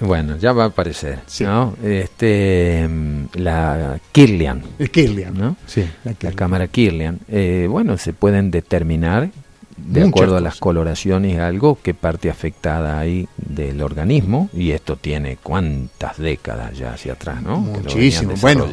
bueno, 0.00 0.38
ya 0.38 0.52
va 0.52 0.64
a 0.64 0.66
aparecer, 0.66 1.20
¿no? 1.38 1.76
Este, 1.84 2.88
la 3.34 4.00
Kirlian. 4.10 4.64
Kirlian, 4.90 5.38
¿no? 5.38 5.56
Sí, 5.66 5.88
la, 6.02 6.16
la 6.20 6.32
cámara 6.32 6.66
Kirlian. 6.66 7.20
bueno, 7.68 7.96
se 7.96 8.12
pueden 8.12 8.50
determinar 8.50 9.30
de 9.76 10.02
acuerdo 10.02 10.36
a 10.36 10.40
las 10.40 10.56
coloraciones 10.56 11.38
algo 11.38 11.78
qué 11.82 11.94
parte 11.94 12.30
afectada 12.30 12.98
hay 12.98 13.28
del 13.36 13.82
organismo 13.82 14.48
y 14.54 14.70
esto 14.70 14.96
tiene 14.96 15.36
cuántas 15.42 16.18
décadas 16.18 16.76
ya 16.76 16.94
hacia 16.94 17.12
atrás, 17.12 17.42
¿no? 17.42 17.58
Muchísimo. 17.58 18.34
Bueno, 18.40 18.66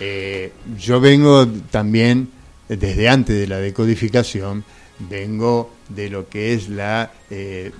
eh, 0.00 0.52
yo 0.78 1.00
vengo 1.00 1.46
también 1.70 2.30
desde 2.68 3.08
antes 3.08 3.38
de 3.38 3.46
la 3.46 3.58
decodificación 3.58 4.64
vengo 4.98 5.70
de 5.90 6.08
lo 6.08 6.28
que 6.28 6.54
es 6.54 6.68
la 6.68 7.12
eh, 7.30 7.70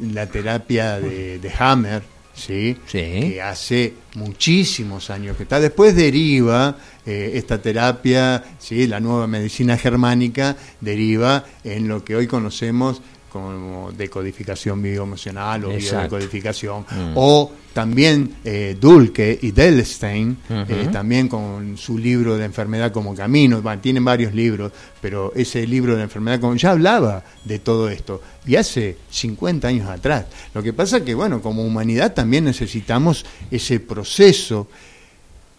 la, 0.00 0.26
terapia 0.26 0.98
de, 0.98 1.38
de 1.38 1.52
Hammer 1.58 2.02
¿sí? 2.38 2.76
que 2.90 3.40
hace 3.42 3.94
muchísimos 4.14 5.10
años 5.10 5.36
que 5.36 5.42
está. 5.42 5.60
Después 5.60 5.94
deriva 5.94 6.76
eh, 7.04 7.32
esta 7.34 7.60
terapia, 7.60 8.44
¿sí? 8.58 8.86
la 8.86 9.00
nueva 9.00 9.26
medicina 9.26 9.76
germánica, 9.76 10.56
deriva 10.80 11.44
en 11.64 11.88
lo 11.88 12.04
que 12.04 12.16
hoy 12.16 12.26
conocemos 12.26 13.02
como 13.30 13.92
decodificación 13.92 14.82
bioemocional 14.82 15.64
o 15.64 15.68
biodecodificación, 15.68 16.82
mm. 16.82 17.12
o 17.14 17.52
también 17.72 18.34
eh, 18.44 18.76
Dulke 18.80 19.38
y 19.40 19.52
Delstein, 19.52 20.36
eh, 20.50 20.88
también 20.90 21.28
con 21.28 21.76
su 21.76 21.96
libro 21.96 22.36
de 22.36 22.44
enfermedad 22.44 22.90
como 22.90 23.14
camino, 23.14 23.62
tienen 23.80 24.04
varios 24.04 24.34
libros, 24.34 24.72
pero 25.00 25.32
ese 25.36 25.66
libro 25.66 25.94
de 25.94 26.02
enfermedad 26.02 26.40
como 26.40 26.56
ya 26.56 26.72
hablaba 26.72 27.22
de 27.44 27.58
todo 27.60 27.88
esto, 27.88 28.20
y 28.46 28.56
hace 28.56 28.96
50 29.10 29.68
años 29.68 29.88
atrás. 29.88 30.26
Lo 30.54 30.62
que 30.62 30.72
pasa 30.72 31.04
que, 31.04 31.14
bueno, 31.14 31.40
como 31.40 31.64
humanidad 31.64 32.14
también 32.14 32.44
necesitamos 32.44 33.24
ese 33.50 33.78
proceso 33.78 34.66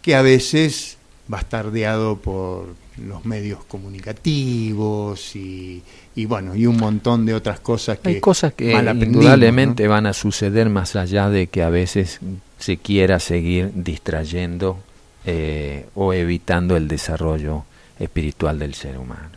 que 0.02 0.14
a 0.14 0.22
veces 0.22 0.98
bastardeado 1.30 2.16
por 2.16 2.74
los 3.06 3.24
medios 3.24 3.64
comunicativos 3.64 5.36
y, 5.36 5.82
bueno, 6.26 6.56
y 6.56 6.66
un 6.66 6.76
montón 6.76 7.24
de 7.24 7.34
otras 7.34 7.60
cosas 7.60 7.98
que... 7.98 8.08
Hay 8.08 8.20
cosas 8.20 8.52
que 8.52 8.72
indudablemente 8.72 9.86
van 9.86 10.06
a 10.06 10.12
suceder 10.12 10.68
más 10.68 10.96
allá 10.96 11.30
de 11.30 11.46
que 11.46 11.62
a 11.62 11.70
veces 11.70 12.18
se 12.58 12.76
quiera 12.78 13.20
seguir 13.20 13.70
distrayendo 13.74 14.80
eh, 15.24 15.86
o 15.94 16.12
evitando 16.12 16.76
el 16.76 16.88
desarrollo 16.88 17.64
espiritual 17.98 18.58
del 18.58 18.74
ser 18.74 18.98
humano. 18.98 19.30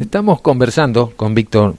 Estamos 0.00 0.40
conversando 0.40 1.12
con 1.16 1.34
Víctor, 1.34 1.74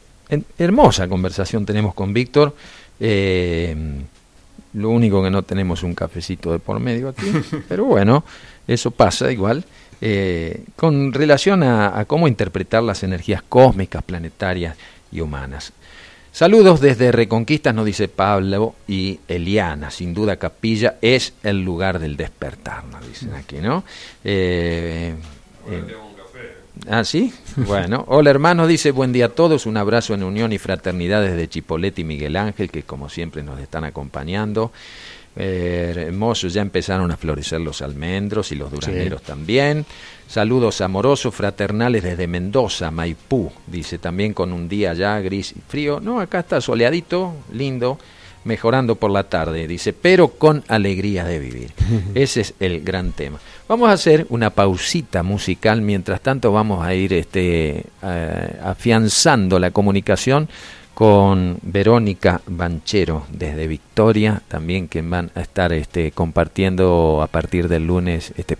hermosa 0.57 1.07
conversación 1.07 1.65
tenemos 1.65 1.93
con 1.93 2.13
Víctor. 2.13 2.53
Eh, 2.99 3.75
lo 4.73 4.89
único 4.89 5.23
que 5.23 5.29
no 5.29 5.43
tenemos 5.43 5.83
un 5.83 5.95
cafecito 5.95 6.51
de 6.51 6.59
por 6.59 6.79
medio 6.79 7.09
aquí, 7.09 7.31
pero 7.69 7.85
bueno, 7.85 8.23
eso 8.67 8.91
pasa 8.91 9.31
igual. 9.31 9.65
Eh, 9.99 10.63
con 10.75 11.11
relación 11.11 11.63
a, 11.63 12.05
cómo 12.05 12.27
interpretar 12.27 12.83
las 12.83 13.01
energías 13.03 13.41
cósmicas, 13.41 14.03
planetarias 14.03 14.77
y 15.11 15.21
humanas. 15.21 15.73
Saludos 16.31 16.81
desde 16.81 17.11
Reconquistas, 17.11 17.73
nos 17.73 17.85
dice 17.85 18.07
Pablo 18.07 18.75
y 18.87 19.19
Eliana. 19.27 19.89
Sin 19.89 20.13
duda, 20.13 20.35
Capilla 20.35 20.97
es 21.01 21.33
el 21.41 21.63
lugar 21.63 21.97
del 21.97 22.15
despertar, 22.15 22.83
nos 22.85 23.07
dicen 23.07 23.33
aquí, 23.33 23.57
¿no? 23.57 23.83
Eh, 24.23 25.15
eh, 25.67 25.83
ah, 26.87 27.03
sí. 27.03 27.33
Bueno, 27.55 28.05
hola 28.07 28.29
hermanos, 28.29 28.67
dice 28.67 28.91
buen 28.91 29.11
día 29.11 29.25
a 29.25 29.29
todos. 29.29 29.65
Un 29.65 29.77
abrazo 29.77 30.13
en 30.13 30.21
unión 30.21 30.53
y 30.53 30.59
fraternidad 30.59 31.23
desde 31.23 31.47
Chipolete 31.47 32.01
y 32.01 32.03
Miguel 32.03 32.35
Ángel, 32.35 32.69
que 32.69 32.83
como 32.83 33.09
siempre 33.09 33.41
nos 33.41 33.59
están 33.59 33.83
acompañando. 33.83 34.71
Eh, 35.39 35.93
hermosos, 36.07 36.53
ya 36.53 36.61
empezaron 36.61 37.11
a 37.11 37.17
florecer 37.17 37.61
los 37.61 37.81
almendros 37.83 38.51
y 38.51 38.55
los 38.55 38.71
duraneros 38.71 39.21
también. 39.21 39.85
Saludos 40.27 40.81
amorosos, 40.81 41.33
fraternales 41.33 42.03
desde 42.03 42.27
Mendoza, 42.27 42.89
Maipú, 42.91 43.51
dice 43.67 43.97
también 43.97 44.33
con 44.33 44.51
un 44.51 44.67
día 44.67 44.93
ya 44.93 45.19
gris 45.19 45.53
y 45.55 45.61
frío. 45.67 45.99
No, 45.99 46.19
acá 46.19 46.39
está 46.39 46.59
soleadito, 46.59 47.33
lindo, 47.53 47.99
mejorando 48.43 48.95
por 48.95 49.11
la 49.11 49.25
tarde, 49.25 49.67
dice, 49.67 49.93
pero 49.93 50.29
con 50.29 50.63
alegría 50.67 51.23
de 51.23 51.39
vivir. 51.39 51.71
Ese 52.15 52.41
es 52.41 52.53
el 52.59 52.81
gran 52.81 53.11
tema. 53.11 53.39
Vamos 53.67 53.89
a 53.89 53.93
hacer 53.93 54.25
una 54.29 54.49
pausita 54.49 55.21
musical, 55.21 55.81
mientras 55.81 56.19
tanto 56.21 56.51
vamos 56.51 56.83
a 56.83 56.95
ir 56.95 57.13
este, 57.13 57.83
eh, 58.01 58.59
afianzando 58.63 59.59
la 59.59 59.71
comunicación 59.71 60.49
con 60.97 61.59
Verónica 61.61 62.41
Banchero 62.47 63.27
desde 63.31 63.67
Victoria, 63.67 64.41
también 64.47 64.87
que 64.87 65.03
van 65.03 65.29
a 65.35 65.41
estar 65.41 65.71
este, 65.71 66.09
compartiendo 66.09 67.21
a 67.21 67.27
partir 67.27 67.67
del 67.67 67.85
lunes 67.85 68.33
este 68.35 68.57